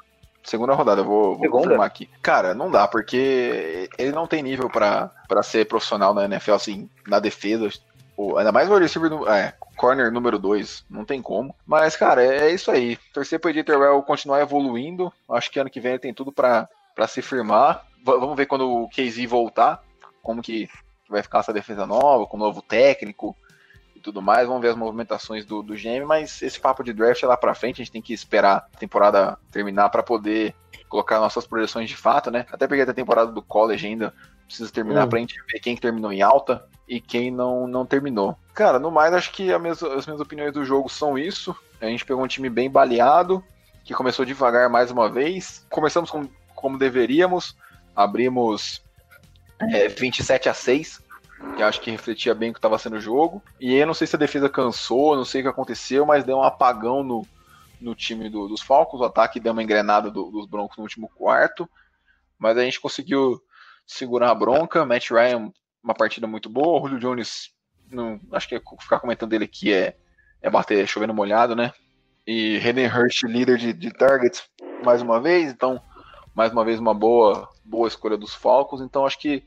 segunda 0.44 0.74
rodada, 0.74 1.02
vou, 1.02 1.36
vou 1.36 1.50
confirmar 1.50 1.86
aqui. 1.86 2.08
Cara, 2.22 2.54
não 2.54 2.70
dá, 2.70 2.86
porque 2.86 3.88
ele 3.98 4.12
não 4.12 4.26
tem 4.26 4.42
nível 4.42 4.70
para 4.70 5.10
ser 5.42 5.66
profissional 5.66 6.14
na 6.14 6.26
NFL, 6.26 6.52
assim, 6.52 6.90
na 7.06 7.18
defesa. 7.18 7.68
Ou, 8.16 8.38
ainda 8.38 8.50
mais 8.50 8.70
o 8.70 8.78
receiver, 8.78 9.12
é, 9.28 9.52
corner 9.76 10.10
número 10.10 10.38
2, 10.38 10.86
não 10.88 11.04
tem 11.04 11.20
como. 11.20 11.54
Mas, 11.66 11.96
cara, 11.96 12.24
é, 12.24 12.48
é 12.48 12.50
isso 12.50 12.70
aí. 12.70 12.96
Torcer 13.12 13.38
pro 13.38 13.50
Editor 13.50 14.02
continuar 14.04 14.40
evoluindo. 14.40 15.12
Acho 15.30 15.50
que 15.50 15.60
ano 15.60 15.70
que 15.70 15.80
vem 15.80 15.98
tem 15.98 16.14
tudo 16.14 16.32
para 16.32 16.68
se 17.08 17.20
firmar. 17.20 17.84
V 18.04 18.12
vamos 18.18 18.36
ver 18.36 18.46
quando 18.46 18.70
o 18.70 18.88
KZ 18.88 19.24
voltar, 19.28 19.82
como 20.22 20.42
que 20.42 20.68
vai 21.08 21.22
ficar 21.22 21.40
essa 21.40 21.52
defesa 21.52 21.86
nova, 21.86 22.26
com 22.26 22.36
o 22.36 22.40
novo 22.40 22.62
técnico 22.62 23.36
tudo 24.06 24.22
mais, 24.22 24.46
vamos 24.46 24.62
ver 24.62 24.68
as 24.68 24.76
movimentações 24.76 25.44
do, 25.44 25.62
do 25.62 25.74
GM, 25.74 26.06
mas 26.06 26.40
esse 26.40 26.60
papo 26.60 26.84
de 26.84 26.92
draft 26.92 27.20
é 27.24 27.26
lá 27.26 27.36
pra 27.36 27.56
frente, 27.56 27.82
a 27.82 27.84
gente 27.84 27.90
tem 27.90 28.00
que 28.00 28.14
esperar 28.14 28.68
a 28.72 28.78
temporada 28.78 29.36
terminar 29.50 29.88
para 29.88 30.00
poder 30.00 30.54
colocar 30.88 31.18
nossas 31.18 31.44
projeções 31.44 31.88
de 31.88 31.96
fato, 31.96 32.30
né? 32.30 32.46
Até 32.52 32.68
porque 32.68 32.82
a 32.82 32.94
temporada 32.94 33.32
do 33.32 33.42
college 33.42 33.84
ainda 33.84 34.14
precisa 34.46 34.70
terminar 34.70 35.06
hum. 35.06 35.08
pra 35.08 35.18
gente 35.18 35.34
ver 35.50 35.60
quem 35.60 35.74
que 35.74 35.80
terminou 35.80 36.12
em 36.12 36.22
alta 36.22 36.66
e 36.88 37.00
quem 37.00 37.30
não, 37.30 37.66
não 37.66 37.84
terminou. 37.84 38.36
Cara, 38.54 38.78
no 38.78 38.90
mais, 38.90 39.12
acho 39.12 39.32
que 39.32 39.56
minhas, 39.58 39.82
as 39.82 40.06
minhas 40.06 40.20
opiniões 40.20 40.52
do 40.52 40.64
jogo 40.64 40.88
são 40.88 41.18
isso. 41.18 41.54
A 41.80 41.86
gente 41.86 42.04
pegou 42.04 42.24
um 42.24 42.28
time 42.28 42.48
bem 42.48 42.70
baleado, 42.70 43.44
que 43.84 43.92
começou 43.92 44.24
devagar 44.24 44.70
mais 44.70 44.90
uma 44.90 45.10
vez. 45.10 45.66
Começamos 45.68 46.10
com, 46.10 46.28
como 46.54 46.78
deveríamos, 46.78 47.56
abrimos 47.94 48.82
é, 49.60 49.88
27 49.88 50.48
a 50.48 50.54
6 50.54 51.06
que 51.54 51.62
acho 51.62 51.80
que 51.80 51.90
refletia 51.90 52.34
bem 52.34 52.50
o 52.50 52.52
que 52.52 52.58
estava 52.58 52.78
sendo 52.78 52.96
o 52.96 53.00
jogo. 53.00 53.42
E 53.60 53.74
eu 53.74 53.86
não 53.86 53.94
sei 53.94 54.06
se 54.06 54.16
a 54.16 54.18
defesa 54.18 54.48
cansou, 54.48 55.16
não 55.16 55.24
sei 55.24 55.40
o 55.40 55.44
que 55.44 55.50
aconteceu, 55.50 56.06
mas 56.06 56.24
deu 56.24 56.38
um 56.38 56.42
apagão 56.42 57.02
no, 57.02 57.26
no 57.80 57.94
time 57.94 58.28
do, 58.28 58.48
dos 58.48 58.62
Falcons. 58.62 59.00
O 59.00 59.04
ataque 59.04 59.40
deu 59.40 59.52
uma 59.52 59.62
engrenada 59.62 60.10
do, 60.10 60.30
dos 60.30 60.46
Broncos 60.46 60.76
no 60.76 60.82
último 60.84 61.08
quarto, 61.14 61.68
mas 62.38 62.56
a 62.56 62.62
gente 62.62 62.80
conseguiu 62.80 63.40
segurar 63.86 64.30
a 64.30 64.34
bronca. 64.34 64.84
Matt 64.84 65.10
Ryan, 65.10 65.52
uma 65.82 65.94
partida 65.94 66.26
muito 66.26 66.48
boa. 66.48 66.80
O 66.80 66.88
Julio 66.88 67.00
Jones, 67.00 67.50
não, 67.90 68.20
acho 68.32 68.48
que 68.48 68.56
é 68.56 68.60
ficar 68.80 69.00
comentando 69.00 69.30
dele 69.30 69.44
aqui 69.44 69.72
é, 69.72 69.96
é 70.42 70.50
bater 70.50 70.86
chovendo 70.86 71.14
molhado, 71.14 71.54
né? 71.54 71.72
E 72.26 72.56
Hayden 72.56 72.88
Hurst, 72.88 73.22
líder 73.22 73.56
de, 73.56 73.72
de 73.72 73.90
targets, 73.92 74.48
mais 74.84 75.00
uma 75.00 75.20
vez. 75.20 75.52
Então, 75.52 75.80
mais 76.34 76.52
uma 76.52 76.64
vez, 76.64 76.80
uma 76.80 76.92
boa, 76.92 77.48
boa 77.64 77.86
escolha 77.86 78.16
dos 78.16 78.34
Falcons. 78.34 78.80
Então, 78.80 79.06
acho 79.06 79.18
que 79.18 79.44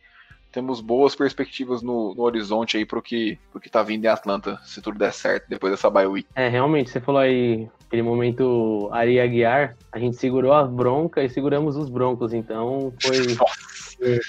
temos 0.52 0.82
boas 0.82 1.16
perspectivas 1.16 1.82
no, 1.82 2.16
no 2.16 2.24
horizonte 2.24 2.78
aí 2.78 2.86
pro 2.86 3.02
que, 3.02 3.38
pro 3.52 3.60
que 3.60 3.70
tá 3.70 3.84
vindo 3.84 4.06
em 4.06 4.08
Atlanta, 4.08 4.60
se 4.64 4.82
tudo 4.82 4.98
der 4.98 5.14
certo, 5.14 5.48
depois 5.48 5.72
dessa 5.72 5.90
bye 5.90 6.08
week. 6.08 6.28
É, 6.36 6.48
realmente, 6.48 6.90
você 6.90 7.00
falou 7.00 7.22
aí, 7.22 7.70
aquele 7.90 8.04
momento 8.04 8.88
Ari 8.92 9.20
Aguiar, 9.20 9.76
a 9.92 9.98
gente 9.98 10.16
segurou 10.16 10.54
a 10.54 10.64
bronca 10.64 11.24
e 11.24 11.30
seguramos 11.30 11.76
os 11.76 11.90
broncos, 11.90 12.34
então 12.36 12.94
foi... 13.02 13.18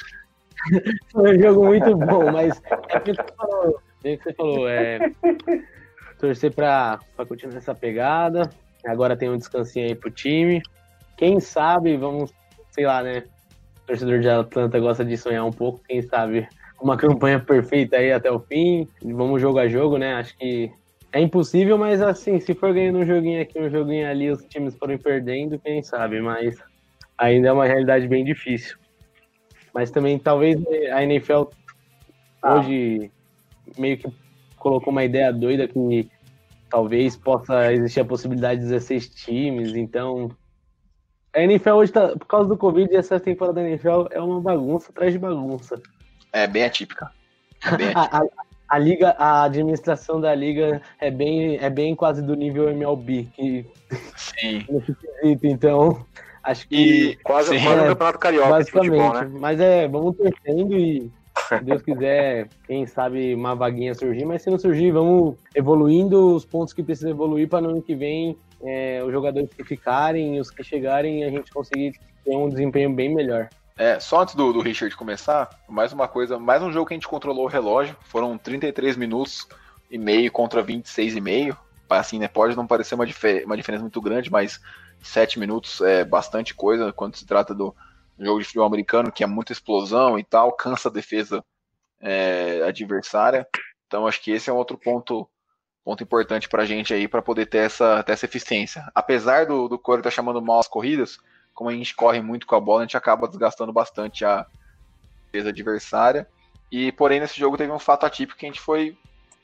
foi 1.12 1.36
um 1.36 1.42
jogo 1.42 1.66
muito 1.66 1.94
bom, 1.94 2.32
mas 2.32 2.60
é 2.88 2.96
o 2.96 3.00
que 3.02 3.12
você 3.12 3.24
falou, 3.36 3.80
é 4.02 4.16
que 4.16 4.22
você 4.24 4.32
falou, 4.32 4.66
é 4.66 5.12
torcer 6.18 6.54
pra, 6.54 7.00
pra 7.14 7.26
continuar 7.26 7.58
essa 7.58 7.74
pegada, 7.74 8.50
agora 8.86 9.14
tem 9.14 9.28
um 9.28 9.36
descansinho 9.36 9.88
aí 9.88 9.94
pro 9.94 10.10
time, 10.10 10.62
quem 11.18 11.38
sabe 11.38 11.98
vamos, 11.98 12.32
sei 12.70 12.86
lá, 12.86 13.02
né, 13.02 13.24
torcedor 13.86 14.20
de 14.20 14.28
Atlanta 14.30 14.80
gosta 14.80 15.04
de 15.04 15.18
sonhar 15.18 15.44
um 15.44 15.52
pouco, 15.52 15.82
quem 15.86 16.00
sabe 16.00 16.48
uma 16.80 16.96
campanha 16.96 17.38
perfeita 17.38 17.96
aí 17.96 18.10
até 18.10 18.30
o 18.30 18.40
fim. 18.40 18.88
Vamos 19.04 19.38
jogo 19.38 19.58
a 19.58 19.68
jogo, 19.68 19.98
né? 19.98 20.14
Acho 20.14 20.34
que 20.38 20.72
é 21.12 21.20
impossível, 21.20 21.76
mas 21.76 22.00
assim, 22.00 22.38
se 22.38 22.54
for 22.54 22.72
ganhando 22.72 22.98
um 22.98 23.06
joguinho 23.06 23.42
aqui, 23.42 23.58
um 23.58 23.70
joguinho 23.70 24.08
ali, 24.08 24.30
os 24.30 24.44
times 24.44 24.74
forem 24.76 24.98
perdendo, 24.98 25.58
quem 25.58 25.82
sabe, 25.82 26.20
mas 26.20 26.56
ainda 27.18 27.48
é 27.48 27.52
uma 27.52 27.66
realidade 27.66 28.06
bem 28.06 28.24
difícil. 28.24 28.78
Mas 29.74 29.90
também 29.90 30.18
talvez 30.18 30.56
a 30.92 31.02
NFL 31.02 31.44
hoje 32.42 33.10
meio 33.78 33.98
que 33.98 34.08
colocou 34.56 34.92
uma 34.92 35.04
ideia 35.04 35.32
doida 35.32 35.66
que 35.66 36.08
talvez 36.68 37.16
possa 37.16 37.72
existir 37.72 38.00
a 38.00 38.04
possibilidade 38.04 38.60
de 38.60 38.66
16 38.68 39.08
times, 39.08 39.74
então 39.74 40.30
a 41.32 41.40
NFL 41.40 41.70
hoje 41.70 41.92
tá, 41.92 42.08
por 42.08 42.26
causa 42.26 42.48
do 42.48 42.56
Covid, 42.56 42.94
essa 42.94 43.18
temporada 43.20 43.60
da 43.60 43.68
NFL 43.68 44.06
é 44.10 44.20
uma 44.20 44.40
bagunça 44.40 44.90
atrás 44.90 45.12
de 45.12 45.18
bagunça. 45.18 45.80
É 46.32 46.46
bem 46.46 46.64
atípica. 46.64 47.10
É 47.64 47.76
bem 47.76 47.90
atípica. 47.94 48.49
A, 48.70 48.78
liga, 48.78 49.10
a 49.18 49.42
administração 49.42 50.20
da 50.20 50.32
liga 50.34 50.80
é 51.00 51.10
bem, 51.10 51.58
é 51.60 51.68
bem 51.68 51.94
quase 51.94 52.22
do 52.22 52.36
nível 52.36 52.70
MLB, 52.70 53.28
que 53.34 53.66
Sim. 54.16 54.64
então 55.42 56.06
acho 56.42 56.68
que 56.68 56.76
E 56.76 57.16
Quase 57.16 57.58
Sim. 57.58 57.64
quase 57.64 57.80
o 57.80 57.86
Campeonato 57.88 58.18
Carioca 58.20 58.48
basicamente, 58.48 58.90
futebol, 58.92 59.14
né? 59.14 59.38
mas 59.40 59.60
é, 59.60 59.88
vamos 59.88 60.16
torcendo 60.16 60.78
e 60.78 61.10
se 61.48 61.64
Deus 61.64 61.82
quiser, 61.82 62.48
quem 62.66 62.86
sabe 62.86 63.34
uma 63.34 63.56
vaguinha 63.56 63.94
surgir, 63.94 64.24
mas 64.24 64.42
se 64.42 64.50
não 64.50 64.58
surgir, 64.58 64.92
vamos 64.92 65.36
evoluindo 65.54 66.34
os 66.36 66.44
pontos 66.44 66.72
que 66.72 66.82
precisa 66.82 67.10
evoluir 67.10 67.48
para 67.48 67.60
no 67.60 67.70
ano 67.70 67.82
que 67.82 67.94
vem 67.94 68.36
é, 68.62 69.02
os 69.04 69.10
jogadores 69.10 69.50
que 69.52 69.64
ficarem 69.64 70.36
e 70.36 70.40
os 70.40 70.50
que 70.50 70.62
chegarem 70.62 71.24
a 71.24 71.30
gente 71.30 71.50
conseguir 71.50 71.92
ter 72.24 72.36
um 72.36 72.48
desempenho 72.48 72.92
bem 72.92 73.12
melhor. 73.12 73.48
É, 73.80 73.98
só 73.98 74.20
antes 74.20 74.34
do, 74.34 74.52
do 74.52 74.60
Richard 74.60 74.94
começar, 74.94 75.48
mais 75.66 75.90
uma 75.90 76.06
coisa, 76.06 76.38
mais 76.38 76.62
um 76.62 76.70
jogo 76.70 76.86
que 76.86 76.92
a 76.92 76.98
gente 76.98 77.08
controlou 77.08 77.46
o 77.46 77.48
relógio. 77.48 77.96
Foram 78.02 78.36
33 78.36 78.94
minutos 78.94 79.48
e 79.90 79.96
meio 79.96 80.30
contra 80.30 80.62
26 80.62 81.16
e 81.16 81.20
meio. 81.22 81.56
Assim, 81.88 82.18
né? 82.18 82.28
Pode 82.28 82.54
não 82.54 82.66
parecer 82.66 82.94
uma, 82.94 83.06
uma 83.46 83.56
diferença 83.56 83.80
muito 83.80 84.00
grande, 84.02 84.30
mas 84.30 84.60
7 85.02 85.38
minutos 85.38 85.80
é 85.80 86.04
bastante 86.04 86.54
coisa 86.54 86.92
quando 86.92 87.16
se 87.16 87.24
trata 87.24 87.54
do 87.54 87.74
jogo 88.18 88.40
de 88.40 88.44
futebol 88.44 88.66
americano, 88.66 89.10
que 89.10 89.24
é 89.24 89.26
muita 89.26 89.52
explosão 89.52 90.18
e 90.18 90.24
tal, 90.24 90.52
cansa 90.52 90.90
a 90.90 90.92
defesa 90.92 91.42
é, 92.02 92.62
adversária. 92.68 93.48
Então 93.86 94.06
acho 94.06 94.20
que 94.20 94.30
esse 94.30 94.50
é 94.50 94.52
um 94.52 94.56
outro 94.56 94.76
ponto 94.76 95.26
ponto 95.82 96.02
importante 96.02 96.50
pra 96.50 96.66
gente 96.66 96.92
aí 96.92 97.08
para 97.08 97.22
poder 97.22 97.46
ter 97.46 97.64
essa, 97.64 98.02
ter 98.02 98.12
essa 98.12 98.26
eficiência. 98.26 98.84
Apesar 98.94 99.46
do, 99.46 99.68
do 99.68 99.78
Corey 99.78 100.00
estar 100.00 100.10
tá 100.10 100.14
chamando 100.14 100.42
mal 100.42 100.60
as 100.60 100.68
corridas, 100.68 101.18
como 101.54 101.70
a 101.70 101.72
gente 101.72 101.94
corre 101.94 102.20
muito 102.20 102.46
com 102.46 102.54
a 102.54 102.60
bola, 102.60 102.80
a 102.80 102.84
gente 102.84 102.96
acaba 102.96 103.28
desgastando 103.28 103.72
bastante 103.72 104.24
a 104.24 104.46
defesa 105.26 105.50
adversária. 105.50 106.28
E 106.70 106.92
porém 106.92 107.20
nesse 107.20 107.38
jogo 107.38 107.56
teve 107.56 107.72
um 107.72 107.78
fato 107.78 108.06
atípico 108.06 108.38
que 108.38 108.46
a 108.46 108.48
gente 108.48 108.60
foi 108.60 108.96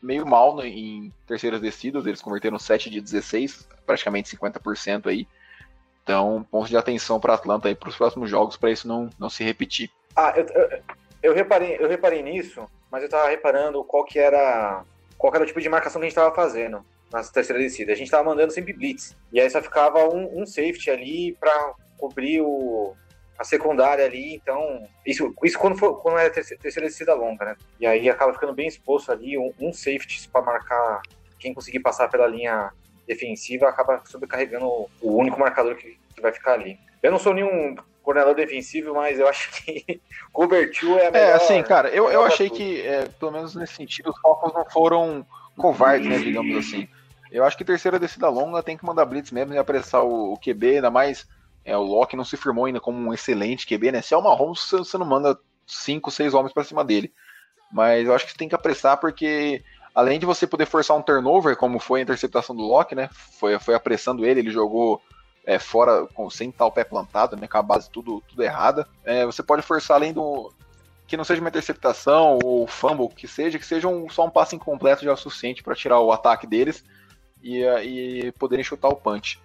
meio 0.03 0.27
mal 0.27 0.55
no, 0.55 0.65
em 0.65 1.13
terceiras 1.27 1.61
descidas, 1.61 2.07
eles 2.07 2.23
converteram 2.23 2.59
7 2.59 2.89
de 2.89 3.01
16, 3.01 3.69
praticamente 3.85 4.35
50% 4.37 5.07
aí. 5.07 5.27
Então, 6.03 6.47
ponto 6.51 6.69
de 6.69 6.77
atenção 6.77 7.19
para 7.19 7.35
Atlanta 7.35 7.67
aí 7.69 7.75
para 7.75 7.89
os 7.89 7.97
próximos 7.97 8.31
jogos 8.31 8.57
para 8.57 8.71
isso 8.71 8.87
não, 8.87 9.11
não 9.19 9.29
se 9.29 9.43
repetir. 9.43 9.91
Ah, 10.15 10.33
eu, 10.37 10.47
eu, 10.47 10.83
eu, 11.23 11.35
reparei, 11.35 11.77
eu 11.81 11.89
reparei 11.89 12.23
nisso, 12.23 12.65
mas 12.91 13.03
eu 13.03 13.09
tava 13.09 13.29
reparando 13.29 13.83
qual 13.83 14.05
que 14.05 14.19
era 14.19 14.85
qual 15.19 15.33
que 15.33 15.39
era 15.39 15.45
o 15.45 15.47
tipo 15.47 15.61
de 15.61 15.69
marcação 15.69 16.01
que 16.01 16.07
a 16.07 16.09
gente 16.09 16.15
tava 16.15 16.35
fazendo 16.35 16.85
nas 17.11 17.31
terceiras 17.31 17.65
descidas. 17.65 17.95
A 17.95 17.99
gente 17.99 18.11
tava 18.11 18.25
mandando 18.25 18.53
sempre 18.53 18.73
blitz. 18.73 19.17
E 19.33 19.41
aí 19.41 19.49
só 19.51 19.61
ficava 19.61 20.05
um, 20.09 20.43
um 20.43 20.47
safety 20.47 20.91
ali 20.91 21.37
para 21.41 21.75
cobrir 21.97 22.41
o, 22.41 22.95
a 23.39 23.45
secundária 23.45 24.05
ali, 24.05 24.35
então. 24.35 24.87
Isso, 25.05 25.35
isso 25.45 25.59
quando, 25.59 25.79
for, 25.79 26.01
quando 26.01 26.19
é 26.19 26.31
terceira, 26.31 26.87
descida 26.87 27.15
longa, 27.15 27.45
né? 27.45 27.57
E 27.79 27.87
aí 27.87 28.09
acaba 28.09 28.33
ficando 28.33 28.55
bem 28.55 28.67
exposto 28.67 29.13
ali, 29.13 29.37
um, 29.37 29.53
um 29.61 29.73
safety 29.73 30.29
para 30.29 30.43
marcar 30.43 31.03
quem 31.39 31.53
conseguir 31.53 31.81
passar 31.81 32.09
pela 32.09 32.27
linha 32.27 32.73
defensiva, 33.07 33.69
acaba 33.69 34.03
sobrecarregando 34.07 34.67
o, 34.67 35.17
único 35.17 35.39
marcador 35.39 35.77
que, 35.77 35.99
que, 36.15 36.21
vai 36.21 36.33
ficar 36.33 36.55
ali. 36.55 36.79
Eu 37.03 37.13
não 37.13 37.19
sou 37.19 37.33
nenhum 37.33 37.77
coordenador 38.03 38.35
defensivo, 38.35 38.95
mas 38.95 39.19
eu 39.19 39.29
acho 39.29 39.51
que 39.53 40.01
cover 40.33 40.71
two 40.73 40.99
é 40.99 41.07
a 41.07 41.11
melhor. 41.11 41.29
É, 41.29 41.33
assim, 41.35 41.63
cara, 41.63 41.89
eu, 41.91 42.11
eu 42.11 42.25
achei 42.25 42.51
que, 42.51 42.81
é, 42.81 43.07
pelo 43.21 43.33
menos 43.33 43.55
nesse 43.55 43.75
sentido, 43.75 44.11
os 44.11 44.21
Falcons 44.21 44.55
não 44.55 44.65
foram 44.71 45.27
covardes, 45.57 46.09
né, 46.09 46.19
digamos 46.19 46.57
assim. 46.57 46.89
Eu 47.31 47.45
acho 47.45 47.57
que 47.57 47.65
terceira 47.65 47.99
descida 47.99 48.29
longa 48.29 48.63
tem 48.63 48.77
que 48.77 48.85
mandar 48.85 49.05
blitz 49.05 49.31
mesmo 49.31 49.53
e 49.53 49.59
apressar 49.59 50.05
o, 50.05 50.33
o 50.33 50.39
QB, 50.39 50.77
ainda 50.77 50.91
mais 50.91 51.27
é, 51.67 51.77
o 51.77 51.83
Locke 51.83 52.17
não 52.17 52.25
se 52.25 52.37
firmou 52.37 52.67
ainda 52.67 52.79
como 52.79 52.97
um 52.97 53.13
excelente 53.13 53.67
QB, 53.67 53.91
né? 53.91 54.01
Se 54.01 54.15
é 54.15 54.17
o 54.17 54.23
Mahomes, 54.23 54.71
você 54.71 54.97
não 54.97 55.05
manda 55.05 55.37
cinco, 55.67 56.13
seis 56.13 56.33
homens 56.33 56.53
para 56.53 56.63
cima 56.63 56.85
dele. 56.85 57.13
Mas 57.73 58.07
eu 58.07 58.15
acho 58.15 58.25
que 58.25 58.31
você 58.31 58.39
tem 58.39 58.49
que 58.49 58.55
apressar 58.55 58.97
porque 58.99 59.65
além 59.93 60.21
de 60.21 60.25
você 60.25 60.47
poder 60.47 60.67
forçar 60.67 60.97
um 60.97 61.03
turnover, 61.03 61.57
como 61.57 61.81
foi 61.81 61.99
a 61.99 62.03
interceptação 62.05 62.55
do 62.55 62.63
Locke, 62.63 62.95
né? 62.95 63.11
Foi, 63.13 63.59
foi 63.59 63.75
apressando 63.75 64.25
ele, 64.25 64.39
ele 64.39 64.51
jogou 64.51 65.03
é, 65.45 65.59
fora 65.59 66.07
com, 66.15 66.31
sem 66.31 66.53
tal 66.53 66.71
pé 66.71 66.85
plantado, 66.85 67.37
né? 67.37 67.49
Com 67.49 67.59
a 67.59 67.63
base 67.63 67.91
tudo, 67.91 68.23
tudo 68.29 68.45
errada. 68.45 68.87
É, 69.05 69.27
você 69.27 69.43
pode 69.43 69.63
forçar 69.63 69.97
além 69.97 70.13
do. 70.13 70.53
Que 71.09 71.17
não 71.17 71.25
seja 71.25 71.41
uma 71.41 71.49
interceptação 71.49 72.39
ou 72.45 72.65
fumble, 72.69 73.09
que 73.09 73.27
seja, 73.27 73.59
que 73.59 73.67
seja 73.67 73.89
um, 73.89 74.09
só 74.09 74.25
um 74.25 74.31
passe 74.31 74.55
incompleto 74.55 75.05
já 75.05 75.11
é 75.11 75.15
o 75.15 75.17
suficiente 75.17 75.65
para 75.65 75.75
tirar 75.75 76.01
o 76.01 76.13
ataque 76.13 76.47
deles 76.47 76.85
e, 77.43 77.65
e 77.65 78.33
poderem 78.33 78.65
chutar 78.65 78.89
o 78.89 78.97
punch. 78.97 79.41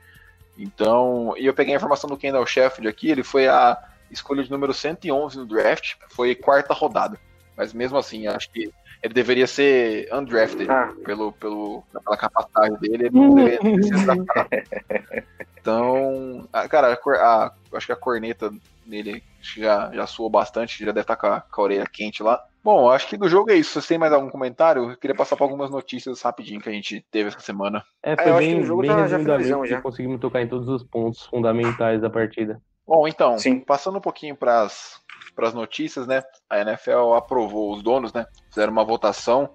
Então, 0.57 1.33
e 1.37 1.45
eu 1.45 1.53
peguei 1.53 1.73
a 1.73 1.77
informação 1.77 2.09
do 2.09 2.17
Kendall 2.17 2.45
Sheffield 2.45 2.87
aqui, 2.87 3.09
ele 3.09 3.23
foi 3.23 3.47
a 3.47 3.77
escolha 4.11 4.43
de 4.43 4.51
número 4.51 4.73
111 4.73 5.37
no 5.37 5.45
draft, 5.45 5.95
foi 6.09 6.35
quarta 6.35 6.73
rodada. 6.73 7.17
Mas 7.55 7.73
mesmo 7.73 7.97
assim, 7.97 8.27
acho 8.27 8.49
que 8.51 8.71
ele 9.01 9.13
deveria 9.13 9.47
ser 9.47 10.07
undrafted 10.13 10.69
Ah. 10.69 10.91
pelo, 11.05 11.31
pelo, 11.33 11.83
pela 12.03 12.17
capacidade 12.17 12.77
dele, 12.79 13.05
ele 13.07 13.09
não 13.11 13.33
deveria. 13.33 13.61
Então, 15.59 16.47
a- 16.51 16.67
cara, 16.67 16.87
a 16.93 16.93
a- 17.19 17.53
acho 17.73 17.85
que 17.85 17.91
a 17.91 17.95
corneta 17.95 18.51
que 18.87 19.23
já, 19.61 19.91
já 19.93 20.07
suou 20.07 20.29
bastante, 20.29 20.79
já 20.83 20.87
deve 20.91 21.01
estar 21.01 21.15
com 21.15 21.27
a, 21.27 21.41
com 21.41 21.61
a 21.61 21.63
orelha 21.63 21.85
quente 21.85 22.23
lá. 22.23 22.43
Bom, 22.63 22.89
acho 22.89 23.07
que 23.07 23.17
do 23.17 23.27
jogo 23.27 23.51
é 23.51 23.55
isso. 23.55 23.71
Se 23.71 23.81
você 23.81 23.87
tem 23.89 23.97
mais 23.97 24.13
algum 24.13 24.29
comentário, 24.29 24.91
eu 24.91 24.97
queria 24.97 25.15
passar 25.15 25.35
por 25.35 25.45
algumas 25.45 25.71
notícias 25.71 26.21
rapidinho 26.21 26.61
que 26.61 26.69
a 26.69 26.71
gente 26.71 27.03
teve 27.09 27.29
essa 27.29 27.39
semana. 27.39 27.83
É, 28.03 28.13
eu 28.13 28.17
foi 28.17 28.31
acho 28.31 28.37
bem, 28.39 28.55
que 28.55 28.61
o 28.61 28.65
jogo 28.65 28.81
bem 28.81 28.91
já- 28.91 29.07
já 29.07 29.19
finalizamos 29.19 29.69
já. 29.69 29.81
conseguimos 29.81 30.19
tocar 30.19 30.41
em 30.41 30.47
todos 30.47 30.67
os 30.67 30.83
pontos 30.83 31.25
fundamentais 31.25 32.01
da 32.01 32.09
partida. 32.09 32.61
Bom, 32.85 33.07
então, 33.07 33.37
Sim. 33.37 33.59
passando 33.61 33.97
um 33.97 34.01
pouquinho 34.01 34.35
para 34.35 34.63
as 34.63 35.53
notícias, 35.53 36.05
né? 36.05 36.21
A 36.49 36.59
NFL 36.59 37.13
aprovou 37.15 37.73
os 37.73 37.81
donos, 37.81 38.13
né? 38.13 38.25
Fizeram 38.49 38.71
uma 38.71 38.83
votação 38.83 39.49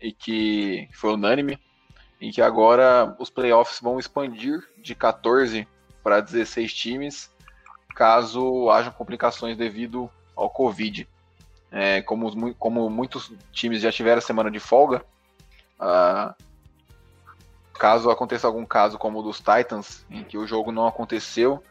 e 0.00 0.12
que 0.12 0.88
foi 0.94 1.12
unânime, 1.12 1.58
em 2.20 2.30
que 2.30 2.40
agora 2.40 3.14
os 3.18 3.28
playoffs 3.28 3.80
vão 3.80 3.98
expandir 3.98 4.60
de 4.78 4.94
14 4.94 5.66
para 6.02 6.20
16 6.20 6.72
times, 6.72 7.30
caso 7.94 8.70
hajam 8.70 8.92
complicações 8.92 9.56
devido 9.56 10.08
ao 10.34 10.48
Covid. 10.48 11.06
É, 11.72 12.02
como, 12.02 12.54
como 12.56 12.90
muitos 12.90 13.32
times 13.50 13.80
já 13.80 13.90
tiveram 13.90 14.20
semana 14.20 14.50
de 14.50 14.60
folga, 14.60 15.02
ah, 15.80 16.34
caso 17.78 18.10
aconteça 18.10 18.46
algum 18.46 18.64
caso 18.64 18.98
como 18.98 19.18
o 19.18 19.22
dos 19.22 19.38
Titans, 19.38 20.04
em 20.10 20.22
que 20.22 20.36
o 20.36 20.46
jogo 20.46 20.70
não 20.70 20.86
aconteceu, 20.86 21.64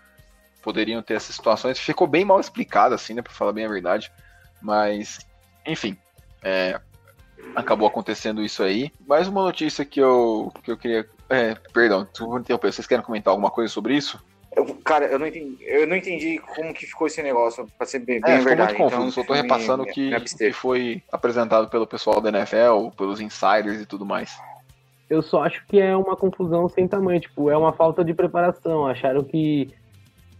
poderiam 0.61 1.01
ter 1.01 1.13
essas 1.13 1.35
situações. 1.35 1.79
Ficou 1.79 2.07
bem 2.07 2.25
mal 2.25 2.39
explicado, 2.39 2.95
assim, 2.95 3.13
né, 3.13 3.21
pra 3.21 3.31
falar 3.31 3.53
bem 3.53 3.65
a 3.65 3.69
verdade. 3.69 4.11
Mas, 4.61 5.19
enfim, 5.65 5.97
é, 6.43 6.79
acabou 7.55 7.87
acontecendo 7.87 8.43
isso 8.43 8.63
aí. 8.63 8.91
Mais 9.07 9.27
uma 9.27 9.43
notícia 9.43 9.85
que 9.85 9.99
eu, 9.99 10.51
que 10.63 10.71
eu 10.71 10.77
queria. 10.77 11.07
É, 11.29 11.55
perdão, 11.73 12.07
desculpa 12.11 12.39
interromper. 12.39 12.73
Vocês 12.73 12.87
querem 12.87 13.03
comentar 13.03 13.31
alguma 13.31 13.49
coisa 13.49 13.71
sobre 13.71 13.95
isso? 13.95 14.19
Eu- 14.55 14.65
cara, 14.83 15.05
eu 15.05 15.17
não, 15.17 15.27
entendi, 15.27 15.57
eu 15.61 15.87
não 15.87 15.95
entendi 15.95 16.37
como 16.39 16.73
que 16.73 16.85
ficou 16.85 17.07
esse 17.07 17.23
negócio, 17.23 17.65
pra 17.77 17.87
ser 17.87 17.99
bem, 17.99 18.19
bem 18.19 18.33
É, 18.33 18.37
ficou 18.39 18.49
verdade. 18.49 18.73
muito 18.77 18.83
confuso. 18.93 19.09
então, 19.21 19.23
Só 19.23 19.23
tô 19.23 19.33
repassando 19.33 19.83
me- 19.83 19.91
que, 19.93 20.09
me 20.09 20.15
abster. 20.15 20.47
que 20.51 20.53
foi 20.53 21.01
apresentado 21.11 21.69
pelo 21.69 21.87
pessoal 21.87 22.19
da 22.19 22.29
NFL, 22.29 22.89
pelos 22.97 23.21
insiders 23.21 23.79
e 23.81 23.85
tudo 23.85 24.05
mais. 24.05 24.37
Eu 25.09 25.21
só 25.21 25.43
acho 25.43 25.65
que 25.67 25.79
é 25.79 25.95
uma 25.95 26.15
confusão 26.15 26.67
sem 26.69 26.87
tamanho, 26.87 27.19
tipo, 27.19 27.49
é 27.49 27.57
uma 27.57 27.71
falta 27.73 28.03
de 28.03 28.13
preparação. 28.13 28.85
Acharam 28.87 29.23
que 29.23 29.69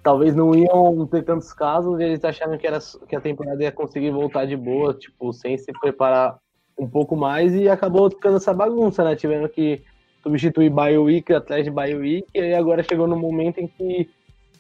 talvez 0.03 0.36
não 0.36 0.53
iam 0.55 1.05
ter 1.07 1.24
tantos 1.24 1.53
casos, 1.53 1.99
e 1.99 2.03
eles 2.03 2.24
acharam 2.24 2.57
que, 2.57 2.66
era, 2.68 2.80
que 3.07 3.16
a 3.16 3.22
temporada 3.22 3.62
ia 3.64 3.72
conseguir 3.72 4.12
voltar 4.12 4.45
de 4.45 4.57
boa, 4.57 4.93
tipo, 4.93 5.32
sem 5.32 5.57
se 5.57 5.72
preparar 5.80 6.38
um 6.78 6.88
pouco 6.88 7.16
mais, 7.16 7.53
e 7.53 7.70
acabou 7.70 8.09
ficando 8.09 8.38
essa 8.38 8.53
bagunça, 8.53 9.03
né? 9.03 9.16
Tiveram 9.16 9.47
que 9.47 9.84
substituir 10.24 10.69
bye 10.69 10.97
week 10.97 11.34
atrás 11.34 11.63
de 11.63 11.72
bye 11.72 11.93
e 12.34 12.39
aí 12.39 12.53
agora 12.53 12.84
chegou 12.84 13.07
no 13.07 13.17
momento 13.17 13.59
em 13.59 13.67
que 13.67 14.09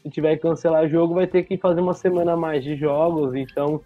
se 0.01 0.09
tiver 0.09 0.35
que 0.35 0.41
cancelar 0.41 0.89
jogo, 0.89 1.13
vai 1.13 1.27
ter 1.27 1.43
que 1.43 1.57
fazer 1.57 1.79
uma 1.79 1.93
semana 1.93 2.33
a 2.33 2.37
mais 2.37 2.63
de 2.63 2.75
jogos, 2.75 3.35
então 3.35 3.81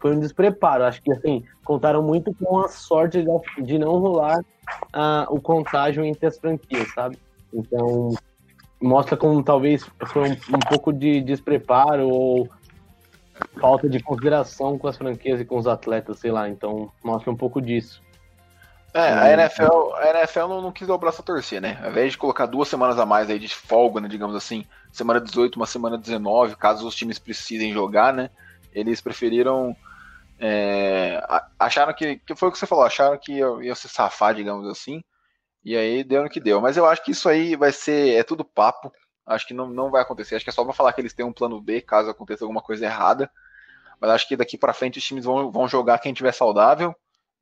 foi 0.00 0.14
um 0.14 0.20
despreparo. 0.20 0.84
Acho 0.84 1.00
que 1.02 1.12
assim, 1.12 1.44
contaram 1.64 2.02
muito 2.02 2.34
com 2.34 2.58
a 2.58 2.68
sorte 2.68 3.24
de- 3.62 3.78
não 3.78 3.98
rolar 3.98 4.44
ah, 4.92 5.26
o 5.30 5.40
contágio 5.40 6.04
entre 6.04 6.26
as 6.26 6.36
franquias, 6.38 6.92
sabe? 6.92 7.16
Então, 7.54 8.12
mostra 8.82 9.16
como 9.16 9.42
talvez 9.42 9.88
foi 10.06 10.30
um, 10.30 10.32
um 10.32 10.58
pouco 10.68 10.92
de 10.92 11.20
despreparo 11.20 12.08
ou 12.08 12.48
falta 13.60 13.88
de 13.88 14.02
consideração 14.02 14.76
com 14.78 14.88
as 14.88 14.96
franquias 14.96 15.40
e 15.40 15.44
com 15.44 15.56
os 15.56 15.66
atletas, 15.66 16.18
sei 16.18 16.32
lá. 16.32 16.48
Então, 16.48 16.90
mostra 17.04 17.30
um 17.30 17.36
pouco 17.36 17.60
disso. 17.62 18.02
É, 18.96 19.12
a 19.12 19.30
NFL, 19.30 19.92
a 19.94 20.20
NFL 20.20 20.48
não, 20.48 20.62
não 20.62 20.72
quis 20.72 20.88
dar 20.88 20.94
o 20.94 20.98
braço 20.98 21.20
a 21.20 21.24
torcer, 21.24 21.60
né? 21.60 21.78
Ao 21.82 21.90
invés 21.90 22.12
de 22.12 22.18
colocar 22.18 22.46
duas 22.46 22.66
semanas 22.66 22.98
a 22.98 23.04
mais 23.04 23.28
aí 23.28 23.38
de 23.38 23.46
folga, 23.46 24.00
né, 24.00 24.08
digamos 24.08 24.34
assim, 24.34 24.64
semana 24.90 25.20
18, 25.20 25.56
uma 25.56 25.66
semana 25.66 25.98
19, 25.98 26.56
caso 26.56 26.88
os 26.88 26.94
times 26.94 27.18
precisem 27.18 27.74
jogar, 27.74 28.14
né? 28.14 28.30
Eles 28.72 29.02
preferiram. 29.02 29.76
É, 30.38 31.22
acharam 31.58 31.92
que, 31.92 32.16
que. 32.20 32.34
Foi 32.34 32.48
o 32.48 32.52
que 32.52 32.58
você 32.58 32.66
falou, 32.66 32.86
acharam 32.86 33.18
que 33.18 33.32
ia, 33.32 33.46
ia 33.60 33.74
se 33.74 33.86
safar, 33.86 34.34
digamos 34.34 34.66
assim. 34.66 35.04
E 35.62 35.76
aí 35.76 36.02
deu 36.02 36.22
no 36.22 36.30
que 36.30 36.40
deu. 36.40 36.62
Mas 36.62 36.78
eu 36.78 36.86
acho 36.86 37.04
que 37.04 37.10
isso 37.10 37.28
aí 37.28 37.54
vai 37.54 37.72
ser. 37.72 38.14
É 38.14 38.22
tudo 38.22 38.46
papo. 38.46 38.90
Acho 39.26 39.46
que 39.46 39.52
não, 39.52 39.68
não 39.68 39.90
vai 39.90 40.00
acontecer. 40.00 40.36
Acho 40.36 40.44
que 40.44 40.50
é 40.50 40.52
só 40.54 40.64
pra 40.64 40.72
falar 40.72 40.94
que 40.94 41.02
eles 41.02 41.12
têm 41.12 41.26
um 41.26 41.34
plano 41.34 41.60
B 41.60 41.82
caso 41.82 42.08
aconteça 42.08 42.44
alguma 42.44 42.62
coisa 42.62 42.86
errada. 42.86 43.30
Mas 44.00 44.10
acho 44.10 44.26
que 44.28 44.36
daqui 44.36 44.56
para 44.56 44.72
frente 44.72 44.98
os 44.98 45.04
times 45.04 45.26
vão, 45.26 45.50
vão 45.52 45.68
jogar 45.68 45.98
quem 45.98 46.14
tiver 46.14 46.32
saudável. 46.32 46.94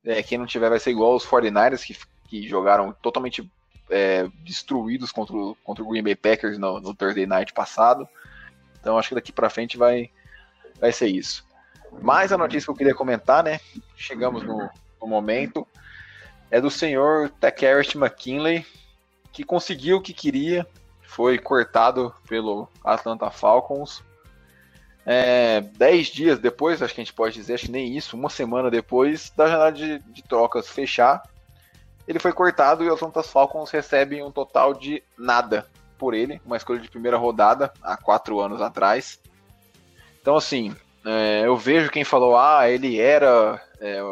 É, 0.05 0.23
quem 0.23 0.39
não 0.39 0.47
tiver 0.47 0.69
vai 0.69 0.79
ser 0.79 0.91
igual 0.91 1.15
os 1.15 1.27
49ers, 1.27 1.85
que, 1.85 1.97
que 2.29 2.49
jogaram 2.49 2.93
totalmente 3.01 3.51
é, 3.91 4.29
destruídos 4.45 5.13
contra 5.13 5.37
o, 5.37 5.57
contra 5.65 5.83
o 5.83 5.89
Green 5.89 6.03
Bay 6.03 6.15
Packers 6.15 6.59
no, 6.59 6.81
no 6.81 6.95
Thursday 6.95 7.27
Night 7.27 7.53
passado. 7.53 8.09
Então 8.81 8.99
acho 8.99 9.09
que 9.09 9.15
daqui 9.15 9.33
para 9.33 9.51
frente 9.51 9.77
vai, 9.77 10.11
vai 10.81 10.93
ser 10.93 11.07
isso. 11.07 11.47
Mas 12.03 12.33
a 12.33 12.39
notícia 12.39 12.67
que 12.67 12.71
eu 12.71 12.77
queria 12.77 12.95
comentar, 12.95 13.43
né? 13.43 13.61
Chegamos 13.97 14.43
no, 14.43 14.69
no 15.01 15.07
momento. 15.07 15.67
É 16.51 16.61
do 16.61 16.71
senhor 16.71 17.31
Tekerest 17.41 17.97
McKinley, 17.97 18.67
que 19.33 19.43
conseguiu 19.43 19.97
o 19.97 20.03
que 20.03 20.13
queria, 20.13 20.67
foi 21.03 21.39
cortado 21.39 22.15
pelo 22.29 22.69
Atlanta 22.85 23.31
Falcons. 23.31 24.05
É, 25.07 25.61
dez 25.77 26.07
dias 26.07 26.39
depois, 26.39 26.81
acho 26.81 26.95
que 26.95 27.01
a 27.01 27.05
gente 27.05 27.13
pode 27.13 27.35
dizer, 27.35 27.55
acho 27.55 27.67
que 27.67 27.73
nem 27.73 27.95
isso, 27.95 28.17
uma 28.17 28.31
semana 28.31 28.71
depois 28.71 29.31
da 29.37 29.47
janela 29.47 29.73
de, 29.73 29.99
de 29.99 30.23
trocas 30.23 30.69
fechar, 30.69 31.23
ele 32.09 32.19
foi 32.19 32.33
cortado 32.33 32.83
e 32.83 32.89
os 32.89 32.95
Atlanta 32.95 33.23
Falcons 33.23 33.71
recebem 33.71 34.23
um 34.23 34.31
total 34.31 34.75
de 34.75 35.03
nada 35.19 35.67
por 35.99 36.15
ele, 36.15 36.41
uma 36.45 36.57
escolha 36.57 36.81
de 36.81 36.91
primeira 36.91 37.17
rodada 37.17 37.73
há 37.83 37.97
quatro 37.97 38.41
anos 38.41 38.61
atrás. 38.61 39.21
Então, 40.21 40.37
assim, 40.37 40.75
é, 41.05 41.43
eu 41.45 41.57
vejo 41.57 41.91
quem 41.91 42.05
falou, 42.05 42.37
ah, 42.37 42.69
ele 42.69 42.99
era 42.99 43.63
é, 43.81 44.03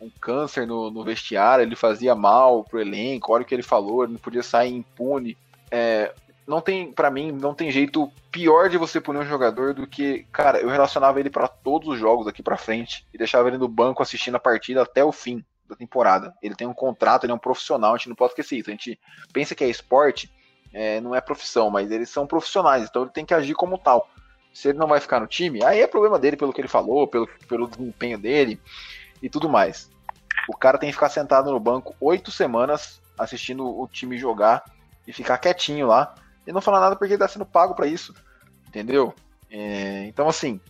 um 0.00 0.10
câncer 0.20 0.66
no, 0.66 0.90
no, 0.90 1.04
vestiário, 1.04 1.62
ele 1.62 1.76
fazia 1.76 2.14
mal 2.14 2.64
pro 2.64 2.80
elenco, 2.80 3.32
olha 3.32 3.42
o 3.42 3.44
que 3.44 3.54
ele 3.54 3.62
falou, 3.62 4.04
ele 4.04 4.12
não 4.12 4.20
podia 4.20 4.42
sair 4.42 4.72
impune. 4.72 5.36
É, 5.70 6.12
não 6.46 6.60
tem, 6.60 6.92
para 6.92 7.10
mim, 7.10 7.32
não 7.32 7.54
tem 7.54 7.70
jeito 7.70 8.10
pior 8.30 8.68
de 8.68 8.78
você 8.78 9.00
punir 9.00 9.18
um 9.18 9.26
jogador 9.26 9.74
do 9.74 9.86
que, 9.86 10.24
cara, 10.32 10.60
eu 10.60 10.68
relacionava 10.68 11.18
ele 11.18 11.28
para 11.28 11.48
todos 11.48 11.88
os 11.88 11.98
jogos 11.98 12.26
daqui 12.26 12.42
para 12.42 12.56
frente 12.56 13.06
e 13.12 13.18
deixava 13.18 13.48
ele 13.48 13.58
no 13.58 13.66
banco 13.66 14.02
assistindo 14.02 14.36
a 14.36 14.40
partida 14.40 14.82
até 14.82 15.04
o 15.04 15.10
fim 15.10 15.44
da 15.68 15.74
temporada. 15.74 16.32
Ele 16.40 16.54
tem 16.54 16.66
um 16.66 16.74
contrato, 16.74 17.24
ele 17.24 17.32
é 17.32 17.34
um 17.34 17.38
profissional, 17.38 17.94
a 17.94 17.96
gente 17.96 18.08
não 18.08 18.14
pode 18.14 18.32
esquecer 18.32 18.56
isso. 18.56 18.70
A 18.70 18.72
gente 18.72 18.98
pensa 19.32 19.54
que 19.54 19.64
é 19.64 19.68
esporte, 19.68 20.32
é, 20.72 21.00
não 21.00 21.14
é 21.14 21.20
profissão, 21.20 21.68
mas 21.68 21.90
eles 21.90 22.08
são 22.08 22.26
profissionais, 22.26 22.84
então 22.88 23.02
ele 23.02 23.10
tem 23.10 23.24
que 23.24 23.34
agir 23.34 23.54
como 23.54 23.76
tal. 23.76 24.08
Se 24.54 24.68
ele 24.68 24.78
não 24.78 24.86
vai 24.86 25.00
ficar 25.00 25.18
no 25.18 25.26
time, 25.26 25.64
aí 25.64 25.80
é 25.80 25.86
problema 25.86 26.18
dele 26.18 26.36
pelo 26.36 26.52
que 26.52 26.60
ele 26.60 26.68
falou, 26.68 27.08
pelo, 27.08 27.28
pelo 27.48 27.66
desempenho 27.66 28.18
dele 28.18 28.60
e 29.20 29.28
tudo 29.28 29.48
mais. 29.48 29.90
O 30.48 30.56
cara 30.56 30.78
tem 30.78 30.88
que 30.88 30.94
ficar 30.94 31.08
sentado 31.08 31.50
no 31.50 31.58
banco 31.58 31.94
oito 32.00 32.30
semanas 32.30 33.02
assistindo 33.18 33.66
o 33.66 33.88
time 33.88 34.16
jogar 34.16 34.64
e 35.06 35.12
ficar 35.12 35.38
quietinho 35.38 35.88
lá 35.88 36.14
e 36.46 36.52
não 36.52 36.60
falar 36.60 36.80
nada 36.80 36.96
porque 36.96 37.14
ele 37.14 37.18
tá 37.18 37.28
sendo 37.28 37.44
pago 37.44 37.74
para 37.74 37.86
isso. 37.86 38.14
Entendeu? 38.68 39.14
É, 39.50 40.04
então, 40.06 40.28
assim, 40.28 40.60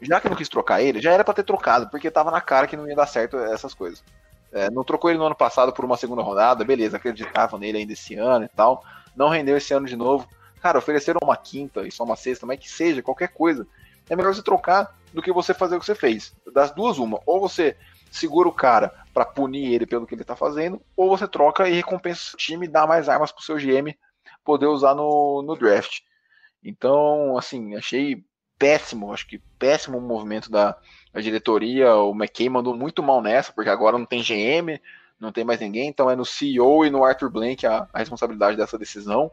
já 0.00 0.20
que 0.20 0.28
não 0.28 0.36
quis 0.36 0.48
trocar 0.48 0.80
ele, 0.82 1.00
já 1.00 1.12
era 1.12 1.24
para 1.24 1.34
ter 1.34 1.42
trocado, 1.42 1.88
porque 1.88 2.10
tava 2.10 2.30
na 2.30 2.40
cara 2.40 2.66
que 2.66 2.76
não 2.76 2.88
ia 2.88 2.96
dar 2.96 3.06
certo 3.06 3.36
essas 3.38 3.74
coisas. 3.74 4.02
É, 4.52 4.70
não 4.70 4.84
trocou 4.84 5.10
ele 5.10 5.18
no 5.18 5.26
ano 5.26 5.34
passado 5.34 5.72
por 5.72 5.84
uma 5.84 5.96
segunda 5.96 6.22
rodada, 6.22 6.64
beleza, 6.64 6.96
acreditava 6.96 7.58
nele 7.58 7.78
ainda 7.78 7.92
esse 7.92 8.14
ano 8.14 8.44
e 8.44 8.48
tal. 8.48 8.84
Não 9.14 9.28
rendeu 9.28 9.56
esse 9.56 9.72
ano 9.74 9.86
de 9.86 9.96
novo. 9.96 10.28
Cara, 10.60 10.78
ofereceram 10.78 11.20
uma 11.22 11.36
quinta 11.36 11.86
e 11.86 11.92
só 11.92 12.04
uma 12.04 12.16
sexta, 12.16 12.46
mas 12.46 12.58
que 12.58 12.70
seja, 12.70 13.02
qualquer 13.02 13.28
coisa. 13.28 13.66
É 14.08 14.14
melhor 14.14 14.34
você 14.34 14.42
trocar 14.42 14.94
do 15.12 15.20
que 15.20 15.32
você 15.32 15.52
fazer 15.52 15.76
o 15.76 15.80
que 15.80 15.86
você 15.86 15.94
fez. 15.94 16.34
Das 16.52 16.70
duas, 16.70 16.98
uma. 16.98 17.20
Ou 17.26 17.40
você 17.40 17.76
segura 18.10 18.48
o 18.48 18.52
cara 18.52 18.94
para 19.12 19.24
punir 19.24 19.72
ele 19.72 19.86
pelo 19.86 20.06
que 20.06 20.14
ele 20.14 20.24
tá 20.24 20.36
fazendo, 20.36 20.80
ou 20.96 21.08
você 21.08 21.26
troca 21.26 21.68
e 21.68 21.74
recompensa 21.74 22.34
o 22.34 22.36
time 22.36 22.66
e 22.66 22.68
dá 22.68 22.86
mais 22.86 23.08
armas 23.08 23.32
pro 23.32 23.42
seu 23.42 23.56
GM 23.56 23.96
poder 24.46 24.66
usar 24.66 24.94
no, 24.94 25.42
no 25.42 25.56
draft. 25.56 26.00
Então, 26.64 27.36
assim, 27.36 27.74
achei 27.74 28.24
péssimo, 28.58 29.12
acho 29.12 29.26
que 29.26 29.38
péssimo 29.58 29.98
o 29.98 30.00
movimento 30.00 30.50
da, 30.50 30.76
da 31.12 31.20
diretoria. 31.20 31.94
O 31.96 32.14
McKay 32.14 32.48
mandou 32.48 32.74
muito 32.74 33.02
mal 33.02 33.20
nessa, 33.20 33.52
porque 33.52 33.68
agora 33.68 33.98
não 33.98 34.06
tem 34.06 34.22
GM, 34.22 34.80
não 35.20 35.32
tem 35.32 35.44
mais 35.44 35.60
ninguém, 35.60 35.88
então 35.88 36.10
é 36.10 36.16
no 36.16 36.24
CEO 36.24 36.84
e 36.84 36.90
no 36.90 37.04
Arthur 37.04 37.30
Blank 37.30 37.66
a, 37.66 37.86
a 37.92 37.98
responsabilidade 37.98 38.56
dessa 38.56 38.78
decisão. 38.78 39.30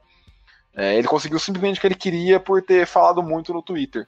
É, 0.75 0.97
ele 0.97 1.07
conseguiu 1.07 1.39
simplesmente 1.39 1.77
o 1.77 1.81
que 1.81 1.87
ele 1.87 1.95
queria 1.95 2.39
por 2.39 2.61
ter 2.61 2.87
falado 2.87 3.21
muito 3.21 3.53
no 3.53 3.61
Twitter. 3.61 4.07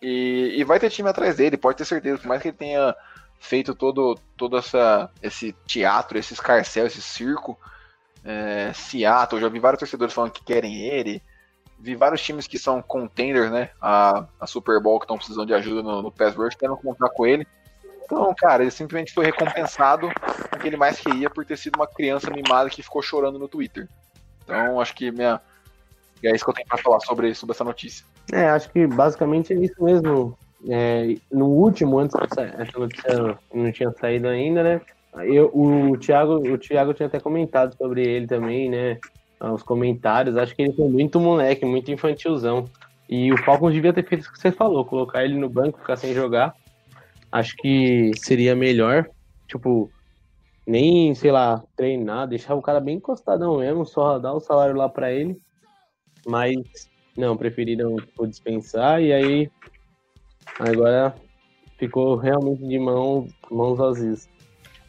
E, 0.00 0.54
e, 0.56 0.64
vai 0.64 0.80
ter 0.80 0.90
time 0.90 1.08
atrás 1.08 1.36
dele, 1.36 1.56
pode 1.56 1.78
ter 1.78 1.84
certeza, 1.84 2.18
por 2.18 2.26
mais 2.26 2.42
que 2.42 2.48
ele 2.48 2.56
tenha 2.56 2.94
feito 3.38 3.74
todo, 3.74 4.18
todo 4.36 4.58
essa, 4.58 5.10
esse 5.22 5.52
teatro, 5.64 6.18
esse 6.18 6.34
escarcel, 6.34 6.86
esse 6.86 7.00
circo, 7.00 7.58
é, 8.24 8.72
Seattle, 8.72 9.40
já 9.40 9.48
vi 9.48 9.58
vários 9.58 9.80
torcedores 9.80 10.14
falando 10.14 10.32
que 10.32 10.44
querem 10.44 10.86
ele. 10.86 11.22
Vi 11.78 11.96
vários 11.96 12.22
times 12.22 12.46
que 12.46 12.58
são 12.58 12.80
contenders, 12.80 13.50
né? 13.50 13.70
A, 13.80 14.26
a 14.40 14.46
Super 14.46 14.80
Bowl 14.80 15.00
que 15.00 15.04
estão 15.04 15.16
precisando 15.16 15.46
de 15.46 15.54
ajuda 15.54 15.82
no, 15.82 16.02
no 16.02 16.12
pass 16.12 16.34
rush, 16.34 16.54
querem 16.54 16.76
contar 16.76 17.08
com 17.10 17.26
ele. 17.26 17.46
Então, 18.04 18.32
cara, 18.36 18.62
ele 18.62 18.70
simplesmente 18.70 19.12
foi 19.12 19.24
recompensado 19.24 20.08
com 20.50 20.58
que 20.58 20.66
ele 20.66 20.76
mais 20.76 21.00
queria 21.00 21.30
por 21.30 21.44
ter 21.44 21.56
sido 21.56 21.76
uma 21.76 21.86
criança 21.86 22.30
mimada 22.30 22.70
que 22.70 22.82
ficou 22.82 23.02
chorando 23.02 23.38
no 23.38 23.48
Twitter. 23.48 23.88
Então, 24.44 24.80
acho 24.80 24.94
que 24.94 25.10
minha, 25.10 25.40
é 26.22 26.34
isso 26.34 26.44
que 26.44 26.50
eu 26.50 26.54
tenho 26.54 26.68
para 26.68 26.78
falar 26.78 27.00
sobre, 27.00 27.34
sobre 27.34 27.54
essa 27.54 27.64
notícia. 27.64 28.04
É, 28.32 28.48
acho 28.50 28.70
que 28.70 28.86
basicamente 28.86 29.52
é 29.52 29.56
isso 29.56 29.82
mesmo. 29.82 30.38
É, 30.68 31.16
no 31.30 31.46
último, 31.46 31.98
antes 31.98 32.14
essa 32.16 32.78
notícia 32.78 33.38
não 33.52 33.72
tinha 33.72 33.90
saído 33.92 34.28
ainda, 34.28 34.62
né? 34.62 34.80
Eu, 35.14 35.50
o, 35.52 35.96
Thiago, 35.98 36.36
o 36.36 36.58
Thiago 36.58 36.94
tinha 36.94 37.06
até 37.06 37.20
comentado 37.20 37.76
sobre 37.76 38.02
ele 38.02 38.26
também, 38.26 38.70
né? 38.70 38.98
Os 39.40 39.62
comentários. 39.62 40.36
Acho 40.36 40.54
que 40.54 40.62
ele 40.62 40.72
foi 40.72 40.88
muito 40.88 41.20
moleque, 41.20 41.64
muito 41.64 41.90
infantilzão. 41.90 42.64
E 43.08 43.32
o 43.32 43.36
Falcons 43.44 43.74
devia 43.74 43.92
ter 43.92 44.06
feito 44.06 44.26
o 44.26 44.32
que 44.32 44.38
você 44.38 44.50
falou, 44.50 44.86
colocar 44.86 45.24
ele 45.24 45.34
no 45.34 45.48
banco, 45.48 45.78
ficar 45.78 45.96
sem 45.96 46.14
jogar. 46.14 46.54
Acho 47.30 47.54
que 47.56 48.12
seria 48.16 48.56
melhor. 48.56 49.06
Tipo, 49.46 49.90
nem, 50.66 51.14
sei 51.14 51.30
lá, 51.30 51.62
treinar, 51.76 52.26
deixar 52.26 52.54
o 52.54 52.62
cara 52.62 52.80
bem 52.80 52.96
encostadão 52.96 53.58
mesmo, 53.58 53.84
só 53.84 54.18
dar 54.18 54.32
o 54.32 54.40
salário 54.40 54.76
lá 54.76 54.88
para 54.88 55.12
ele. 55.12 55.36
Mas, 56.26 56.56
não, 57.16 57.36
preferiram 57.36 57.96
tipo, 57.96 58.26
dispensar 58.26 59.02
e 59.02 59.12
aí 59.12 59.50
agora 60.58 61.14
ficou 61.76 62.16
realmente 62.16 62.66
de 62.66 62.78
mão, 62.78 63.26
mãos 63.50 63.76
vazias. 63.76 64.28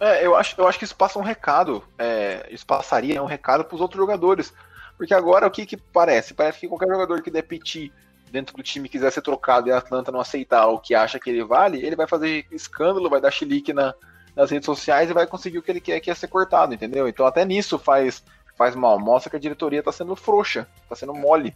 É, 0.04 0.26
eu 0.26 0.36
acho, 0.36 0.60
eu 0.60 0.68
acho 0.68 0.78
que 0.78 0.84
isso 0.84 0.98
passa 0.98 1.18
um 1.18 1.22
recado, 1.22 1.82
é, 1.98 2.46
isso 2.52 2.66
passaria 2.66 3.16
né, 3.16 3.22
um 3.22 3.26
recado 3.26 3.64
para 3.64 3.74
os 3.74 3.80
outros 3.80 3.98
jogadores. 3.98 4.54
Porque 4.98 5.14
agora 5.14 5.48
o 5.48 5.50
que, 5.50 5.66
que 5.66 5.78
parece? 5.78 6.34
Parece 6.34 6.60
que 6.60 6.68
qualquer 6.68 6.90
jogador 6.90 7.22
que 7.22 7.32
der 7.32 7.44
piti 7.44 7.90
dentro 8.30 8.54
do 8.54 8.62
time 8.62 8.90
quiser 8.90 9.10
ser 9.14 9.22
trocado 9.22 9.70
e 9.70 9.72
a 9.72 9.78
Atlanta 9.78 10.12
não 10.12 10.20
aceitar 10.20 10.68
o 10.68 10.78
que 10.78 10.94
acha 10.94 11.18
que 11.18 11.30
ele 11.30 11.42
vale, 11.42 11.86
ele 11.86 11.96
vai 11.96 12.06
fazer 12.06 12.46
escândalo, 12.52 13.10
vai 13.10 13.22
dar 13.22 13.32
chilique 13.32 13.72
na, 13.72 13.94
nas 14.36 14.52
redes 14.52 14.66
sociais 14.66 15.10
e 15.10 15.14
vai 15.14 15.26
conseguir 15.26 15.60
o 15.60 15.62
que 15.62 15.72
ele 15.72 15.80
quer, 15.80 16.02
que 16.02 16.12
é 16.12 16.14
ser 16.14 16.28
cortado, 16.28 16.74
entendeu? 16.74 17.08
Então 17.08 17.26
até 17.26 17.46
nisso 17.46 17.80
faz, 17.80 18.26
faz 18.58 18.76
mal. 18.76 19.00
Mostra 19.00 19.30
que 19.30 19.38
a 19.38 19.40
diretoria 19.40 19.80
está 19.80 19.94
sendo 19.94 20.18
frouxa, 20.18 20.68
está 20.84 20.98
sendo 20.98 21.14
mole. 21.14 21.56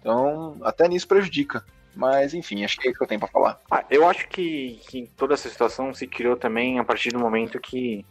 Então 0.00 0.56
até 0.64 0.88
nisso 0.88 1.06
prejudica. 1.06 1.64
Mas, 1.94 2.34
enfim, 2.34 2.64
acho 2.64 2.76
que 2.76 2.88
é 2.88 2.90
isso 2.90 2.98
que 2.98 3.04
eu 3.04 3.08
tenho 3.08 3.20
para 3.20 3.30
falar. 3.30 3.60
Ah, 3.70 3.84
eu 3.88 4.08
acho 4.08 4.28
que, 4.28 4.80
que 4.88 5.06
toda 5.16 5.34
essa 5.34 5.48
situação 5.48 5.94
se 5.94 6.06
criou 6.06 6.36
também 6.36 6.78
a 6.78 6.84
partir 6.84 7.10
do 7.10 7.18
momento 7.18 7.60
que 7.60 8.04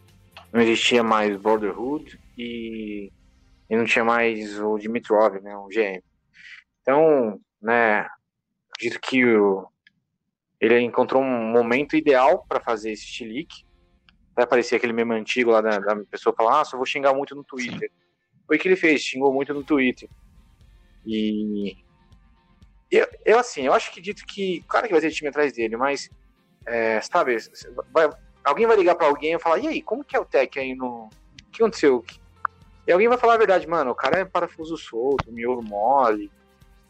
não 0.52 0.60
existia 0.62 1.02
mais 1.02 1.36
Borderhood 1.36 2.18
e, 2.38 3.12
e 3.68 3.76
não 3.76 3.84
tinha 3.84 4.04
mais 4.04 4.58
o 4.58 4.78
Dimitrov, 4.78 5.40
né, 5.40 5.54
o 5.56 5.68
GM. 5.68 6.02
Então, 6.80 7.38
né, 7.60 8.06
acredito 8.70 9.00
que 9.00 9.24
o, 9.24 9.66
ele 10.60 10.80
encontrou 10.80 11.22
um 11.22 11.52
momento 11.52 11.94
ideal 11.94 12.44
para 12.48 12.60
fazer 12.60 12.92
esse 12.92 13.04
chilique. 13.04 13.64
Vai 14.34 14.46
parecer 14.46 14.76
aquele 14.76 14.92
meme 14.92 15.14
antigo 15.14 15.50
lá 15.50 15.60
da, 15.60 15.78
da 15.78 15.96
pessoa 16.06 16.34
falar, 16.34 16.62
ah, 16.62 16.64
só 16.64 16.76
vou 16.76 16.86
xingar 16.86 17.12
muito 17.12 17.34
no 17.34 17.44
Twitter. 17.44 17.90
Sim. 17.90 18.04
Foi 18.46 18.56
o 18.56 18.60
que 18.60 18.68
ele 18.68 18.76
fez, 18.76 19.02
xingou 19.02 19.32
muito 19.32 19.52
no 19.52 19.62
Twitter. 19.62 20.08
E 21.06 21.76
eu, 22.96 23.08
eu, 23.24 23.38
assim, 23.38 23.62
eu 23.62 23.72
acho 23.72 23.92
que 23.92 24.00
dito 24.00 24.24
que, 24.26 24.62
claro 24.68 24.86
que 24.86 24.92
vai 24.92 25.00
ter 25.00 25.10
time 25.10 25.28
atrás 25.28 25.52
dele, 25.52 25.76
mas, 25.76 26.10
é, 26.66 27.00
sabe, 27.00 27.36
vai, 27.92 28.10
alguém 28.44 28.66
vai 28.66 28.76
ligar 28.76 28.94
para 28.94 29.06
alguém 29.06 29.34
e 29.34 29.38
falar, 29.38 29.58
e 29.58 29.68
aí, 29.68 29.82
como 29.82 30.04
que 30.04 30.16
é 30.16 30.20
o 30.20 30.24
tech 30.24 30.58
aí 30.58 30.74
no. 30.74 31.08
O 31.46 31.50
que 31.50 31.62
aconteceu? 31.62 32.04
E 32.86 32.92
alguém 32.92 33.08
vai 33.08 33.16
falar 33.16 33.34
a 33.34 33.38
verdade, 33.38 33.66
mano, 33.66 33.92
o 33.92 33.94
cara 33.94 34.18
é 34.18 34.24
parafuso 34.24 34.76
solto, 34.76 35.32
miolo 35.32 35.62
mole. 35.62 36.30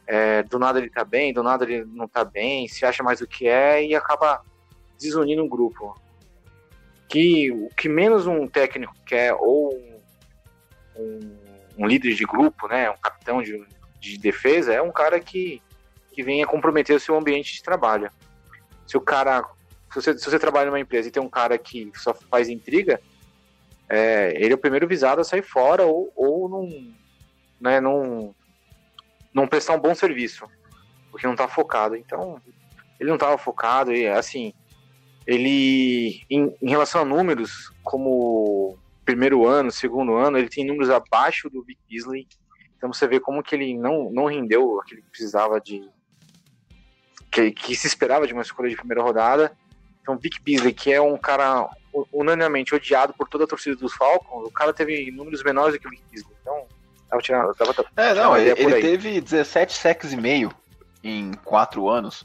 é, 0.07 0.43
do 0.43 0.59
nada 0.59 0.79
ele 0.79 0.91
tá 0.91 1.05
bem, 1.05 1.33
do 1.33 1.43
nada 1.43 1.65
ele 1.65 1.85
não 1.85 2.09
tá 2.09 2.25
bem, 2.25 2.69
se 2.69 2.85
acha 2.85 3.03
mais 3.03 3.21
do 3.21 3.27
que 3.27 3.47
é 3.47 3.85
e 3.85 3.95
acaba 3.95 4.43
desunindo 4.99 5.45
o 5.45 5.49
grupo. 5.49 5.99
Que 7.09 7.51
o 7.53 7.69
que 7.77 7.89
menos 7.89 8.27
um 8.27 8.47
técnico 8.47 8.95
quer, 9.07 9.35
ou 9.35 9.73
um, 10.97 11.37
um 11.79 11.87
líder 11.87 12.15
de 12.15 12.25
grupo, 12.25 12.67
né, 12.69 12.91
um 12.91 12.97
capitão 12.97 13.43
de, 13.43 13.65
de 14.01 14.19
defesa, 14.19 14.73
é 14.73 14.83
um 14.83 14.93
cara 14.93 15.21
que, 15.21 15.63
que 16.15 16.23
venha 16.23 16.47
comprometer 16.47 16.97
o 16.97 17.01
seu 17.01 17.17
ambiente 17.17 17.55
de 17.55 17.63
trabalho. 17.63 18.11
Se 18.87 18.97
o 18.97 19.01
cara. 19.01 19.45
Se 19.93 20.01
você, 20.01 20.19
se 20.19 20.25
você 20.25 20.39
trabalha 20.39 20.67
numa 20.67 20.81
empresa 20.81 21.09
e 21.09 21.11
tem 21.11 21.23
um 21.23 21.29
cara 21.29 21.57
que 21.57 21.91
só 21.95 22.13
faz 22.13 22.49
intriga, 22.49 23.01
é, 23.89 24.33
ele 24.37 24.53
é 24.53 24.55
o 24.55 24.59
primeiro 24.59 24.89
visado 24.89 25.21
a 25.21 25.25
sair 25.25 25.43
fora 25.43 25.85
ou, 25.85 26.13
ou 26.17 26.49
não, 26.49 26.69
né, 27.61 27.81
não, 27.81 28.35
não 29.33 29.47
prestar 29.47 29.75
um 29.75 29.81
bom 29.81 29.95
serviço, 29.95 30.47
porque 31.11 31.27
não 31.27 31.35
está 31.35 31.47
focado. 31.47 31.95
Então, 31.95 32.41
ele 32.99 33.09
não 33.09 33.17
estava 33.17 33.39
focado 33.39 33.93
e 33.93 34.09
assim, 34.09 34.53
ele 35.27 36.23
em, 36.31 36.55
em, 36.61 36.69
relação 36.69 37.03
a 37.03 37.05
números, 37.05 37.73
como 37.83 38.77
primeiro 39.05 39.47
ano, 39.47 39.71
segundo 39.71 40.15
ano, 40.15 40.39
ele 40.39 40.49
tem 40.49 40.67
números 40.67 40.91
abaixo 40.91 41.49
do 41.49 41.63
Vic 41.63 41.79
Beasley. 41.89 42.27
Então 42.77 42.93
você 42.93 43.07
vê 43.07 43.21
como 43.21 43.43
que 43.43 43.55
ele 43.55 43.77
não, 43.77 44.11
não 44.11 44.27
rendeu 44.27 44.81
aquilo 44.81 45.03
que 45.03 45.11
precisava 45.11 45.61
de 45.61 45.89
que, 47.35 47.51
que 47.51 47.75
se 47.75 47.89
esperava 47.89 48.27
de 48.27 48.33
uma 48.33 48.43
escolha 48.43 48.71
de 48.71 48.77
primeira 48.77 49.03
rodada. 49.03 49.53
Então, 50.01 50.17
Vic 50.17 50.41
Beasley, 50.41 50.73
que 50.73 50.93
é 50.93 51.01
um 51.01 51.17
cara 51.17 51.69
unanimemente 52.13 52.75
odiado 52.75 53.13
por 53.15 53.29
toda 53.29 53.45
a 53.45 53.47
torcida 53.47 53.75
dos 53.75 53.93
Falcons, 53.95 54.47
o 54.47 54.53
cara 54.53 54.73
teve 54.73 55.11
números 55.11 55.43
menores 55.43 55.75
do 55.75 55.81
que 55.81 55.87
o 55.89 55.91
Vic 55.91 56.03
Beasley. 56.11 56.37
Então, 56.41 56.67
tava 57.09 57.23
tirando. 57.23 57.55
Tava, 57.55 57.75
é, 57.97 58.15
não, 58.15 58.37
ele, 58.37 58.51
ele 58.51 58.81
teve 58.81 59.21
17 59.21 59.73
sacks 59.73 60.13
e 60.13 60.17
meio 60.17 60.53
em 61.03 61.33
quatro 61.45 61.89
anos. 61.89 62.25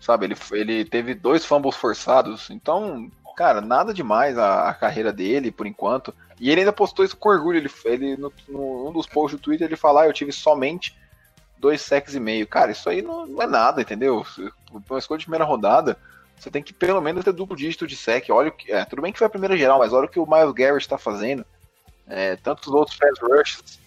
Sabe, 0.00 0.24
ele, 0.24 0.36
ele 0.52 0.84
teve 0.84 1.14
dois 1.14 1.44
fumbles 1.44 1.76
forçados. 1.76 2.50
Então, 2.50 3.10
cara, 3.36 3.60
nada 3.60 3.94
demais 3.94 4.36
a, 4.36 4.70
a 4.70 4.74
carreira 4.74 5.12
dele, 5.12 5.52
por 5.52 5.66
enquanto. 5.66 6.12
E 6.40 6.50
ele 6.50 6.62
ainda 6.62 6.72
postou 6.72 7.04
isso 7.04 7.16
com 7.16 7.28
orgulho. 7.28 7.58
Ele, 7.58 7.70
ele 7.84 8.16
no, 8.16 8.32
no, 8.48 8.88
um 8.88 8.92
dos 8.92 9.06
posts 9.06 9.38
do 9.38 9.42
Twitter, 9.42 9.66
ele 9.66 9.76
fala: 9.76 10.02
ah, 10.02 10.06
eu 10.06 10.12
tive 10.12 10.32
somente 10.32 10.98
dois 11.60 11.82
sacks 11.82 12.14
e 12.14 12.20
meio. 12.20 12.46
Cara, 12.46 12.72
isso 12.72 12.88
aí 12.88 13.02
não, 13.02 13.26
não 13.26 13.42
é 13.42 13.46
nada, 13.46 13.82
entendeu? 13.82 14.24
Uma 14.88 14.98
escolha 14.98 15.18
de 15.18 15.26
primeira 15.26 15.44
rodada, 15.44 15.96
você 16.36 16.50
tem 16.50 16.62
que 16.62 16.72
pelo 16.72 17.00
menos 17.00 17.22
ter 17.22 17.32
duplo 17.32 17.54
dígito 17.54 17.86
de 17.86 17.94
sec. 17.94 18.30
Olha 18.30 18.48
o 18.48 18.52
que. 18.52 18.72
É, 18.72 18.84
tudo 18.84 19.02
bem 19.02 19.12
que 19.12 19.18
foi 19.18 19.26
a 19.26 19.30
primeira 19.30 19.56
geral, 19.56 19.78
mas 19.78 19.92
olha 19.92 20.06
o 20.06 20.08
que 20.08 20.18
o 20.18 20.26
Miles 20.26 20.52
Garrett 20.52 20.80
está 20.80 20.96
fazendo. 20.96 21.44
É, 22.08 22.34
tantos 22.36 22.68
outros 22.68 22.96
pass 22.96 23.18
rushes 23.20 23.78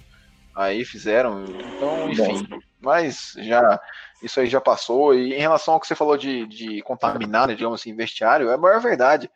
aí 0.56 0.86
fizeram. 0.86 1.44
Então, 1.44 2.10
enfim. 2.10 2.48
Mas 2.80 3.34
já. 3.38 3.82
Isso 4.22 4.40
aí 4.40 4.48
já 4.48 4.62
passou. 4.62 5.14
E 5.14 5.34
em 5.34 5.40
relação 5.40 5.74
ao 5.74 5.80
que 5.80 5.88
você 5.88 5.96
falou 5.96 6.16
de, 6.16 6.46
de 6.48 6.82
contaminar, 6.84 7.48
né, 7.48 7.56
digamos 7.56 7.82
assim, 7.82 7.94
vestiário, 7.94 8.50
é 8.50 8.54
a 8.54 8.58
maior 8.58 8.80
verdade. 8.80 9.30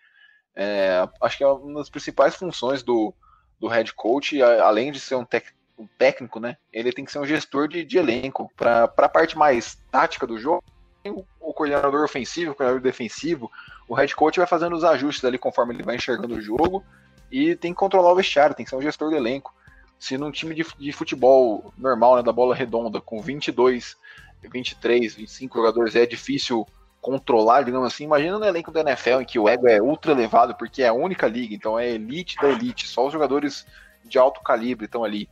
É, 0.56 1.06
acho 1.22 1.38
que 1.38 1.44
é 1.44 1.48
uma 1.48 1.80
das 1.80 1.90
principais 1.90 2.36
funções 2.36 2.84
do, 2.84 3.14
do 3.60 3.68
head 3.68 3.94
coach, 3.94 4.42
além 4.42 4.92
de 4.92 5.00
ser 5.00 5.16
um 5.16 5.26
técnico 5.26 5.57
um 5.78 5.88
técnico, 5.98 6.40
né? 6.40 6.58
Ele 6.74 6.92
tem 6.92 7.06
que 7.06 7.12
ser 7.12 7.20
um 7.20 7.26
gestor 7.26 7.68
de, 7.68 7.84
de 7.84 7.98
elenco. 7.98 8.52
Para 8.56 8.86
a 8.86 9.10
parte 9.10 9.38
mais 9.38 9.76
tática 9.92 10.26
do 10.26 10.40
jogo, 10.40 10.64
o, 11.06 11.24
o 11.40 11.54
coordenador 11.54 12.04
ofensivo, 12.04 12.52
o 12.52 12.56
coordenador 12.56 12.82
defensivo, 12.82 13.52
o 13.88 13.94
head 13.94 14.16
coach 14.16 14.38
vai 14.38 14.48
fazendo 14.48 14.76
os 14.76 14.84
ajustes 14.84 15.24
ali 15.24 15.38
conforme 15.38 15.74
ele 15.74 15.84
vai 15.84 15.96
enxergando 15.96 16.36
o 16.36 16.42
jogo 16.42 16.84
e 17.32 17.56
tem 17.56 17.74
que 17.74 17.80
controlar 17.80 18.12
o 18.12 18.16
vestiário, 18.16 18.56
tem 18.56 18.64
que 18.64 18.70
ser 18.70 18.76
um 18.76 18.82
gestor 18.82 19.10
do 19.10 19.16
elenco. 19.16 19.54
Se 20.00 20.18
num 20.18 20.32
time 20.32 20.54
de, 20.54 20.66
de 20.78 20.92
futebol 20.92 21.74
normal, 21.78 22.18
né, 22.18 22.24
da 22.24 22.32
bola 22.32 22.56
redonda, 22.56 23.02
com 23.02 23.22
22, 23.22 23.96
23, 24.44 25.16
25 25.16 25.58
jogadores 25.58 25.96
é 25.96 26.06
difícil 26.06 26.66
controlar, 27.02 27.64
digamos 27.64 27.88
assim, 27.88 28.04
imagina 28.04 28.38
no 28.38 28.46
elenco 28.46 28.72
da 28.72 28.82
NFL 28.82 29.22
em 29.22 29.26
que 29.26 29.40
o 29.40 29.48
ego 29.48 29.68
é 29.68 29.82
ultra 29.82 30.12
elevado, 30.12 30.56
porque 30.56 30.84
é 30.84 30.88
a 30.88 30.94
única 30.94 31.28
liga, 31.28 31.56
então 31.56 31.80
é 31.80 31.90
elite 31.90 32.36
da 32.38 32.50
elite, 32.50 32.88
só 32.88 33.06
os 33.06 33.14
jogadores 33.14 33.66
de 34.04 34.18
alto 34.18 34.42
calibre 34.42 34.86
estão 34.86 35.04
ali. 35.04 35.30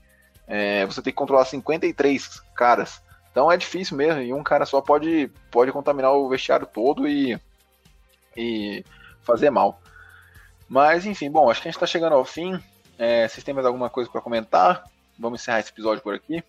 É, 0.47 0.85
você 0.85 1.01
tem 1.01 1.11
que 1.11 1.17
controlar 1.17 1.45
53 1.45 2.41
caras. 2.55 3.01
Então 3.31 3.51
é 3.51 3.57
difícil 3.57 3.97
mesmo, 3.97 4.21
e 4.21 4.33
um 4.33 4.43
cara 4.43 4.65
só 4.65 4.79
pode, 4.79 5.29
pode 5.51 5.71
contaminar 5.71 6.13
o 6.13 6.29
vestiário 6.29 6.65
todo 6.65 7.07
e, 7.07 7.37
e 8.35 8.83
fazer 9.23 9.49
mal. 9.49 9.81
Mas 10.69 11.05
enfim, 11.05 11.29
bom, 11.29 11.49
acho 11.49 11.61
que 11.61 11.67
a 11.67 11.71
gente 11.71 11.77
está 11.77 11.87
chegando 11.87 12.13
ao 12.13 12.23
fim. 12.23 12.59
É, 12.97 13.27
vocês 13.27 13.43
têm 13.43 13.53
mais 13.53 13.67
alguma 13.67 13.89
coisa 13.89 14.09
para 14.09 14.21
comentar? 14.21 14.83
Vamos 15.19 15.41
encerrar 15.41 15.59
esse 15.59 15.71
episódio 15.71 16.01
por 16.01 16.13
aqui. 16.13 16.43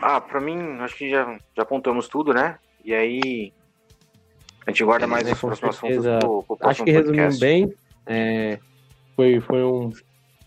Ah, 0.00 0.20
para 0.20 0.40
mim, 0.40 0.78
acho 0.80 0.96
que 0.96 1.10
já, 1.10 1.38
já 1.54 1.62
apontamos 1.62 2.08
tudo, 2.08 2.32
né? 2.32 2.58
E 2.84 2.94
aí 2.94 3.52
a 4.66 4.70
gente 4.70 4.84
guarda 4.84 5.06
mais 5.06 5.30
os 5.30 5.38
próximos 5.38 5.76
assuntos 5.76 6.06
pro, 6.20 6.42
pro 6.42 6.68
Acho 6.68 6.84
que 6.84 6.90
resumindo 6.90 7.38
bem, 7.38 7.74
é, 8.06 8.58
foi, 9.14 9.40
foi 9.40 9.62
um 9.62 9.92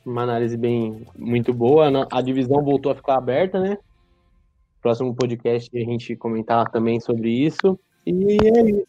uma 0.06 0.24
análise 0.24 0.58
bem 0.58 1.06
muito 1.18 1.54
boa. 1.54 2.08
A 2.12 2.22
divisão 2.22 2.64
voltou 2.64 2.92
a 2.92 2.96
ficar 2.96 3.16
aberta, 3.16 3.60
né? 3.60 3.78
Próximo 4.82 5.16
podcast 5.16 5.70
a 5.74 5.80
gente 5.80 6.16
comentar 6.16 6.70
também 6.70 7.00
sobre 7.00 7.30
isso. 7.30 7.80
E 8.06 8.38
é 8.44 8.70
isso. 8.70 8.88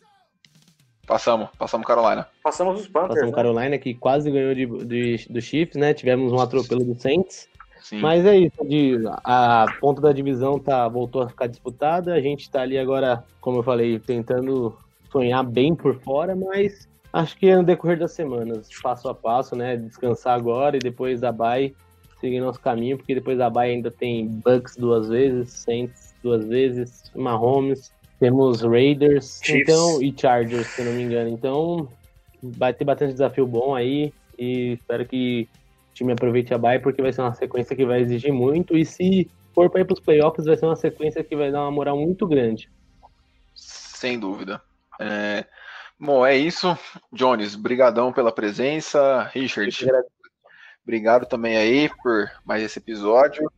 Passamos, 1.06 1.50
passamos 1.58 1.86
Carolina. 1.86 2.26
Passamos 2.42 2.80
os 2.80 2.88
Panthers. 2.88 3.14
Passamos 3.14 3.30
né? 3.30 3.36
Carolina, 3.36 3.78
que 3.78 3.94
quase 3.94 4.30
ganhou 4.30 4.54
de, 4.54 4.66
de, 4.86 5.26
do 5.28 5.40
Chiefs, 5.40 5.76
né? 5.76 5.92
Tivemos 5.92 6.32
um 6.32 6.40
atropelo 6.40 6.84
do 6.84 6.98
Saints. 6.98 7.48
Sim. 7.80 8.00
Mas 8.00 8.24
é 8.24 8.34
isso, 8.38 8.64
de, 8.64 8.96
a 9.22 9.66
ponta 9.78 10.00
da 10.00 10.10
divisão 10.10 10.58
tá, 10.58 10.88
voltou 10.88 11.20
a 11.20 11.28
ficar 11.28 11.46
disputada. 11.46 12.14
A 12.14 12.20
gente 12.20 12.50
tá 12.50 12.62
ali 12.62 12.78
agora, 12.78 13.22
como 13.42 13.58
eu 13.58 13.62
falei, 13.62 13.98
tentando 13.98 14.74
sonhar 15.12 15.44
bem 15.44 15.74
por 15.74 16.00
fora, 16.00 16.34
mas 16.34 16.88
Acho 17.14 17.36
que 17.36 17.46
é 17.46 17.56
no 17.56 17.62
decorrer 17.62 17.96
das 17.96 18.10
semanas, 18.10 18.68
passo 18.82 19.08
a 19.08 19.14
passo, 19.14 19.54
né? 19.54 19.76
Descansar 19.76 20.34
agora 20.34 20.76
e 20.76 20.80
depois 20.80 21.20
da 21.20 21.30
bye 21.30 21.72
seguir 22.20 22.40
nosso 22.40 22.58
caminho, 22.60 22.96
porque 22.96 23.14
depois 23.14 23.38
da 23.38 23.48
bye 23.48 23.70
ainda 23.70 23.88
tem 23.88 24.26
Bucks 24.26 24.74
duas 24.76 25.08
vezes, 25.08 25.52
Saints 25.52 26.12
duas 26.24 26.44
vezes, 26.44 27.04
Mahomes, 27.14 27.92
temos 28.18 28.62
Raiders 28.62 29.40
então, 29.48 30.02
e 30.02 30.12
Chargers, 30.18 30.66
se 30.66 30.82
não 30.82 30.92
me 30.92 31.04
engano. 31.04 31.30
Então 31.30 31.88
vai 32.42 32.74
ter 32.74 32.84
bastante 32.84 33.12
desafio 33.12 33.46
bom 33.46 33.76
aí 33.76 34.12
e 34.36 34.72
espero 34.72 35.06
que 35.06 35.48
o 35.92 35.94
time 35.94 36.14
aproveite 36.14 36.52
a 36.52 36.58
bye, 36.58 36.80
porque 36.80 37.00
vai 37.00 37.12
ser 37.12 37.20
uma 37.20 37.34
sequência 37.34 37.76
que 37.76 37.86
vai 37.86 38.00
exigir 38.00 38.32
muito 38.32 38.76
e 38.76 38.84
se 38.84 39.30
for 39.54 39.70
para 39.70 39.82
ir 39.82 39.84
para 39.84 39.94
os 39.94 40.00
playoffs 40.00 40.46
vai 40.46 40.56
ser 40.56 40.66
uma 40.66 40.74
sequência 40.74 41.22
que 41.22 41.36
vai 41.36 41.52
dar 41.52 41.62
uma 41.62 41.70
moral 41.70 41.96
muito 41.96 42.26
grande. 42.26 42.68
Sem 43.54 44.18
dúvida. 44.18 44.60
É, 45.00 45.44
Bom, 45.98 46.26
é 46.26 46.36
isso. 46.36 46.76
Jones, 47.12 47.54
brigadão 47.54 48.12
pela 48.12 48.32
presença. 48.32 49.30
Richard, 49.32 49.74
obrigado 50.82 51.26
também 51.26 51.56
aí 51.56 51.88
por 52.02 52.30
mais 52.44 52.62
esse 52.62 52.78
episódio. 52.78 53.50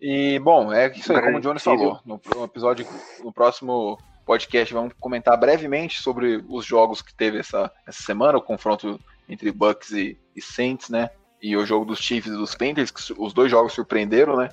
E, 0.00 0.38
bom, 0.38 0.72
é 0.72 0.88
isso 0.94 1.12
aí, 1.12 1.22
como 1.22 1.38
o 1.38 1.40
Jones 1.40 1.62
falou. 1.62 2.00
No, 2.04 2.20
episódio, 2.44 2.86
no 3.22 3.32
próximo 3.32 3.98
podcast, 4.24 4.72
vamos 4.74 4.92
comentar 5.00 5.38
brevemente 5.38 6.02
sobre 6.02 6.44
os 6.48 6.64
jogos 6.64 7.00
que 7.00 7.14
teve 7.14 7.38
essa, 7.38 7.70
essa 7.86 8.02
semana, 8.02 8.38
o 8.38 8.42
confronto 8.42 9.00
entre 9.28 9.50
Bucks 9.50 9.92
e, 9.92 10.18
e 10.34 10.42
Saints, 10.42 10.90
né? 10.90 11.10
E 11.40 11.56
o 11.56 11.64
jogo 11.64 11.84
dos 11.84 11.98
Chiefs 11.98 12.32
e 12.32 12.36
dos 12.36 12.54
Panthers, 12.54 12.90
que 12.90 13.14
os 13.16 13.32
dois 13.32 13.50
jogos 13.50 13.72
surpreenderam, 13.72 14.36
né? 14.36 14.50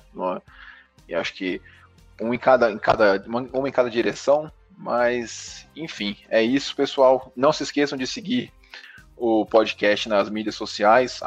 E 1.08 1.14
acho 1.14 1.34
que 1.34 1.60
um 2.20 2.32
em 2.32 2.38
cada, 2.38 2.70
em 2.70 2.78
cada, 2.78 3.22
uma 3.26 3.68
em 3.68 3.72
cada 3.72 3.90
direção. 3.90 4.50
Mas, 4.76 5.66
enfim, 5.76 6.16
é 6.28 6.42
isso, 6.42 6.74
pessoal. 6.74 7.32
Não 7.36 7.52
se 7.52 7.62
esqueçam 7.62 7.96
de 7.96 8.06
seguir 8.06 8.52
o 9.16 9.46
podcast 9.46 10.08
nas 10.08 10.28
mídias 10.28 10.54
sociais, 10.54 11.20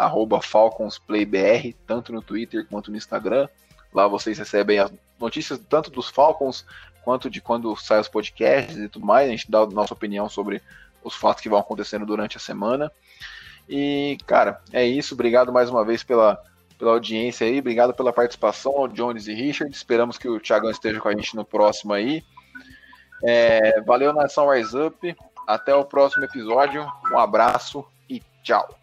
FalconsPlayBR, 0.43 1.75
tanto 1.85 2.11
no 2.11 2.21
Twitter 2.21 2.65
quanto 2.67 2.91
no 2.91 2.97
Instagram. 2.97 3.47
Lá 3.93 4.07
vocês 4.07 4.37
recebem 4.37 4.79
as 4.79 4.91
notícias 5.19 5.59
tanto 5.69 5.89
dos 5.89 6.09
Falcons 6.09 6.65
quanto 7.03 7.29
de 7.29 7.39
quando 7.39 7.75
saem 7.77 8.01
os 8.01 8.07
podcasts 8.07 8.77
e 8.77 8.89
tudo 8.89 9.05
mais. 9.05 9.27
A 9.27 9.31
gente 9.31 9.49
dá 9.49 9.59
a 9.59 9.65
nossa 9.65 9.93
opinião 9.93 10.27
sobre 10.27 10.61
os 11.03 11.15
fatos 11.15 11.41
que 11.41 11.49
vão 11.49 11.59
acontecendo 11.59 12.05
durante 12.05 12.37
a 12.37 12.39
semana. 12.39 12.91
E, 13.67 14.17
cara, 14.25 14.61
é 14.71 14.85
isso. 14.85 15.13
Obrigado 15.13 15.51
mais 15.51 15.69
uma 15.69 15.85
vez 15.85 16.03
pela, 16.03 16.41
pela 16.77 16.91
audiência 16.91 17.47
aí. 17.47 17.59
Obrigado 17.59 17.93
pela 17.93 18.13
participação, 18.13 18.87
Jones 18.89 19.27
e 19.27 19.33
Richard. 19.33 19.73
Esperamos 19.73 20.17
que 20.17 20.27
o 20.27 20.39
Thiagão 20.39 20.69
esteja 20.69 20.99
com 20.99 21.07
a 21.07 21.13
gente 21.13 21.35
no 21.35 21.45
próximo 21.45 21.93
aí. 21.93 22.23
É, 23.23 23.81
valeu, 23.81 24.13
Nação 24.13 24.49
Rise 24.49 24.77
Up. 24.77 25.15
Até 25.47 25.73
o 25.73 25.85
próximo 25.85 26.25
episódio. 26.25 26.85
Um 27.11 27.17
abraço 27.17 27.85
e 28.09 28.21
tchau. 28.43 28.76